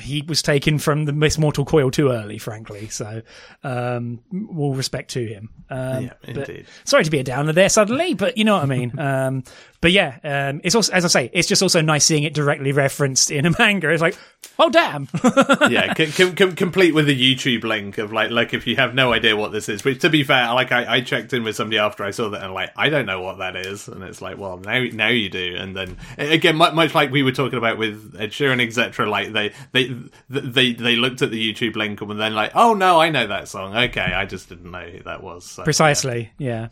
he 0.00 0.22
was 0.22 0.42
taken 0.42 0.78
from 0.78 1.04
the 1.04 1.12
Miss 1.12 1.38
Mortal 1.38 1.64
Coil 1.64 1.90
too 1.90 2.10
early, 2.10 2.38
frankly. 2.38 2.88
So, 2.88 3.22
um, 3.62 4.20
all 4.56 4.74
respect 4.74 5.10
to 5.12 5.24
him. 5.26 5.50
Um, 5.68 6.04
Yeah, 6.04 6.12
indeed. 6.24 6.66
sorry 6.84 7.04
to 7.04 7.10
be 7.10 7.18
a 7.18 7.24
downer 7.24 7.52
there 7.52 7.68
suddenly, 7.68 8.14
but 8.14 8.36
you 8.36 8.44
know 8.44 8.54
what 8.54 8.62
I 8.62 8.66
mean. 8.66 8.98
um, 8.98 9.44
but 9.80 9.92
yeah, 9.92 10.18
um, 10.24 10.60
it's 10.62 10.74
also, 10.74 10.92
as 10.92 11.04
I 11.04 11.08
say, 11.08 11.30
it's 11.32 11.48
just 11.48 11.62
also 11.62 11.80
nice 11.80 12.04
seeing 12.04 12.22
it 12.24 12.34
directly 12.34 12.72
referenced 12.72 13.30
in 13.30 13.46
a 13.46 13.50
manga. 13.58 13.88
It's 13.90 14.02
like, 14.02 14.16
oh 14.58 14.68
damn, 14.68 15.08
yeah, 15.70 15.94
c- 15.94 16.06
c- 16.06 16.34
c- 16.36 16.52
complete 16.52 16.92
with 16.94 17.08
a 17.08 17.14
YouTube 17.14 17.64
link 17.64 17.96
of 17.96 18.12
like, 18.12 18.30
like 18.30 18.52
if 18.52 18.66
you 18.66 18.76
have 18.76 18.94
no 18.94 19.12
idea 19.12 19.36
what 19.36 19.52
this 19.52 19.68
is. 19.70 19.82
Which, 19.82 20.00
to 20.02 20.10
be 20.10 20.22
fair, 20.22 20.52
like 20.52 20.70
I, 20.70 20.96
I 20.96 21.00
checked 21.00 21.32
in 21.32 21.44
with 21.44 21.56
somebody 21.56 21.78
after 21.78 22.04
I 22.04 22.10
saw 22.10 22.28
that, 22.30 22.42
and 22.42 22.52
like 22.52 22.70
I 22.76 22.90
don't 22.90 23.06
know 23.06 23.22
what 23.22 23.38
that 23.38 23.56
is, 23.56 23.88
and 23.88 24.02
it's 24.02 24.20
like, 24.20 24.36
well, 24.36 24.58
now 24.58 24.84
now 24.92 25.08
you 25.08 25.30
do. 25.30 25.56
And 25.58 25.74
then 25.74 25.96
again, 26.18 26.56
much, 26.56 26.74
much 26.74 26.94
like 26.94 27.10
we 27.10 27.22
were 27.22 27.32
talking 27.32 27.56
about 27.58 27.78
with 27.78 28.14
Ed 28.18 28.32
Sheeran, 28.32 28.62
etc. 28.64 29.08
Like 29.08 29.32
they 29.32 29.52
they 29.72 29.86
they 30.28 30.72
they 30.72 30.96
looked 30.96 31.22
at 31.22 31.30
the 31.30 31.52
YouTube 31.52 31.76
link 31.76 32.00
and 32.00 32.20
then 32.20 32.34
like, 32.34 32.52
oh 32.54 32.74
no, 32.74 33.00
I 33.00 33.10
know 33.10 33.26
that 33.26 33.48
song. 33.48 33.76
Okay, 33.76 34.00
I 34.00 34.24
just 34.24 34.48
didn't 34.48 34.70
know 34.70 34.80
who 34.80 35.02
that 35.04 35.22
was. 35.22 35.44
So, 35.44 35.64
precisely, 35.64 36.32
yeah. 36.38 36.68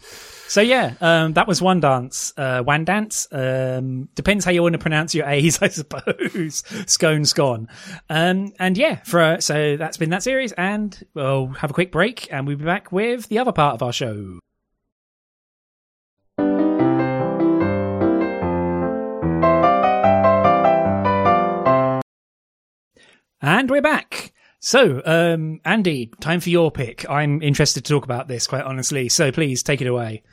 So 0.48 0.61
yeah, 0.61 0.94
um, 1.00 1.35
that 1.35 1.46
was 1.46 1.61
one 1.61 1.81
dance, 1.81 2.33
uh, 2.37 2.62
one 2.62 2.85
dance. 2.85 3.28
Um, 3.31 4.09
depends 4.14 4.44
how 4.44 4.50
you 4.50 4.62
want 4.62 4.74
to 4.74 4.78
pronounce 4.78 5.14
your 5.14 5.26
A's, 5.26 5.59
I 5.62 5.68
suppose. 5.68 6.62
Scone, 6.87 7.24
scone. 7.24 7.68
Um, 8.09 8.52
and 8.59 8.76
yeah, 8.76 8.96
for 9.04 9.40
so 9.40 9.76
that's 9.76 9.96
been 9.96 10.11
that 10.11 10.22
series, 10.22 10.52
and 10.52 10.98
we'll 11.14 11.48
have 11.48 11.70
a 11.70 11.74
quick 11.74 11.92
break, 11.92 12.33
and 12.33 12.46
we'll 12.46 12.57
be 12.57 12.64
back 12.64 12.92
with 12.92 13.28
the 13.28 13.38
other 13.38 13.52
part 13.52 13.74
of 13.74 13.83
our 13.83 13.92
show. 13.92 14.38
And 23.40 23.70
we're 23.70 23.83
back. 23.83 24.33
So, 24.59 25.01
um, 25.05 25.61
Andy, 25.64 26.11
time 26.20 26.40
for 26.40 26.51
your 26.51 26.72
pick. 26.72 27.09
I'm 27.09 27.40
interested 27.40 27.85
to 27.85 27.92
talk 27.92 28.05
about 28.05 28.27
this, 28.27 28.48
quite 28.48 28.64
honestly. 28.64 29.09
So 29.09 29.31
please 29.31 29.62
take 29.62 29.81
it 29.81 29.87
away. 29.87 30.24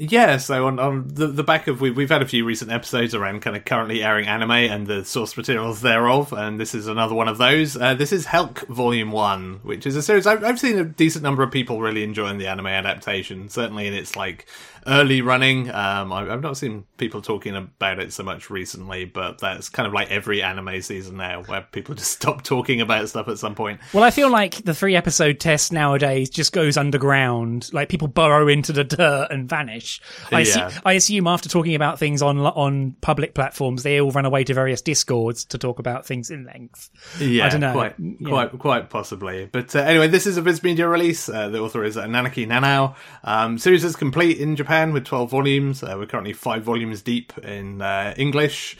Yeah, 0.00 0.36
so 0.36 0.66
on, 0.66 0.78
on 0.78 1.08
the, 1.08 1.26
the 1.26 1.42
back 1.42 1.66
of 1.66 1.80
we, 1.80 1.90
we've 1.90 2.08
had 2.08 2.22
a 2.22 2.26
few 2.26 2.44
recent 2.44 2.70
episodes 2.70 3.14
around 3.14 3.42
kind 3.42 3.56
of 3.56 3.64
currently 3.64 4.02
airing 4.02 4.26
anime 4.28 4.52
and 4.52 4.86
the 4.86 5.04
source 5.04 5.36
materials 5.36 5.80
thereof, 5.80 6.32
and 6.32 6.58
this 6.58 6.72
is 6.72 6.86
another 6.86 7.16
one 7.16 7.26
of 7.26 7.36
those. 7.36 7.76
Uh, 7.76 7.94
this 7.94 8.12
is 8.12 8.24
Helck 8.24 8.60
Volume 8.68 9.10
One, 9.10 9.60
which 9.64 9.86
is 9.86 9.96
a 9.96 10.02
series 10.02 10.26
I've, 10.26 10.44
I've 10.44 10.60
seen 10.60 10.78
a 10.78 10.84
decent 10.84 11.24
number 11.24 11.42
of 11.42 11.50
people 11.50 11.80
really 11.80 12.04
enjoying 12.04 12.38
the 12.38 12.46
anime 12.46 12.68
adaptation. 12.68 13.48
Certainly 13.48 13.88
in 13.88 13.94
its 13.94 14.14
like 14.14 14.46
early 14.88 15.22
running, 15.22 15.70
um, 15.70 16.12
I, 16.12 16.32
I've 16.32 16.42
not 16.42 16.56
seen 16.56 16.84
people 16.96 17.20
talking 17.22 17.54
about 17.54 17.98
it 18.00 18.12
so 18.12 18.22
much 18.22 18.50
recently, 18.50 19.04
but 19.04 19.38
that's 19.38 19.68
kind 19.68 19.86
of 19.86 19.92
like 19.92 20.10
every 20.10 20.42
anime 20.42 20.80
season 20.82 21.16
now, 21.18 21.42
where 21.44 21.60
people 21.60 21.94
just 21.96 22.10
stop 22.12 22.42
talking 22.42 22.80
about 22.80 23.08
stuff 23.08 23.28
at 23.28 23.38
some 23.38 23.54
point. 23.54 23.80
Well, 23.92 24.04
I 24.04 24.10
feel 24.10 24.30
like 24.30 24.64
the 24.64 24.74
three 24.74 24.96
episode 24.96 25.38
test 25.40 25.72
nowadays 25.72 26.30
just 26.30 26.52
goes 26.52 26.76
underground. 26.76 27.70
Like 27.72 27.88
people 27.88 28.08
burrow 28.08 28.48
into 28.48 28.72
the 28.72 28.84
dirt 28.84 29.28
and 29.30 29.48
vanish. 29.48 30.00
I, 30.32 30.40
Yeah. 30.40 30.44
assu- 30.70 30.82
I 30.84 30.92
assume 30.94 31.26
after 31.26 31.48
talking 31.48 31.74
about 31.74 31.98
things 31.98 32.22
on 32.22 32.38
on 32.38 32.96
public 33.00 33.34
platforms, 33.34 33.82
they 33.82 34.00
all 34.00 34.10
run 34.10 34.24
away 34.24 34.44
to 34.44 34.54
various 34.54 34.80
discords 34.82 35.44
to 35.46 35.58
talk 35.58 35.78
about 35.78 36.06
things 36.06 36.30
in 36.30 36.44
length. 36.44 36.90
Yeah, 37.20 37.46
I 37.46 37.48
don't 37.48 37.60
know. 37.60 37.72
Quite, 37.72 37.94
Yeah. 37.98 38.28
quite, 38.28 38.58
quite 38.58 38.90
possibly. 38.90 39.48
But 39.50 39.74
uh, 39.76 39.80
anyway, 39.80 40.08
this 40.08 40.26
is 40.26 40.36
a 40.36 40.42
Viz 40.42 40.62
Media 40.62 40.88
release. 40.88 41.28
Uh, 41.28 41.48
the 41.48 41.58
author 41.60 41.84
is 41.84 41.96
uh, 41.96 42.04
Nanaki 42.06 42.46
Nanao. 42.46 42.94
Um, 43.24 43.58
series 43.58 43.84
is 43.84 43.96
complete 43.96 44.38
in 44.38 44.56
Japan 44.56 44.77
with 44.86 45.04
12 45.04 45.30
volumes. 45.30 45.82
Uh, 45.82 45.94
we're 45.98 46.06
currently 46.06 46.32
five 46.32 46.62
volumes 46.62 47.02
deep 47.02 47.36
in 47.38 47.82
uh, 47.82 48.14
English. 48.16 48.76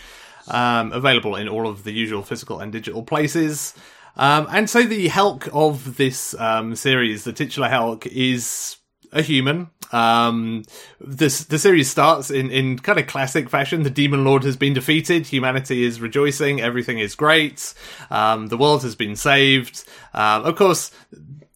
Um, 0.48 0.92
available 0.92 1.36
in 1.36 1.46
all 1.46 1.68
of 1.68 1.84
the 1.84 1.92
usual 1.92 2.22
physical 2.22 2.58
and 2.60 2.72
digital 2.72 3.02
places. 3.02 3.74
Um, 4.16 4.46
and 4.50 4.70
so 4.70 4.82
the 4.82 5.08
Helck 5.08 5.48
of 5.52 5.96
this 5.96 6.34
um, 6.38 6.74
series, 6.74 7.24
the 7.24 7.34
titular 7.34 7.68
Helck, 7.68 8.06
is 8.06 8.78
a 9.12 9.22
human. 9.22 9.70
Um, 9.92 10.64
this 11.00 11.44
the 11.44 11.58
series 11.58 11.90
starts 11.90 12.30
in 12.30 12.50
in 12.50 12.78
kind 12.78 12.98
of 12.98 13.06
classic 13.06 13.48
fashion. 13.48 13.82
The 13.82 13.90
demon 13.90 14.24
lord 14.24 14.44
has 14.44 14.56
been 14.56 14.74
defeated. 14.74 15.26
Humanity 15.26 15.84
is 15.84 16.00
rejoicing. 16.00 16.60
Everything 16.60 16.98
is 16.98 17.14
great. 17.14 17.72
Um, 18.10 18.48
the 18.48 18.58
world 18.58 18.82
has 18.82 18.94
been 18.94 19.16
saved. 19.16 19.84
Um, 20.12 20.44
of 20.44 20.56
course. 20.56 20.90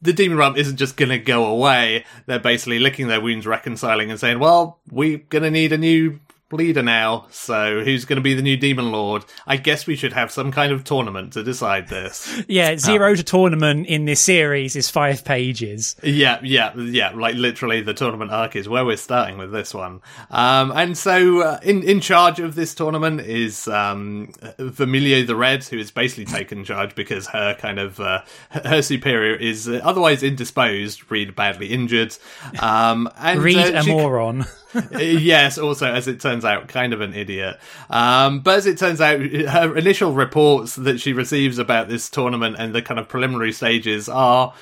The 0.03 0.13
demon 0.13 0.37
realm 0.37 0.57
isn't 0.57 0.77
just 0.77 0.97
gonna 0.97 1.19
go 1.19 1.47
away. 1.47 2.05
They're 2.27 2.41
basically 2.41 2.81
licking 2.81 3.09
their 3.09 3.21
wounds, 3.21 3.47
reconciling, 3.47 4.11
and 4.11 4.19
saying, 4.19 4.41
"Well, 4.41 4.81
we're 4.91 5.23
gonna 5.29 5.51
need 5.51 5.73
a 5.73 5.79
new 5.79 6.19
leader 6.53 6.83
now. 6.83 7.27
So 7.31 7.83
who's 7.85 8.05
gonna 8.05 8.21
be 8.21 8.35
the 8.35 8.43
new 8.43 8.57
demon 8.57 8.93
lord? 8.93 9.25
I 9.47 9.57
guess 9.57 9.87
we 9.87 9.97
should 9.97 10.13
have 10.13 10.31
some 10.31 10.53
kind 10.53 10.73
of 10.73 10.85
tournament 10.85 11.33
to 11.35 11.43
decide 11.43 11.89
this." 11.89 12.43
Yeah, 12.49 12.77
zero 12.77 13.15
to 13.15 13.23
tournament 13.23 13.87
in 13.87 14.05
this 14.05 14.21
series 14.21 14.77
is 14.77 14.91
five 14.91 15.25
pages. 15.25 15.97
Yeah, 16.03 16.39
yeah, 16.43 16.75
yeah. 16.77 17.11
Like 17.15 17.35
literally, 17.37 17.81
the 17.81 17.95
tournament 17.95 18.31
arc 18.31 18.57
is 18.57 18.69
where 18.69 18.85
we're 18.85 18.97
starting 18.97 19.39
with 19.39 19.53
this 19.53 19.73
one. 19.73 20.01
Um, 20.31 20.71
and 20.73 20.97
so, 20.99 21.41
uh, 21.41 21.61
in 21.63 21.83
in 21.83 22.01
charge 22.01 22.41
of 22.41 22.55
this 22.55 22.75
tournament 22.75 23.21
is 23.23 23.69
um, 23.69 24.33
Vermilio 24.59 25.27
the 25.27 25.37
Red, 25.37 25.65
who 25.65 25.79
has 25.79 25.91
basically 25.91 26.27
taken 26.27 26.65
charge 26.65 26.95
because 26.95 27.29
her 27.29 27.55
kind 27.55 27.79
of 27.79 28.01
uh, 28.01 28.23
her 28.51 28.83
superior 28.83 29.35
is 29.35 29.69
otherwise 29.69 30.23
indisposed, 30.23 31.11
read 31.11 31.35
badly 31.35 31.69
injured. 31.69 32.17
Um, 32.61 33.09
and 33.19 33.41
Read 33.43 33.75
uh, 33.75 33.79
a 33.79 33.83
she- 33.83 33.91
moron. 33.91 34.45
yes, 34.99 35.59
also, 35.59 35.87
as 35.87 36.09
it 36.09 36.21
turns 36.21 36.45
out, 36.45 36.69
kind 36.69 36.93
of 36.93 37.01
an 37.01 37.15
idiot. 37.15 37.59
Um, 37.91 38.41
but 38.41 38.59
as 38.59 38.67
it 38.67 38.79
turns 38.79 39.01
out, 39.01 39.21
her 39.21 39.77
initial 39.77 40.13
reports 40.13 40.77
that 40.77 41.01
she 41.01 41.13
receives 41.13 41.59
about 41.59 41.89
this 41.89 42.09
tournament 42.09 42.57
and 42.59 42.75
the 42.75 42.83
kind 42.83 42.99
of 42.99 43.09
preliminary 43.09 43.53
stages 43.53 44.09
are 44.09 44.55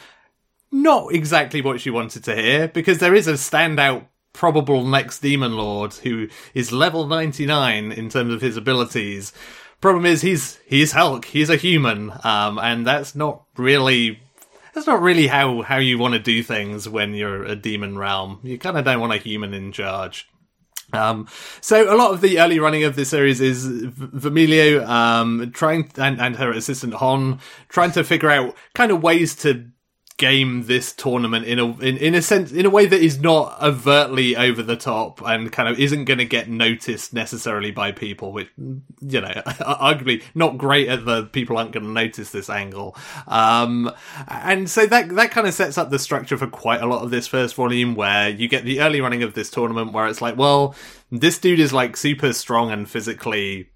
not 0.72 1.12
exactly 1.12 1.60
what 1.60 1.80
she 1.80 1.90
wanted 1.90 2.24
to 2.24 2.34
hear, 2.34 2.68
because 2.68 2.98
there 2.98 3.14
is 3.14 3.28
a 3.28 3.34
standout 3.34 4.06
probable 4.32 4.86
next 4.86 5.18
demon 5.18 5.56
lord 5.56 5.92
who 5.92 6.28
is 6.54 6.70
level 6.70 7.04
99 7.06 7.90
in 7.90 8.08
terms 8.08 8.32
of 8.32 8.40
his 8.40 8.56
abilities. 8.56 9.32
Problem 9.80 10.04
is, 10.04 10.20
he's 10.20 10.58
he's 10.66 10.92
Helck. 10.92 11.24
He's 11.24 11.48
a 11.48 11.56
human, 11.56 12.12
um, 12.22 12.58
and 12.58 12.86
that's 12.86 13.14
not 13.14 13.44
really 13.56 14.20
that's 14.74 14.86
not 14.86 15.02
really 15.02 15.26
how 15.26 15.62
how 15.62 15.78
you 15.78 15.98
want 15.98 16.14
to 16.14 16.20
do 16.20 16.42
things 16.42 16.88
when 16.88 17.14
you're 17.14 17.44
a 17.44 17.56
demon 17.56 17.98
realm. 17.98 18.40
You 18.42 18.58
kind 18.58 18.78
of 18.78 18.84
don't 18.84 19.00
want 19.00 19.12
a 19.12 19.18
human 19.18 19.54
in 19.54 19.72
charge. 19.72 20.28
Um, 20.92 21.28
so 21.60 21.92
a 21.92 21.96
lot 21.96 22.12
of 22.12 22.20
the 22.20 22.40
early 22.40 22.58
running 22.58 22.84
of 22.84 22.96
this 22.96 23.10
series 23.10 23.40
is 23.40 23.66
Vermilio 23.66 24.84
um, 24.86 25.52
trying 25.52 25.90
and, 25.96 26.20
and 26.20 26.36
her 26.36 26.50
assistant 26.50 26.94
Hon 26.94 27.38
trying 27.68 27.92
to 27.92 28.02
figure 28.02 28.30
out 28.30 28.56
kind 28.74 28.90
of 28.90 29.02
ways 29.02 29.36
to 29.36 29.70
game 30.20 30.64
this 30.66 30.92
tournament 30.92 31.46
in 31.46 31.58
a 31.58 31.64
in, 31.78 31.96
in 31.96 32.14
a 32.14 32.20
sense 32.20 32.52
in 32.52 32.66
a 32.66 32.70
way 32.70 32.84
that 32.84 33.00
is 33.00 33.18
not 33.20 33.56
overtly 33.62 34.36
over 34.36 34.62
the 34.62 34.76
top 34.76 35.22
and 35.24 35.50
kind 35.50 35.66
of 35.66 35.80
isn't 35.80 36.04
going 36.04 36.18
to 36.18 36.26
get 36.26 36.46
noticed 36.46 37.14
necessarily 37.14 37.70
by 37.70 37.90
people 37.90 38.30
which 38.30 38.48
you 38.58 39.18
know 39.18 39.32
arguably 39.46 40.22
not 40.34 40.58
great 40.58 40.90
at 40.90 41.06
the 41.06 41.24
people 41.24 41.56
aren't 41.56 41.72
going 41.72 41.86
to 41.86 41.90
notice 41.90 42.32
this 42.32 42.50
angle. 42.50 42.94
Um 43.26 43.90
and 44.28 44.68
so 44.68 44.84
that 44.84 45.08
that 45.08 45.30
kind 45.30 45.46
of 45.46 45.54
sets 45.54 45.78
up 45.78 45.88
the 45.88 45.98
structure 45.98 46.36
for 46.36 46.46
quite 46.46 46.82
a 46.82 46.86
lot 46.86 47.02
of 47.02 47.10
this 47.10 47.26
first 47.26 47.54
volume 47.54 47.94
where 47.94 48.28
you 48.28 48.46
get 48.46 48.64
the 48.64 48.82
early 48.82 49.00
running 49.00 49.22
of 49.22 49.32
this 49.32 49.48
tournament 49.48 49.94
where 49.94 50.06
it's 50.06 50.20
like 50.20 50.36
well 50.36 50.74
this 51.10 51.38
dude 51.38 51.60
is 51.60 51.72
like 51.72 51.96
super 51.96 52.34
strong 52.34 52.70
and 52.70 52.90
physically 52.90 53.69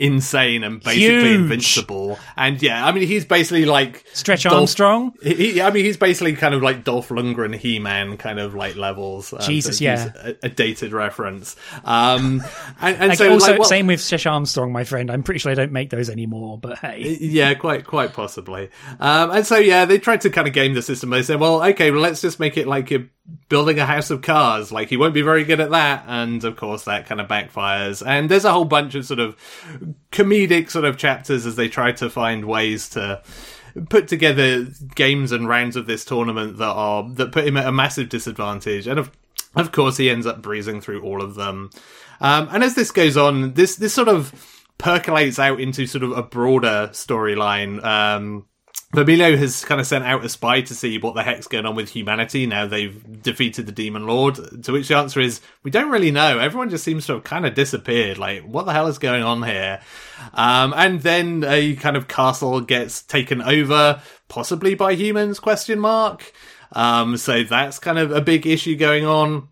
insane 0.00 0.64
and 0.64 0.82
basically 0.82 1.00
Huge. 1.28 1.40
invincible. 1.40 2.18
And 2.36 2.60
yeah, 2.62 2.84
I 2.84 2.90
mean, 2.92 3.06
he's 3.06 3.24
basically 3.24 3.66
like 3.66 4.04
Stretch 4.12 4.42
Dolph- 4.44 4.54
Armstrong. 4.54 5.12
He, 5.22 5.34
he- 5.52 5.62
I 5.62 5.70
mean, 5.70 5.84
he's 5.84 5.96
basically 5.96 6.34
kind 6.34 6.54
of 6.54 6.62
like 6.62 6.82
Dolph 6.84 7.10
Lundgren, 7.10 7.54
He-Man 7.54 8.16
kind 8.16 8.40
of 8.40 8.54
like 8.54 8.76
levels. 8.76 9.32
um, 9.32 9.40
Jesus, 9.40 9.80
yeah. 9.80 10.10
a, 10.16 10.34
a 10.44 10.48
dated 10.48 10.92
reference. 10.92 11.54
Um, 11.84 12.42
and, 12.80 12.96
and 12.96 13.08
Like, 13.10 13.18
so 13.18 13.30
also, 13.30 13.50
like, 13.52 13.60
well- 13.60 13.68
same 13.68 13.86
with 13.86 14.00
Stretch 14.00 14.26
Armstrong, 14.26 14.72
my 14.72 14.84
friend. 14.84 15.10
I'm 15.10 15.22
pretty 15.22 15.38
sure 15.38 15.52
I 15.52 15.54
don't 15.54 15.72
make 15.72 15.90
those 15.90 16.08
anymore, 16.10 16.58
but 16.58 16.78
hey. 16.78 17.18
Yeah, 17.20 17.54
quite 17.54 17.86
quite 17.86 18.12
possibly. 18.14 18.70
Um, 18.98 19.30
and 19.30 19.46
so 19.46 19.56
yeah, 19.58 19.84
they 19.84 19.98
tried 19.98 20.22
to 20.22 20.30
kind 20.30 20.48
of 20.48 20.54
game 20.54 20.74
the 20.74 20.82
system. 20.82 21.10
They 21.10 21.22
said, 21.22 21.38
well, 21.40 21.62
okay, 21.62 21.90
well, 21.90 22.00
let's 22.00 22.20
just 22.22 22.40
make 22.40 22.56
it 22.56 22.66
like 22.66 22.90
you're 22.90 23.06
building 23.48 23.78
a 23.78 23.86
house 23.86 24.10
of 24.10 24.22
cars. 24.22 24.72
Like 24.72 24.88
he 24.88 24.96
won't 24.96 25.14
be 25.14 25.22
very 25.22 25.44
good 25.44 25.60
at 25.60 25.70
that, 25.70 26.04
and 26.08 26.42
of 26.44 26.56
course 26.56 26.84
that 26.84 27.06
kind 27.06 27.20
of 27.20 27.28
backfires. 27.28 28.02
And 28.04 28.28
there's 28.30 28.44
a 28.44 28.52
whole 28.52 28.64
bunch 28.64 28.94
of 28.94 29.04
sort 29.04 29.20
of 29.20 29.36
comedic 30.12 30.70
sort 30.70 30.84
of 30.84 30.96
chapters 30.96 31.46
as 31.46 31.56
they 31.56 31.68
try 31.68 31.92
to 31.92 32.10
find 32.10 32.44
ways 32.44 32.88
to 32.90 33.22
put 33.88 34.08
together 34.08 34.66
games 34.94 35.32
and 35.32 35.48
rounds 35.48 35.76
of 35.76 35.86
this 35.86 36.04
tournament 36.04 36.58
that 36.58 36.64
are 36.64 37.08
that 37.10 37.32
put 37.32 37.46
him 37.46 37.56
at 37.56 37.66
a 37.66 37.72
massive 37.72 38.08
disadvantage. 38.08 38.86
And 38.86 38.98
of 38.98 39.10
of 39.54 39.72
course, 39.72 39.96
he 39.96 40.10
ends 40.10 40.26
up 40.26 40.42
breezing 40.42 40.80
through 40.80 41.02
all 41.02 41.22
of 41.22 41.34
them. 41.34 41.70
Um, 42.20 42.48
and 42.52 42.62
as 42.62 42.74
this 42.74 42.90
goes 42.90 43.16
on, 43.16 43.54
this 43.54 43.76
this 43.76 43.94
sort 43.94 44.08
of 44.08 44.66
percolates 44.78 45.38
out 45.38 45.60
into 45.60 45.86
sort 45.86 46.04
of 46.04 46.12
a 46.12 46.22
broader 46.22 46.88
storyline. 46.92 47.84
Um, 47.84 48.46
Vermilio 48.92 49.38
has 49.38 49.64
kind 49.64 49.80
of 49.80 49.86
sent 49.86 50.04
out 50.04 50.24
a 50.24 50.28
spy 50.28 50.62
to 50.62 50.74
see 50.74 50.98
what 50.98 51.14
the 51.14 51.22
heck's 51.22 51.46
going 51.46 51.64
on 51.64 51.76
with 51.76 51.90
humanity 51.90 52.44
now 52.44 52.66
they've 52.66 53.22
defeated 53.22 53.66
the 53.66 53.72
Demon 53.72 54.04
Lord. 54.04 54.64
To 54.64 54.72
which 54.72 54.88
the 54.88 54.96
answer 54.96 55.20
is, 55.20 55.40
we 55.62 55.70
don't 55.70 55.90
really 55.90 56.10
know. 56.10 56.40
Everyone 56.40 56.70
just 56.70 56.82
seems 56.82 57.06
to 57.06 57.14
have 57.14 57.24
kind 57.24 57.46
of 57.46 57.54
disappeared. 57.54 58.18
Like, 58.18 58.42
what 58.42 58.66
the 58.66 58.72
hell 58.72 58.88
is 58.88 58.98
going 58.98 59.22
on 59.22 59.44
here? 59.44 59.80
Um, 60.34 60.74
and 60.76 61.02
then 61.02 61.44
a 61.46 61.76
kind 61.76 61.96
of 61.96 62.08
castle 62.08 62.60
gets 62.60 63.02
taken 63.02 63.40
over, 63.40 64.02
possibly 64.26 64.74
by 64.74 64.94
humans, 64.94 65.38
question 65.38 65.78
mark. 65.78 66.32
Um, 66.72 67.16
so 67.16 67.44
that's 67.44 67.78
kind 67.78 67.98
of 67.98 68.10
a 68.10 68.20
big 68.20 68.44
issue 68.44 68.74
going 68.74 69.06
on. 69.06 69.48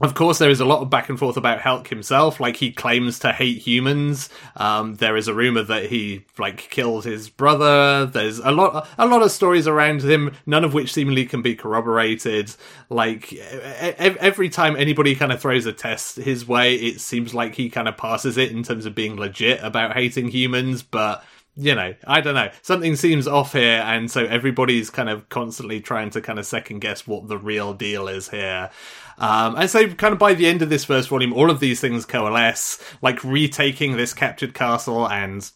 Of 0.00 0.14
course, 0.14 0.38
there 0.38 0.50
is 0.50 0.58
a 0.58 0.64
lot 0.64 0.82
of 0.82 0.90
back 0.90 1.08
and 1.08 1.18
forth 1.18 1.36
about 1.36 1.60
Helck 1.60 1.86
himself. 1.86 2.40
Like 2.40 2.56
he 2.56 2.72
claims 2.72 3.20
to 3.20 3.32
hate 3.32 3.58
humans. 3.58 4.28
Um, 4.56 4.96
there 4.96 5.16
is 5.16 5.28
a 5.28 5.34
rumor 5.34 5.62
that 5.62 5.86
he 5.86 6.24
like 6.36 6.68
killed 6.68 7.04
his 7.04 7.28
brother. 7.28 8.04
There's 8.04 8.40
a 8.40 8.50
lot, 8.50 8.88
a 8.98 9.06
lot 9.06 9.22
of 9.22 9.30
stories 9.30 9.68
around 9.68 10.02
him, 10.02 10.34
none 10.46 10.64
of 10.64 10.74
which 10.74 10.92
seemingly 10.92 11.26
can 11.26 11.42
be 11.42 11.54
corroborated. 11.54 12.54
Like 12.90 13.32
every 13.32 14.48
time 14.48 14.74
anybody 14.74 15.14
kind 15.14 15.30
of 15.30 15.40
throws 15.40 15.64
a 15.64 15.72
test 15.72 16.16
his 16.16 16.46
way, 16.46 16.74
it 16.74 17.00
seems 17.00 17.32
like 17.32 17.54
he 17.54 17.70
kind 17.70 17.86
of 17.86 17.96
passes 17.96 18.36
it 18.36 18.50
in 18.50 18.64
terms 18.64 18.86
of 18.86 18.96
being 18.96 19.16
legit 19.16 19.62
about 19.62 19.94
hating 19.94 20.28
humans, 20.28 20.82
but 20.82 21.24
you 21.56 21.74
know, 21.74 21.94
I 22.06 22.20
don't 22.20 22.34
know. 22.34 22.50
Something 22.62 22.96
seems 22.96 23.28
off 23.28 23.52
here, 23.52 23.80
and 23.84 24.10
so 24.10 24.24
everybody's 24.24 24.90
kind 24.90 25.08
of 25.08 25.28
constantly 25.28 25.80
trying 25.80 26.10
to 26.10 26.20
kind 26.20 26.38
of 26.40 26.46
second 26.46 26.80
guess 26.80 27.06
what 27.06 27.28
the 27.28 27.38
real 27.38 27.72
deal 27.72 28.08
is 28.08 28.28
here. 28.28 28.70
Um, 29.18 29.56
and 29.56 29.70
so, 29.70 29.88
kind 29.88 30.12
of 30.12 30.18
by 30.18 30.34
the 30.34 30.46
end 30.46 30.62
of 30.62 30.68
this 30.68 30.84
first 30.84 31.08
volume, 31.08 31.32
all 31.32 31.50
of 31.50 31.60
these 31.60 31.80
things 31.80 32.04
coalesce, 32.04 32.82
like 33.02 33.22
retaking 33.24 33.96
this 33.96 34.14
captured 34.14 34.54
castle 34.54 35.08
and 35.08 35.50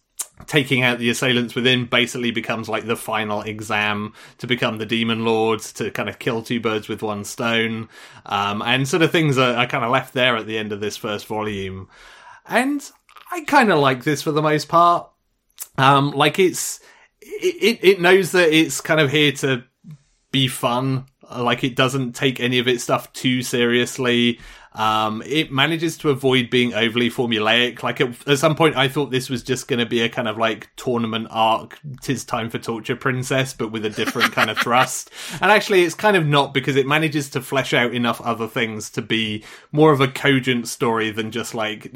taking 0.46 0.82
out 0.82 0.98
the 0.98 1.10
assailants 1.10 1.54
within 1.54 1.84
basically 1.84 2.30
becomes 2.30 2.68
like 2.68 2.86
the 2.86 2.96
final 2.96 3.42
exam 3.42 4.12
to 4.38 4.46
become 4.46 4.78
the 4.78 4.86
demon 4.86 5.24
lord 5.24 5.60
to 5.60 5.90
kind 5.90 6.08
of 6.08 6.18
kill 6.18 6.42
two 6.42 6.60
birds 6.60 6.88
with 6.88 7.02
one 7.02 7.24
stone. 7.24 7.88
Um, 8.26 8.62
and 8.62 8.86
sort 8.86 9.02
of 9.02 9.10
things 9.10 9.36
are, 9.36 9.54
are 9.54 9.66
kind 9.66 9.84
of 9.84 9.90
left 9.90 10.14
there 10.14 10.36
at 10.36 10.46
the 10.46 10.58
end 10.58 10.72
of 10.72 10.80
this 10.80 10.96
first 10.96 11.26
volume. 11.26 11.88
And 12.46 12.88
i 13.30 13.42
kind 13.42 13.70
of 13.70 13.78
like 13.78 14.04
this 14.04 14.22
for 14.22 14.32
the 14.32 14.42
most 14.42 14.68
part. 14.68 15.10
Um, 15.76 16.12
like 16.12 16.38
it's 16.38 16.80
it, 17.20 17.56
it 17.82 17.84
it 17.84 18.00
knows 18.00 18.32
that 18.32 18.48
it's 18.52 18.80
kind 18.80 19.00
of 19.00 19.10
here 19.10 19.32
to 19.32 19.64
be 20.30 20.48
fun. 20.48 21.06
Like 21.36 21.64
it 21.64 21.76
doesn't 21.76 22.12
take 22.12 22.40
any 22.40 22.58
of 22.58 22.68
its 22.68 22.84
stuff 22.84 23.12
too 23.12 23.42
seriously. 23.42 24.40
Um, 24.74 25.22
it 25.26 25.50
manages 25.50 25.96
to 25.98 26.10
avoid 26.10 26.50
being 26.50 26.72
overly 26.74 27.10
formulaic. 27.10 27.82
Like 27.82 28.00
at, 28.00 28.28
at 28.28 28.38
some 28.38 28.54
point, 28.54 28.76
I 28.76 28.88
thought 28.88 29.10
this 29.10 29.28
was 29.28 29.42
just 29.42 29.66
going 29.66 29.80
to 29.80 29.86
be 29.86 30.02
a 30.02 30.08
kind 30.08 30.28
of 30.28 30.36
like 30.38 30.70
tournament 30.76 31.26
arc. 31.30 31.78
Tis 32.00 32.24
time 32.24 32.48
for 32.48 32.58
torture 32.58 32.96
princess, 32.96 33.54
but 33.54 33.72
with 33.72 33.84
a 33.84 33.90
different 33.90 34.32
kind 34.32 34.50
of 34.50 34.58
thrust. 34.62 35.10
And 35.40 35.50
actually, 35.50 35.82
it's 35.82 35.94
kind 35.94 36.16
of 36.16 36.26
not 36.26 36.54
because 36.54 36.76
it 36.76 36.86
manages 36.86 37.30
to 37.30 37.40
flesh 37.40 37.74
out 37.74 37.92
enough 37.92 38.20
other 38.20 38.46
things 38.46 38.90
to 38.90 39.02
be 39.02 39.44
more 39.72 39.92
of 39.92 40.00
a 40.00 40.08
cogent 40.08 40.68
story 40.68 41.10
than 41.10 41.30
just 41.30 41.54
like 41.54 41.92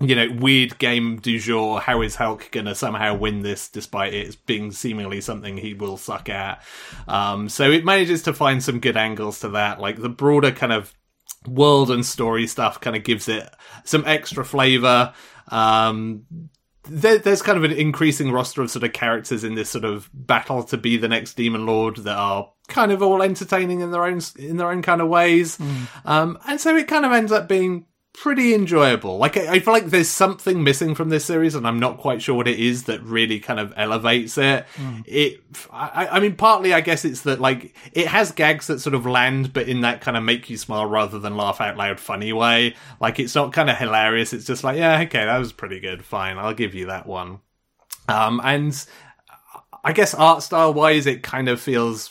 you 0.00 0.14
know, 0.14 0.28
weird 0.30 0.78
game 0.78 1.20
du 1.20 1.38
jour. 1.38 1.80
How 1.80 2.00
is 2.00 2.16
Helck 2.16 2.50
gonna 2.50 2.74
somehow 2.74 3.14
win 3.14 3.42
this 3.42 3.68
despite 3.68 4.14
it 4.14 4.36
being 4.46 4.72
seemingly 4.72 5.20
something 5.20 5.56
he 5.56 5.74
will 5.74 5.98
suck 5.98 6.28
at? 6.28 6.62
Um, 7.06 7.48
so 7.48 7.70
it 7.70 7.84
manages 7.84 8.22
to 8.22 8.32
find 8.32 8.62
some 8.62 8.80
good 8.80 8.96
angles 8.96 9.40
to 9.40 9.50
that. 9.50 9.78
Like 9.78 10.00
the 10.00 10.08
broader 10.08 10.52
kind 10.52 10.72
of 10.72 10.94
world 11.46 11.90
and 11.90 12.04
story 12.04 12.46
stuff 12.46 12.80
kind 12.80 12.96
of 12.96 13.04
gives 13.04 13.28
it 13.28 13.48
some 13.84 14.04
extra 14.06 14.44
flavor. 14.44 15.12
Um, 15.48 16.24
there, 16.84 17.18
there's 17.18 17.42
kind 17.42 17.58
of 17.58 17.64
an 17.64 17.72
increasing 17.72 18.32
roster 18.32 18.62
of 18.62 18.70
sort 18.70 18.84
of 18.84 18.92
characters 18.92 19.44
in 19.44 19.54
this 19.54 19.68
sort 19.68 19.84
of 19.84 20.08
battle 20.14 20.62
to 20.64 20.78
be 20.78 20.96
the 20.96 21.08
next 21.08 21.34
demon 21.34 21.66
lord 21.66 21.96
that 21.98 22.16
are 22.16 22.50
kind 22.68 22.90
of 22.90 23.02
all 23.02 23.22
entertaining 23.22 23.80
in 23.80 23.90
their 23.90 24.04
own 24.04 24.20
in 24.38 24.56
their 24.56 24.70
own 24.70 24.80
kind 24.80 25.00
of 25.00 25.08
ways. 25.08 25.58
Um, 26.04 26.38
and 26.48 26.60
so 26.60 26.74
it 26.76 26.88
kind 26.88 27.04
of 27.04 27.12
ends 27.12 27.32
up 27.32 27.48
being 27.48 27.86
pretty 28.12 28.54
enjoyable. 28.54 29.18
Like 29.18 29.36
I, 29.36 29.52
I 29.52 29.60
feel 29.60 29.72
like 29.72 29.86
there's 29.86 30.08
something 30.08 30.62
missing 30.62 30.94
from 30.94 31.08
this 31.08 31.24
series, 31.24 31.54
and 31.54 31.66
I'm 31.66 31.78
not 31.78 31.98
quite 31.98 32.20
sure 32.22 32.34
what 32.34 32.48
it 32.48 32.58
is 32.58 32.84
that 32.84 33.02
really 33.02 33.40
kind 33.40 33.58
of 33.60 33.72
elevates 33.76 34.36
it. 34.38 34.66
It, 35.06 35.40
I, 35.70 36.08
I 36.12 36.20
mean, 36.20 36.36
partly 36.36 36.74
I 36.74 36.80
guess 36.80 37.04
it's 37.04 37.22
that 37.22 37.40
like 37.40 37.74
it 37.92 38.06
has 38.06 38.32
gags 38.32 38.66
that 38.66 38.80
sort 38.80 38.94
of 38.94 39.06
land, 39.06 39.52
but 39.52 39.68
in 39.68 39.82
that 39.82 40.00
kind 40.00 40.16
of 40.16 40.22
make 40.22 40.50
you 40.50 40.56
smile 40.56 40.86
rather 40.86 41.18
than 41.18 41.36
laugh 41.36 41.60
out 41.60 41.76
loud 41.76 42.00
funny 42.00 42.32
way. 42.32 42.74
Like 43.00 43.18
it's 43.18 43.34
not 43.34 43.52
kind 43.52 43.70
of 43.70 43.76
hilarious. 43.76 44.32
It's 44.32 44.46
just 44.46 44.64
like, 44.64 44.76
yeah, 44.76 45.00
okay, 45.02 45.24
that 45.24 45.38
was 45.38 45.52
pretty 45.52 45.80
good. 45.80 46.04
Fine, 46.04 46.38
I'll 46.38 46.54
give 46.54 46.74
you 46.74 46.86
that 46.86 47.06
one. 47.06 47.40
Um, 48.08 48.40
and 48.42 48.86
I 49.84 49.92
guess 49.92 50.14
art 50.14 50.42
style 50.42 50.74
wise, 50.74 51.06
it 51.06 51.22
kind 51.22 51.48
of 51.48 51.60
feels. 51.60 52.10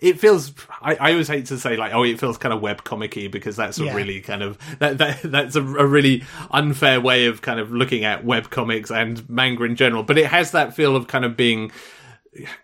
It 0.00 0.18
feels. 0.20 0.52
I, 0.80 0.94
I 0.96 1.12
always 1.12 1.28
hate 1.28 1.46
to 1.46 1.58
say 1.58 1.76
like, 1.76 1.92
oh, 1.94 2.02
it 2.04 2.18
feels 2.20 2.38
kind 2.38 2.52
of 2.54 2.60
web 2.60 2.84
comicky 2.84 3.30
because 3.30 3.56
that's 3.56 3.78
a 3.78 3.84
Yeah. 3.84 3.94
really 3.94 4.20
kind 4.20 4.42
of 4.42 4.58
that, 4.78 4.98
that 4.98 5.20
that's 5.22 5.56
a, 5.56 5.62
a 5.62 5.86
really 5.86 6.24
unfair 6.50 7.00
way 7.00 7.26
of 7.26 7.42
kind 7.42 7.60
of 7.60 7.70
looking 7.72 8.04
at 8.04 8.24
web 8.24 8.50
comics 8.50 8.90
and 8.90 9.28
manga 9.28 9.64
in 9.64 9.76
general. 9.76 10.02
But 10.02 10.18
it 10.18 10.26
has 10.26 10.50
that 10.52 10.74
feel 10.74 10.96
of 10.96 11.06
kind 11.06 11.24
of 11.24 11.36
being 11.36 11.72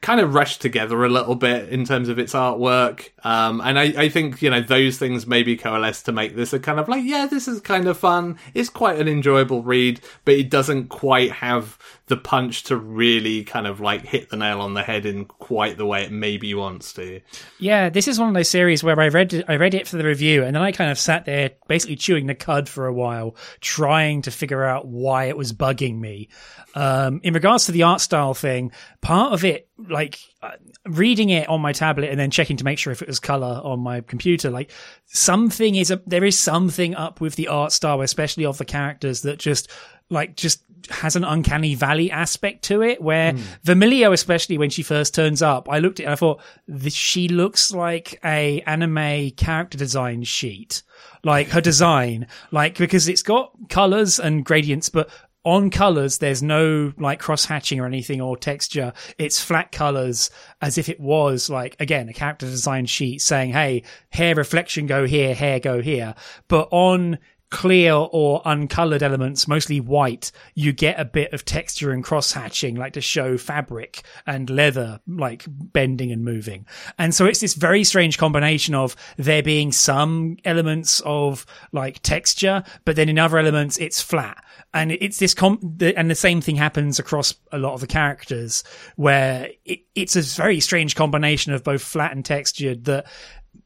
kind 0.02 0.20
of 0.20 0.34
rushed 0.34 0.60
together 0.60 1.02
a 1.02 1.08
little 1.08 1.34
bit 1.34 1.70
in 1.70 1.84
terms 1.86 2.10
of 2.10 2.18
its 2.18 2.34
artwork. 2.34 3.08
Um, 3.24 3.62
and 3.62 3.78
I, 3.78 3.84
I 3.96 4.08
think, 4.10 4.42
you 4.42 4.50
know, 4.50 4.60
those 4.60 4.98
things 4.98 5.26
maybe 5.26 5.56
coalesce 5.56 6.02
to 6.02 6.12
make 6.12 6.36
this 6.36 6.52
a 6.52 6.58
kind 6.58 6.78
of 6.78 6.90
like, 6.90 7.04
yeah, 7.04 7.26
this 7.26 7.48
is 7.48 7.60
kind 7.62 7.88
of 7.88 7.96
fun. 7.96 8.38
It's 8.52 8.68
quite 8.68 8.98
an 8.98 9.08
enjoyable 9.08 9.62
read, 9.62 10.00
but 10.26 10.34
it 10.34 10.50
doesn't 10.50 10.88
quite 10.88 11.32
have 11.32 11.78
the 12.06 12.16
punch 12.16 12.64
to 12.64 12.76
really 12.76 13.44
kind 13.44 13.66
of 13.66 13.80
like 13.80 14.04
hit 14.04 14.28
the 14.28 14.36
nail 14.36 14.60
on 14.60 14.74
the 14.74 14.82
head 14.82 15.06
in 15.06 15.24
quite 15.24 15.76
the 15.76 15.86
way 15.86 16.02
it 16.02 16.10
maybe 16.10 16.52
wants 16.52 16.92
to. 16.94 17.20
Yeah, 17.58 17.90
this 17.90 18.08
is 18.08 18.18
one 18.18 18.28
of 18.28 18.34
those 18.34 18.48
series 18.48 18.82
where 18.82 18.98
I 18.98 19.08
read 19.08 19.32
it, 19.32 19.44
I 19.48 19.56
read 19.56 19.74
it 19.74 19.86
for 19.86 19.96
the 19.96 20.04
review, 20.04 20.42
and 20.42 20.56
then 20.56 20.62
I 20.62 20.72
kind 20.72 20.90
of 20.90 20.98
sat 20.98 21.24
there 21.24 21.52
basically 21.68 21.96
chewing 21.96 22.26
the 22.26 22.34
cud 22.34 22.68
for 22.68 22.86
a 22.86 22.92
while, 22.92 23.36
trying 23.60 24.22
to 24.22 24.30
figure 24.30 24.64
out 24.64 24.86
why 24.86 25.26
it 25.26 25.36
was 25.36 25.52
bugging 25.52 26.00
me. 26.00 26.28
Um, 26.74 27.20
in 27.22 27.34
regards 27.34 27.66
to 27.66 27.72
the 27.72 27.84
art 27.84 28.00
style 28.00 28.34
thing, 28.34 28.72
part 29.00 29.32
of 29.32 29.44
it, 29.44 29.68
like 29.78 30.18
uh, 30.42 30.52
reading 30.86 31.30
it 31.30 31.48
on 31.48 31.60
my 31.60 31.72
tablet 31.72 32.10
and 32.10 32.18
then 32.18 32.30
checking 32.30 32.56
to 32.56 32.64
make 32.64 32.78
sure 32.78 32.92
if 32.92 33.02
it 33.02 33.08
was 33.08 33.20
color 33.20 33.60
on 33.62 33.80
my 33.80 34.00
computer, 34.00 34.50
like 34.50 34.72
something 35.06 35.76
is 35.76 35.90
a, 35.90 36.00
there 36.06 36.24
is 36.24 36.38
something 36.38 36.94
up 36.94 37.20
with 37.20 37.36
the 37.36 37.48
art 37.48 37.72
style, 37.72 38.00
especially 38.00 38.44
of 38.44 38.58
the 38.58 38.64
characters 38.64 39.22
that 39.22 39.38
just 39.38 39.70
like 40.10 40.36
just 40.36 40.62
has 40.90 41.16
an 41.16 41.24
uncanny 41.24 41.74
valley 41.74 42.10
aspect 42.10 42.64
to 42.64 42.82
it 42.82 43.00
where 43.00 43.32
Vermilio, 43.64 44.12
especially 44.12 44.58
when 44.58 44.70
she 44.70 44.82
first 44.82 45.14
turns 45.14 45.42
up, 45.42 45.68
I 45.70 45.78
looked 45.78 46.00
at 46.00 46.04
it 46.04 46.06
and 46.06 46.12
I 46.12 46.16
thought 46.16 46.40
she 46.88 47.28
looks 47.28 47.72
like 47.72 48.18
a 48.24 48.60
anime 48.62 49.30
character 49.32 49.78
design 49.78 50.24
sheet, 50.24 50.82
like 51.24 51.48
her 51.48 51.60
design, 51.60 52.26
like 52.50 52.76
because 52.78 53.08
it's 53.08 53.22
got 53.22 53.52
colors 53.68 54.18
and 54.18 54.44
gradients, 54.44 54.88
but 54.88 55.08
on 55.44 55.70
colors, 55.70 56.18
there's 56.18 56.42
no 56.42 56.92
like 56.98 57.18
cross 57.18 57.44
hatching 57.44 57.80
or 57.80 57.86
anything 57.86 58.20
or 58.20 58.36
texture. 58.36 58.92
It's 59.18 59.42
flat 59.42 59.72
colors 59.72 60.30
as 60.60 60.78
if 60.78 60.88
it 60.88 61.00
was 61.00 61.50
like, 61.50 61.74
again, 61.80 62.08
a 62.08 62.12
character 62.12 62.46
design 62.46 62.86
sheet 62.86 63.22
saying, 63.22 63.50
Hey, 63.50 63.82
hair 64.10 64.34
reflection 64.36 64.86
go 64.86 65.04
here, 65.04 65.34
hair 65.34 65.58
go 65.58 65.82
here. 65.82 66.14
But 66.46 66.68
on 66.70 67.18
clear 67.52 67.92
or 67.92 68.40
uncolored 68.46 69.02
elements, 69.02 69.46
mostly 69.46 69.78
white, 69.78 70.32
you 70.54 70.72
get 70.72 70.98
a 70.98 71.04
bit 71.04 71.32
of 71.34 71.44
texture 71.44 71.92
and 71.92 72.02
cross 72.02 72.32
hatching, 72.32 72.74
like 72.74 72.94
to 72.94 73.00
show 73.00 73.36
fabric 73.36 74.02
and 74.26 74.48
leather, 74.48 75.00
like 75.06 75.44
bending 75.48 76.10
and 76.10 76.24
moving. 76.24 76.66
And 76.98 77.14
so 77.14 77.26
it's 77.26 77.40
this 77.40 77.54
very 77.54 77.84
strange 77.84 78.16
combination 78.16 78.74
of 78.74 78.96
there 79.18 79.42
being 79.42 79.70
some 79.70 80.38
elements 80.46 81.02
of 81.04 81.44
like 81.72 82.00
texture, 82.02 82.64
but 82.86 82.96
then 82.96 83.10
in 83.10 83.18
other 83.18 83.38
elements, 83.38 83.76
it's 83.76 84.00
flat. 84.00 84.42
And 84.72 84.92
it's 84.92 85.18
this 85.18 85.34
com- 85.34 85.78
and 85.80 86.10
the 86.10 86.14
same 86.14 86.40
thing 86.40 86.56
happens 86.56 86.98
across 86.98 87.34
a 87.52 87.58
lot 87.58 87.74
of 87.74 87.82
the 87.82 87.86
characters 87.86 88.64
where 88.96 89.50
it, 89.66 89.80
it's 89.94 90.16
a 90.16 90.22
very 90.22 90.60
strange 90.60 90.96
combination 90.96 91.52
of 91.52 91.62
both 91.62 91.82
flat 91.82 92.12
and 92.12 92.24
textured 92.24 92.86
that 92.86 93.06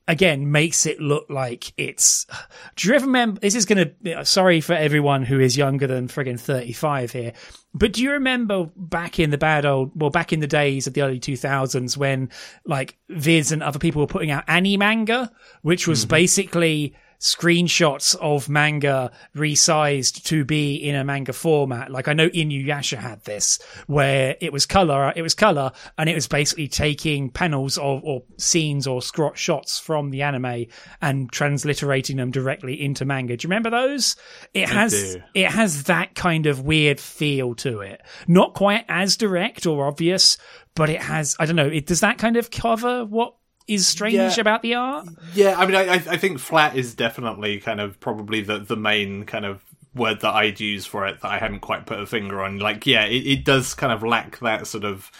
again 0.08 0.50
makes 0.52 0.86
it 0.86 1.00
look 1.00 1.26
like 1.28 1.72
it's 1.76 2.26
do 2.76 2.88
you 2.88 2.94
remember 2.94 3.40
this 3.40 3.54
is 3.54 3.64
gonna 3.64 3.90
sorry 4.24 4.60
for 4.60 4.72
everyone 4.72 5.22
who 5.24 5.40
is 5.40 5.56
younger 5.56 5.86
than 5.86 6.08
friggin 6.08 6.38
35 6.38 7.12
here 7.12 7.32
but 7.74 7.92
do 7.92 8.02
you 8.02 8.12
remember 8.12 8.70
back 8.76 9.18
in 9.18 9.30
the 9.30 9.38
bad 9.38 9.66
old 9.66 9.90
well 9.94 10.10
back 10.10 10.32
in 10.32 10.40
the 10.40 10.46
days 10.46 10.86
of 10.86 10.94
the 10.94 11.02
early 11.02 11.18
2000s 11.18 11.96
when 11.96 12.30
like 12.64 12.96
viz 13.08 13.50
and 13.52 13.62
other 13.62 13.78
people 13.78 14.00
were 14.00 14.06
putting 14.06 14.30
out 14.30 14.44
Ani-Manga 14.46 15.32
which 15.62 15.88
was 15.88 16.02
mm-hmm. 16.02 16.10
basically 16.10 16.94
screenshots 17.18 18.16
of 18.16 18.48
manga 18.48 19.10
resized 19.34 20.24
to 20.24 20.44
be 20.44 20.76
in 20.76 20.94
a 20.94 21.04
manga 21.04 21.32
format. 21.32 21.90
Like 21.90 22.08
I 22.08 22.12
know 22.12 22.28
Inuyasha 22.28 22.98
had 22.98 23.24
this, 23.24 23.58
where 23.86 24.36
it 24.40 24.52
was 24.52 24.66
color, 24.66 25.12
it 25.16 25.22
was 25.22 25.34
color, 25.34 25.72
and 25.98 26.08
it 26.08 26.14
was 26.14 26.26
basically 26.26 26.68
taking 26.68 27.30
panels 27.30 27.78
of 27.78 28.04
or 28.04 28.22
scenes 28.36 28.86
or 28.86 29.00
shots 29.34 29.78
from 29.78 30.10
the 30.10 30.22
anime 30.22 30.66
and 31.00 31.30
transliterating 31.32 32.16
them 32.16 32.30
directly 32.30 32.80
into 32.82 33.04
manga. 33.04 33.36
Do 33.36 33.46
you 33.46 33.50
remember 33.50 33.70
those? 33.70 34.16
It 34.54 34.68
has 34.68 35.16
it 35.34 35.50
has 35.50 35.84
that 35.84 36.14
kind 36.14 36.46
of 36.46 36.60
weird 36.60 37.00
feel 37.00 37.54
to 37.56 37.80
it. 37.80 38.02
Not 38.26 38.54
quite 38.54 38.84
as 38.88 39.16
direct 39.16 39.66
or 39.66 39.86
obvious, 39.86 40.36
but 40.74 40.90
it 40.90 41.02
has 41.02 41.36
I 41.38 41.46
don't 41.46 41.56
know. 41.56 41.68
It 41.68 41.86
does 41.86 42.00
that 42.00 42.18
kind 42.18 42.36
of 42.36 42.50
cover 42.50 43.04
what 43.04 43.34
is 43.66 43.86
strange 43.86 44.14
yeah. 44.14 44.40
about 44.40 44.62
the 44.62 44.74
art. 44.74 45.08
Yeah, 45.34 45.58
I 45.58 45.66
mean, 45.66 45.74
I 45.74 45.94
I 45.94 46.16
think 46.16 46.38
flat 46.38 46.76
is 46.76 46.94
definitely 46.94 47.58
kind 47.58 47.80
of 47.80 47.98
probably 48.00 48.40
the 48.40 48.58
the 48.58 48.76
main 48.76 49.24
kind 49.24 49.44
of 49.44 49.62
word 49.94 50.20
that 50.20 50.34
I'd 50.34 50.60
use 50.60 50.86
for 50.86 51.06
it 51.06 51.20
that 51.22 51.28
I 51.28 51.38
hadn't 51.38 51.60
quite 51.60 51.86
put 51.86 51.98
a 51.98 52.06
finger 52.06 52.42
on. 52.42 52.58
Like, 52.58 52.86
yeah, 52.86 53.04
it, 53.04 53.26
it 53.26 53.44
does 53.44 53.74
kind 53.74 53.92
of 53.92 54.02
lack 54.02 54.38
that 54.40 54.66
sort 54.66 54.84
of 54.84 55.10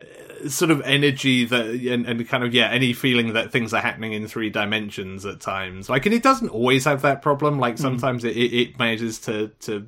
uh, 0.00 0.48
sort 0.48 0.70
of 0.70 0.80
energy 0.82 1.44
that 1.44 1.66
and, 1.66 2.06
and, 2.06 2.28
kind 2.28 2.44
of 2.44 2.54
yeah 2.54 2.70
any 2.70 2.92
feeling 2.92 3.32
that 3.32 3.50
things 3.50 3.74
are 3.74 3.80
happening 3.80 4.12
in 4.12 4.28
three 4.28 4.50
dimensions 4.50 5.24
at 5.24 5.40
times 5.40 5.88
like 5.88 6.04
and 6.04 6.14
it 6.14 6.22
doesn't 6.22 6.50
always 6.50 6.84
have 6.84 7.02
that 7.02 7.22
problem 7.22 7.58
like 7.58 7.76
hmm. 7.76 7.82
sometimes 7.82 8.24
mm. 8.24 8.30
it, 8.30 8.54
it 8.54 8.78
manages 8.78 9.18
to 9.20 9.48
to 9.60 9.86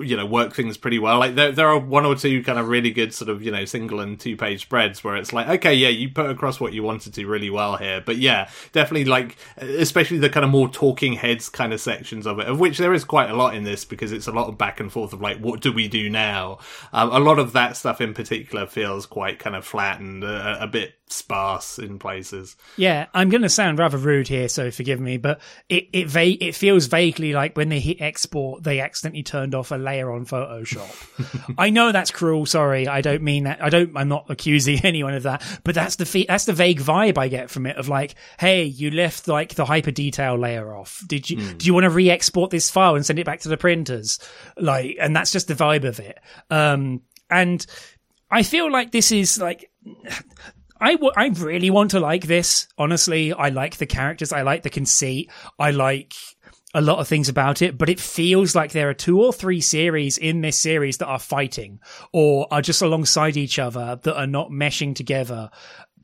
you 0.00 0.16
know 0.16 0.26
work 0.26 0.54
things 0.54 0.76
pretty 0.76 0.98
well. 0.98 1.18
Like 1.18 1.34
there 1.34 1.52
there 1.52 1.68
are 1.68 1.78
one 1.78 2.04
or 2.04 2.14
two 2.14 2.42
kind 2.42 2.58
of 2.58 2.68
really 2.68 2.90
good 2.90 3.14
sort 3.14 3.28
of 3.28 3.42
you 3.42 3.50
know 3.50 3.64
single 3.64 4.00
and 4.00 4.18
two 4.18 4.36
page 4.36 4.62
spreads 4.62 5.02
where 5.02 5.16
it's 5.16 5.32
like 5.32 5.48
okay 5.48 5.74
yeah 5.74 5.88
you 5.88 6.08
put 6.08 6.30
across 6.30 6.60
what 6.60 6.72
you 6.72 6.82
wanted 6.82 7.14
to 7.14 7.26
really 7.26 7.50
well 7.50 7.76
here, 7.76 8.02
but 8.04 8.16
yeah 8.16 8.48
definitely 8.72 9.04
like 9.04 9.36
especially 9.56 10.18
the 10.18 10.30
kind 10.30 10.44
of 10.44 10.50
more 10.50 10.68
talking 10.68 11.14
heads 11.14 11.48
kind 11.48 11.72
of 11.72 11.80
sections 11.80 12.26
of 12.26 12.38
it, 12.38 12.46
of 12.46 12.60
which 12.60 12.78
there 12.78 12.92
is 12.92 13.04
quite 13.04 13.30
a 13.30 13.34
lot 13.36 13.54
in 13.54 13.64
this 13.64 13.84
because 13.84 14.12
it's 14.12 14.26
a 14.26 14.32
lot 14.32 14.48
of 14.48 14.58
back 14.58 14.80
and 14.80 14.92
forth 14.92 15.12
of 15.12 15.20
like 15.20 15.38
what 15.38 15.60
do 15.60 15.72
we 15.72 15.88
do 15.88 16.08
now. 16.10 16.58
Um, 16.92 17.10
a 17.10 17.18
lot 17.18 17.38
of 17.38 17.52
that 17.52 17.76
stuff 17.76 18.00
in 18.00 18.14
particular 18.14 18.66
feels 18.66 19.06
quite 19.06 19.38
kind 19.38 19.56
of 19.56 19.64
flat 19.64 20.00
and 20.00 20.24
uh, 20.24 20.58
a 20.60 20.66
bit 20.66 20.94
sparse 21.08 21.78
in 21.78 21.98
places. 21.98 22.56
Yeah, 22.76 23.06
I'm 23.14 23.28
going 23.28 23.42
to 23.42 23.48
sound 23.48 23.78
rather 23.78 23.96
rude 23.96 24.28
here, 24.28 24.48
so 24.48 24.70
forgive 24.70 25.00
me, 25.00 25.16
but 25.16 25.40
it 25.68 25.88
it 25.92 26.08
va- 26.08 26.44
it 26.44 26.54
feels 26.54 26.86
vaguely 26.86 27.32
like 27.32 27.56
when 27.56 27.68
they 27.68 27.80
hit 27.80 28.00
export, 28.00 28.64
they 28.64 28.80
accidentally 28.80 29.22
turned 29.22 29.54
off 29.54 29.70
a 29.70 29.76
layer 29.86 30.10
on 30.12 30.26
Photoshop. 30.26 31.54
I 31.58 31.70
know 31.70 31.92
that's 31.92 32.10
cruel. 32.10 32.44
Sorry, 32.44 32.86
I 32.86 33.00
don't 33.00 33.22
mean 33.22 33.44
that. 33.44 33.62
I 33.62 33.70
don't. 33.70 33.96
I'm 33.96 34.08
not 34.08 34.26
accusing 34.28 34.80
anyone 34.84 35.14
of 35.14 35.22
that, 35.22 35.42
but 35.64 35.74
that's 35.74 35.96
the 35.96 36.04
fe- 36.04 36.26
that's 36.28 36.44
the 36.44 36.52
vague 36.52 36.80
vibe 36.80 37.16
I 37.16 37.28
get 37.28 37.50
from 37.50 37.66
it 37.66 37.76
of 37.76 37.88
like, 37.88 38.14
hey, 38.38 38.64
you 38.64 38.90
left 38.90 39.28
like 39.28 39.54
the 39.54 39.64
hyper 39.64 39.90
detail 39.90 40.36
layer 40.36 40.74
off. 40.74 41.02
Did 41.06 41.30
you 41.30 41.38
mm. 41.38 41.58
do 41.58 41.66
you 41.66 41.72
want 41.72 41.84
to 41.84 41.90
re-export 41.90 42.50
this 42.50 42.70
file 42.70 42.96
and 42.96 43.06
send 43.06 43.18
it 43.18 43.26
back 43.26 43.40
to 43.40 43.48
the 43.48 43.56
printers? 43.56 44.18
Like, 44.58 44.96
and 45.00 45.16
that's 45.16 45.32
just 45.32 45.48
the 45.48 45.54
vibe 45.54 45.84
of 45.84 46.00
it. 46.00 46.18
Um, 46.50 47.00
and 47.30 47.64
I 48.30 48.42
feel 48.42 48.70
like 48.70 48.92
this 48.92 49.12
is 49.12 49.38
like 49.38 49.70
I, 50.80 50.92
w- 50.92 51.12
I 51.16 51.28
really 51.28 51.70
want 51.70 51.92
to 51.92 52.00
like 52.00 52.24
this. 52.26 52.68
Honestly, 52.76 53.32
I 53.32 53.48
like 53.48 53.78
the 53.78 53.86
characters. 53.86 54.32
I 54.32 54.42
like 54.42 54.62
the 54.62 54.70
conceit. 54.70 55.30
I 55.58 55.70
like 55.70 56.14
a 56.76 56.82
lot 56.82 56.98
of 56.98 57.08
things 57.08 57.30
about 57.30 57.62
it, 57.62 57.78
but 57.78 57.88
it 57.88 57.98
feels 57.98 58.54
like 58.54 58.72
there 58.72 58.90
are 58.90 58.94
two 58.94 59.18
or 59.20 59.32
three 59.32 59.62
series 59.62 60.18
in 60.18 60.42
this 60.42 60.60
series 60.60 60.98
that 60.98 61.06
are 61.06 61.18
fighting 61.18 61.80
or 62.12 62.46
are 62.50 62.60
just 62.60 62.82
alongside 62.82 63.38
each 63.38 63.58
other 63.58 63.98
that 64.02 64.14
are 64.14 64.26
not 64.26 64.50
meshing 64.50 64.94
together 64.94 65.50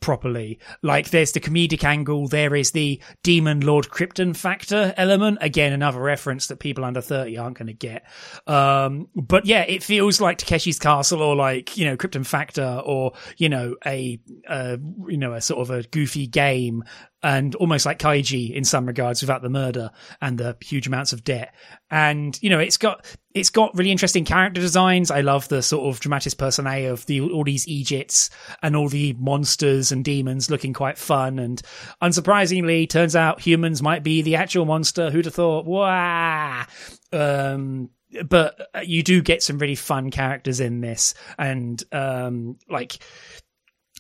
properly. 0.01 0.59
Like 0.81 1.11
there's 1.11 1.33
the 1.33 1.41
comedic 1.41 1.85
angle, 1.85 2.27
there 2.27 2.57
is 2.57 2.73
the 2.73 3.03
demon 3.23 3.61
Lord 3.61 3.91
Krypton 3.91 4.35
factor 4.35 4.95
element. 4.97 5.39
Again, 5.43 5.75
another 5.75 6.01
reference 6.01 6.47
that 6.47 6.59
people 6.59 6.87
under 6.87 7.03
30 7.03 7.37
aren't 7.37 7.59
going 7.59 7.69
to 7.69 7.75
get. 7.75 8.05
Um, 8.47 9.09
but 9.15 9.45
yeah, 9.45 9.63
it 9.69 9.83
feels 9.83 10.23
like 10.23 10.39
Takeshi's 10.39 10.79
Castle 10.79 11.21
or 11.21 11.37
like, 11.37 11.77
you 11.77 11.85
know, 11.85 11.99
Krypton 11.99 12.27
Factor 12.27 12.83
or, 12.85 13.13
you 13.37 13.51
know, 13.51 13.77
a, 13.87 14.19
uh, 14.49 14.79
you 15.07 15.19
know, 15.19 15.35
a 15.35 15.41
sort 15.43 15.61
of 15.61 15.71
a 15.71 15.83
goofy 15.83 16.27
game 16.27 16.83
and 17.23 17.55
almost 17.57 17.87
like 17.87 17.99
Kaiji 17.99 18.53
in 18.53 18.65
some 18.65 18.87
regards 18.87 19.23
without 19.23 19.43
the 19.43 19.49
murder 19.49 19.91
and 20.21 20.39
the 20.39 20.57
huge 20.61 20.87
amounts 20.87 21.13
of 21.13 21.25
debt. 21.25 21.55
And, 21.91 22.39
you 22.43 22.51
know, 22.51 22.59
it's 22.59 22.77
got, 22.77 23.07
it's 23.35 23.51
got 23.51 23.77
really 23.77 23.93
interesting 23.93 24.25
character 24.25 24.61
designs. 24.61 25.11
I 25.11 25.21
love 25.21 25.49
the 25.49 25.63
sort 25.63 25.89
of 25.89 26.01
dramatis 26.01 26.35
personae 26.35 26.87
of 26.87 27.07
the, 27.07 27.21
all 27.21 27.45
these 27.45 27.69
Egypts 27.69 28.31
and 28.63 28.75
all 28.75 28.89
the 28.89 29.15
monsters 29.15 29.93
and 29.93 30.05
demons 30.05 30.51
looking 30.51 30.73
quite 30.73 30.99
fun. 30.99 31.39
And 31.39 31.63
unsurprisingly, 32.03 32.89
turns 32.89 33.15
out 33.15 33.41
humans 33.41 33.83
might 33.83 34.03
be 34.03 34.23
the 34.23 34.37
actual 34.37 34.65
monster. 34.65 35.11
Who'd 35.11 35.27
have 35.27 35.35
thought? 35.35 35.65
Wow. 35.65 36.67
Um, 37.13 37.91
but 38.29 38.69
you 38.85 39.03
do 39.03 39.23
get 39.23 39.43
some 39.43 39.59
really 39.59 39.75
fun 39.75 40.11
characters 40.11 40.61
in 40.61 40.81
this 40.81 41.15
and 41.39 41.83
um 41.93 42.59
like 42.69 42.99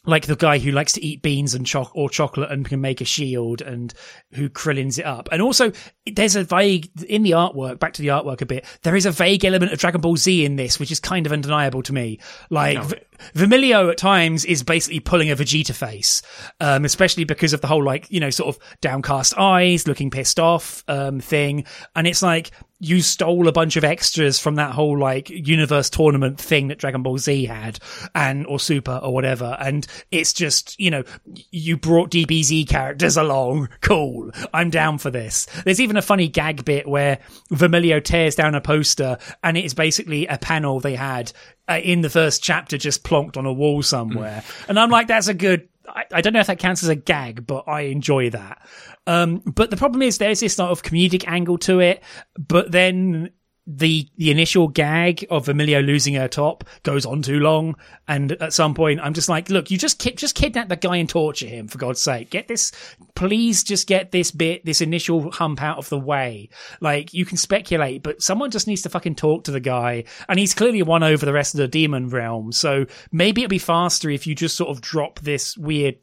like 0.04 0.26
the 0.26 0.36
guy 0.36 0.58
who 0.58 0.72
likes 0.72 0.92
to 0.92 1.04
eat 1.04 1.22
beans 1.22 1.54
and 1.54 1.66
choc 1.66 1.92
or 1.94 2.10
chocolate 2.10 2.50
and 2.50 2.68
can 2.68 2.80
make 2.80 3.00
a 3.00 3.04
shield 3.04 3.62
and 3.62 3.94
who 4.32 4.48
krillins 4.48 4.98
it 4.98 5.04
up. 5.04 5.28
And 5.30 5.40
also 5.40 5.72
there's 6.06 6.34
a 6.34 6.42
vague 6.42 6.90
in 7.06 7.22
the 7.22 7.32
artwork, 7.32 7.78
back 7.78 7.92
to 7.94 8.02
the 8.02 8.08
artwork 8.08 8.40
a 8.40 8.46
bit, 8.46 8.64
there 8.82 8.96
is 8.96 9.06
a 9.06 9.12
vague 9.12 9.44
element 9.44 9.72
of 9.72 9.78
Dragon 9.78 10.00
Ball 10.00 10.16
Z 10.16 10.44
in 10.44 10.56
this, 10.56 10.80
which 10.80 10.90
is 10.90 10.98
kind 10.98 11.24
of 11.24 11.32
undeniable 11.32 11.82
to 11.84 11.92
me. 11.92 12.18
Like 12.50 12.78
no. 12.78 12.84
v- 12.84 12.96
Vermilio 13.34 13.90
at 13.90 13.96
times 13.96 14.44
is 14.44 14.64
basically 14.64 14.98
pulling 14.98 15.30
a 15.30 15.36
Vegeta 15.36 15.72
face, 15.72 16.22
um, 16.58 16.84
especially 16.84 17.22
because 17.22 17.52
of 17.52 17.60
the 17.60 17.68
whole 17.68 17.84
like, 17.84 18.10
you 18.10 18.18
know, 18.18 18.30
sort 18.30 18.56
of 18.56 18.62
downcast 18.80 19.38
eyes, 19.38 19.86
looking 19.86 20.10
pissed 20.10 20.40
off, 20.40 20.82
um, 20.88 21.20
thing. 21.20 21.64
And 21.94 22.08
it's 22.08 22.22
like, 22.22 22.50
you 22.82 23.00
stole 23.00 23.46
a 23.46 23.52
bunch 23.52 23.76
of 23.76 23.84
extras 23.84 24.40
from 24.40 24.56
that 24.56 24.72
whole 24.72 24.98
like 24.98 25.30
universe 25.30 25.88
tournament 25.88 26.40
thing 26.40 26.66
that 26.66 26.78
Dragon 26.78 27.04
Ball 27.04 27.16
Z 27.16 27.44
had 27.44 27.78
and 28.12 28.44
or 28.48 28.58
Super 28.58 28.98
or 29.00 29.14
whatever. 29.14 29.56
And 29.60 29.86
it's 30.10 30.32
just, 30.32 30.78
you 30.80 30.90
know, 30.90 31.04
you 31.52 31.76
brought 31.76 32.10
DBZ 32.10 32.68
characters 32.68 33.16
along. 33.16 33.68
Cool. 33.82 34.30
I'm 34.54 34.70
down 34.70 34.98
for 34.98 35.10
this. 35.10 35.46
There's 35.64 35.80
even 35.80 35.96
a 35.96 36.02
funny 36.02 36.28
gag 36.28 36.64
bit 36.64 36.86
where 36.86 37.18
Vermilio 37.50 38.02
tears 38.02 38.36
down 38.36 38.54
a 38.54 38.60
poster 38.60 39.18
and 39.42 39.56
it 39.56 39.64
is 39.64 39.74
basically 39.74 40.26
a 40.26 40.38
panel 40.38 40.80
they 40.80 40.94
had 40.94 41.32
uh, 41.68 41.80
in 41.82 42.00
the 42.00 42.10
first 42.10 42.42
chapter 42.42 42.78
just 42.78 43.04
plonked 43.04 43.36
on 43.36 43.44
a 43.44 43.52
wall 43.52 43.82
somewhere. 43.82 44.42
and 44.68 44.78
I'm 44.78 44.90
like, 44.90 45.08
that's 45.08 45.28
a 45.28 45.34
good 45.34 45.68
I, 45.92 46.04
I, 46.12 46.20
don't 46.20 46.32
know 46.32 46.40
if 46.40 46.46
that 46.46 46.58
counts 46.58 46.82
as 46.82 46.88
a 46.88 46.94
gag, 46.94 47.46
but 47.46 47.68
I 47.68 47.82
enjoy 47.82 48.30
that. 48.30 48.66
Um, 49.06 49.38
but 49.40 49.70
the 49.70 49.76
problem 49.76 50.02
is 50.02 50.18
there's 50.18 50.40
this 50.40 50.54
sort 50.56 50.70
of 50.70 50.82
comedic 50.82 51.26
angle 51.26 51.58
to 51.58 51.80
it, 51.80 52.02
but 52.38 52.72
then 52.72 53.30
the 53.66 54.08
the 54.16 54.30
initial 54.30 54.66
gag 54.66 55.24
of 55.30 55.46
Vermilio 55.46 55.84
losing 55.84 56.14
her 56.14 56.26
top 56.26 56.64
goes 56.82 57.06
on 57.06 57.22
too 57.22 57.38
long, 57.38 57.76
and 58.08 58.32
at 58.32 58.52
some 58.52 58.74
point 58.74 59.00
I'm 59.00 59.14
just 59.14 59.28
like, 59.28 59.50
look, 59.50 59.70
you 59.70 59.78
just 59.78 59.98
ki- 59.98 60.12
just 60.12 60.34
kidnap 60.34 60.68
the 60.68 60.76
guy 60.76 60.96
and 60.96 61.08
torture 61.08 61.46
him 61.46 61.68
for 61.68 61.78
God's 61.78 62.02
sake. 62.02 62.30
Get 62.30 62.48
this, 62.48 62.72
please, 63.14 63.62
just 63.62 63.86
get 63.86 64.10
this 64.10 64.32
bit, 64.32 64.64
this 64.64 64.80
initial 64.80 65.30
hump 65.30 65.62
out 65.62 65.78
of 65.78 65.88
the 65.90 65.98
way. 65.98 66.48
Like 66.80 67.14
you 67.14 67.24
can 67.24 67.36
speculate, 67.36 68.02
but 68.02 68.20
someone 68.20 68.50
just 68.50 68.66
needs 68.66 68.82
to 68.82 68.88
fucking 68.88 69.14
talk 69.14 69.44
to 69.44 69.52
the 69.52 69.60
guy, 69.60 70.04
and 70.28 70.38
he's 70.38 70.54
clearly 70.54 70.82
won 70.82 71.04
over 71.04 71.24
the 71.24 71.32
rest 71.32 71.54
of 71.54 71.58
the 71.58 71.68
demon 71.68 72.08
realm. 72.08 72.50
So 72.50 72.86
maybe 73.12 73.42
it'd 73.42 73.50
be 73.50 73.58
faster 73.58 74.10
if 74.10 74.26
you 74.26 74.34
just 74.34 74.56
sort 74.56 74.70
of 74.70 74.80
drop 74.80 75.20
this 75.20 75.56
weird 75.56 75.96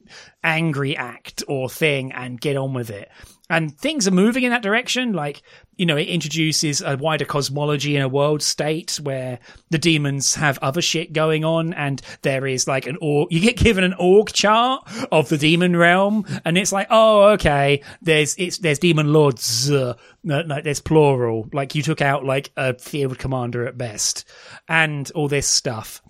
angry 0.43 0.95
act 0.95 1.43
or 1.47 1.70
thing 1.70 2.14
and 2.14 2.39
get 2.39 2.55
on 2.55 2.74
with 2.74 2.89
it. 2.89 3.10
And 3.50 3.76
things 3.78 4.08
are 4.08 4.12
moving 4.12 4.43
in 4.43 4.52
that 4.52 4.62
direction. 4.62 5.14
Like, 5.14 5.41
you 5.76 5.86
know, 5.86 5.97
it 5.97 6.08
introduces 6.08 6.82
a 6.82 6.97
wider 6.97 7.26
cosmology 7.26 7.95
in 7.95 8.02
a 8.02 8.08
world 8.08 8.41
state 8.41 9.00
where 9.02 9.39
the 9.70 9.78
demons 9.78 10.36
have 10.36 10.60
other 10.62 10.82
shit 10.82 11.14
going 11.14 11.43
on, 11.43 11.74
and 11.74 12.02
there 12.22 12.45
is 12.45 12.68
like 12.68 12.86
an 12.86 12.97
org. 13.02 13.32
You 13.32 13.39
get 13.39 13.58
given 13.58 13.84
an 13.84 13.95
org 13.97 14.32
chart 14.34 14.88
of 15.12 15.30
the 15.30 15.38
demon 15.38 15.76
realm, 15.76 16.26
and 16.45 16.58
it's 16.58 16.72
like, 16.72 16.88
oh, 16.89 17.30
okay. 17.32 17.82
There's 18.02 18.36
it's 18.38 18.60
there's 18.60 18.80
demon 18.80 19.14
lords. 19.14 19.72
Uh, 19.72 19.95
there's 20.24 20.82
plural. 20.82 21.50
Like 21.54 21.76
you 21.76 21.82
took 21.82 22.02
out 22.02 22.26
like 22.26 22.52
a 22.56 22.78
field 22.78 23.18
commander 23.18 23.68
at 23.68 23.78
best, 23.78 24.26
and 24.68 25.10
all 25.12 25.28
this 25.28 25.47
stuff 25.47 26.02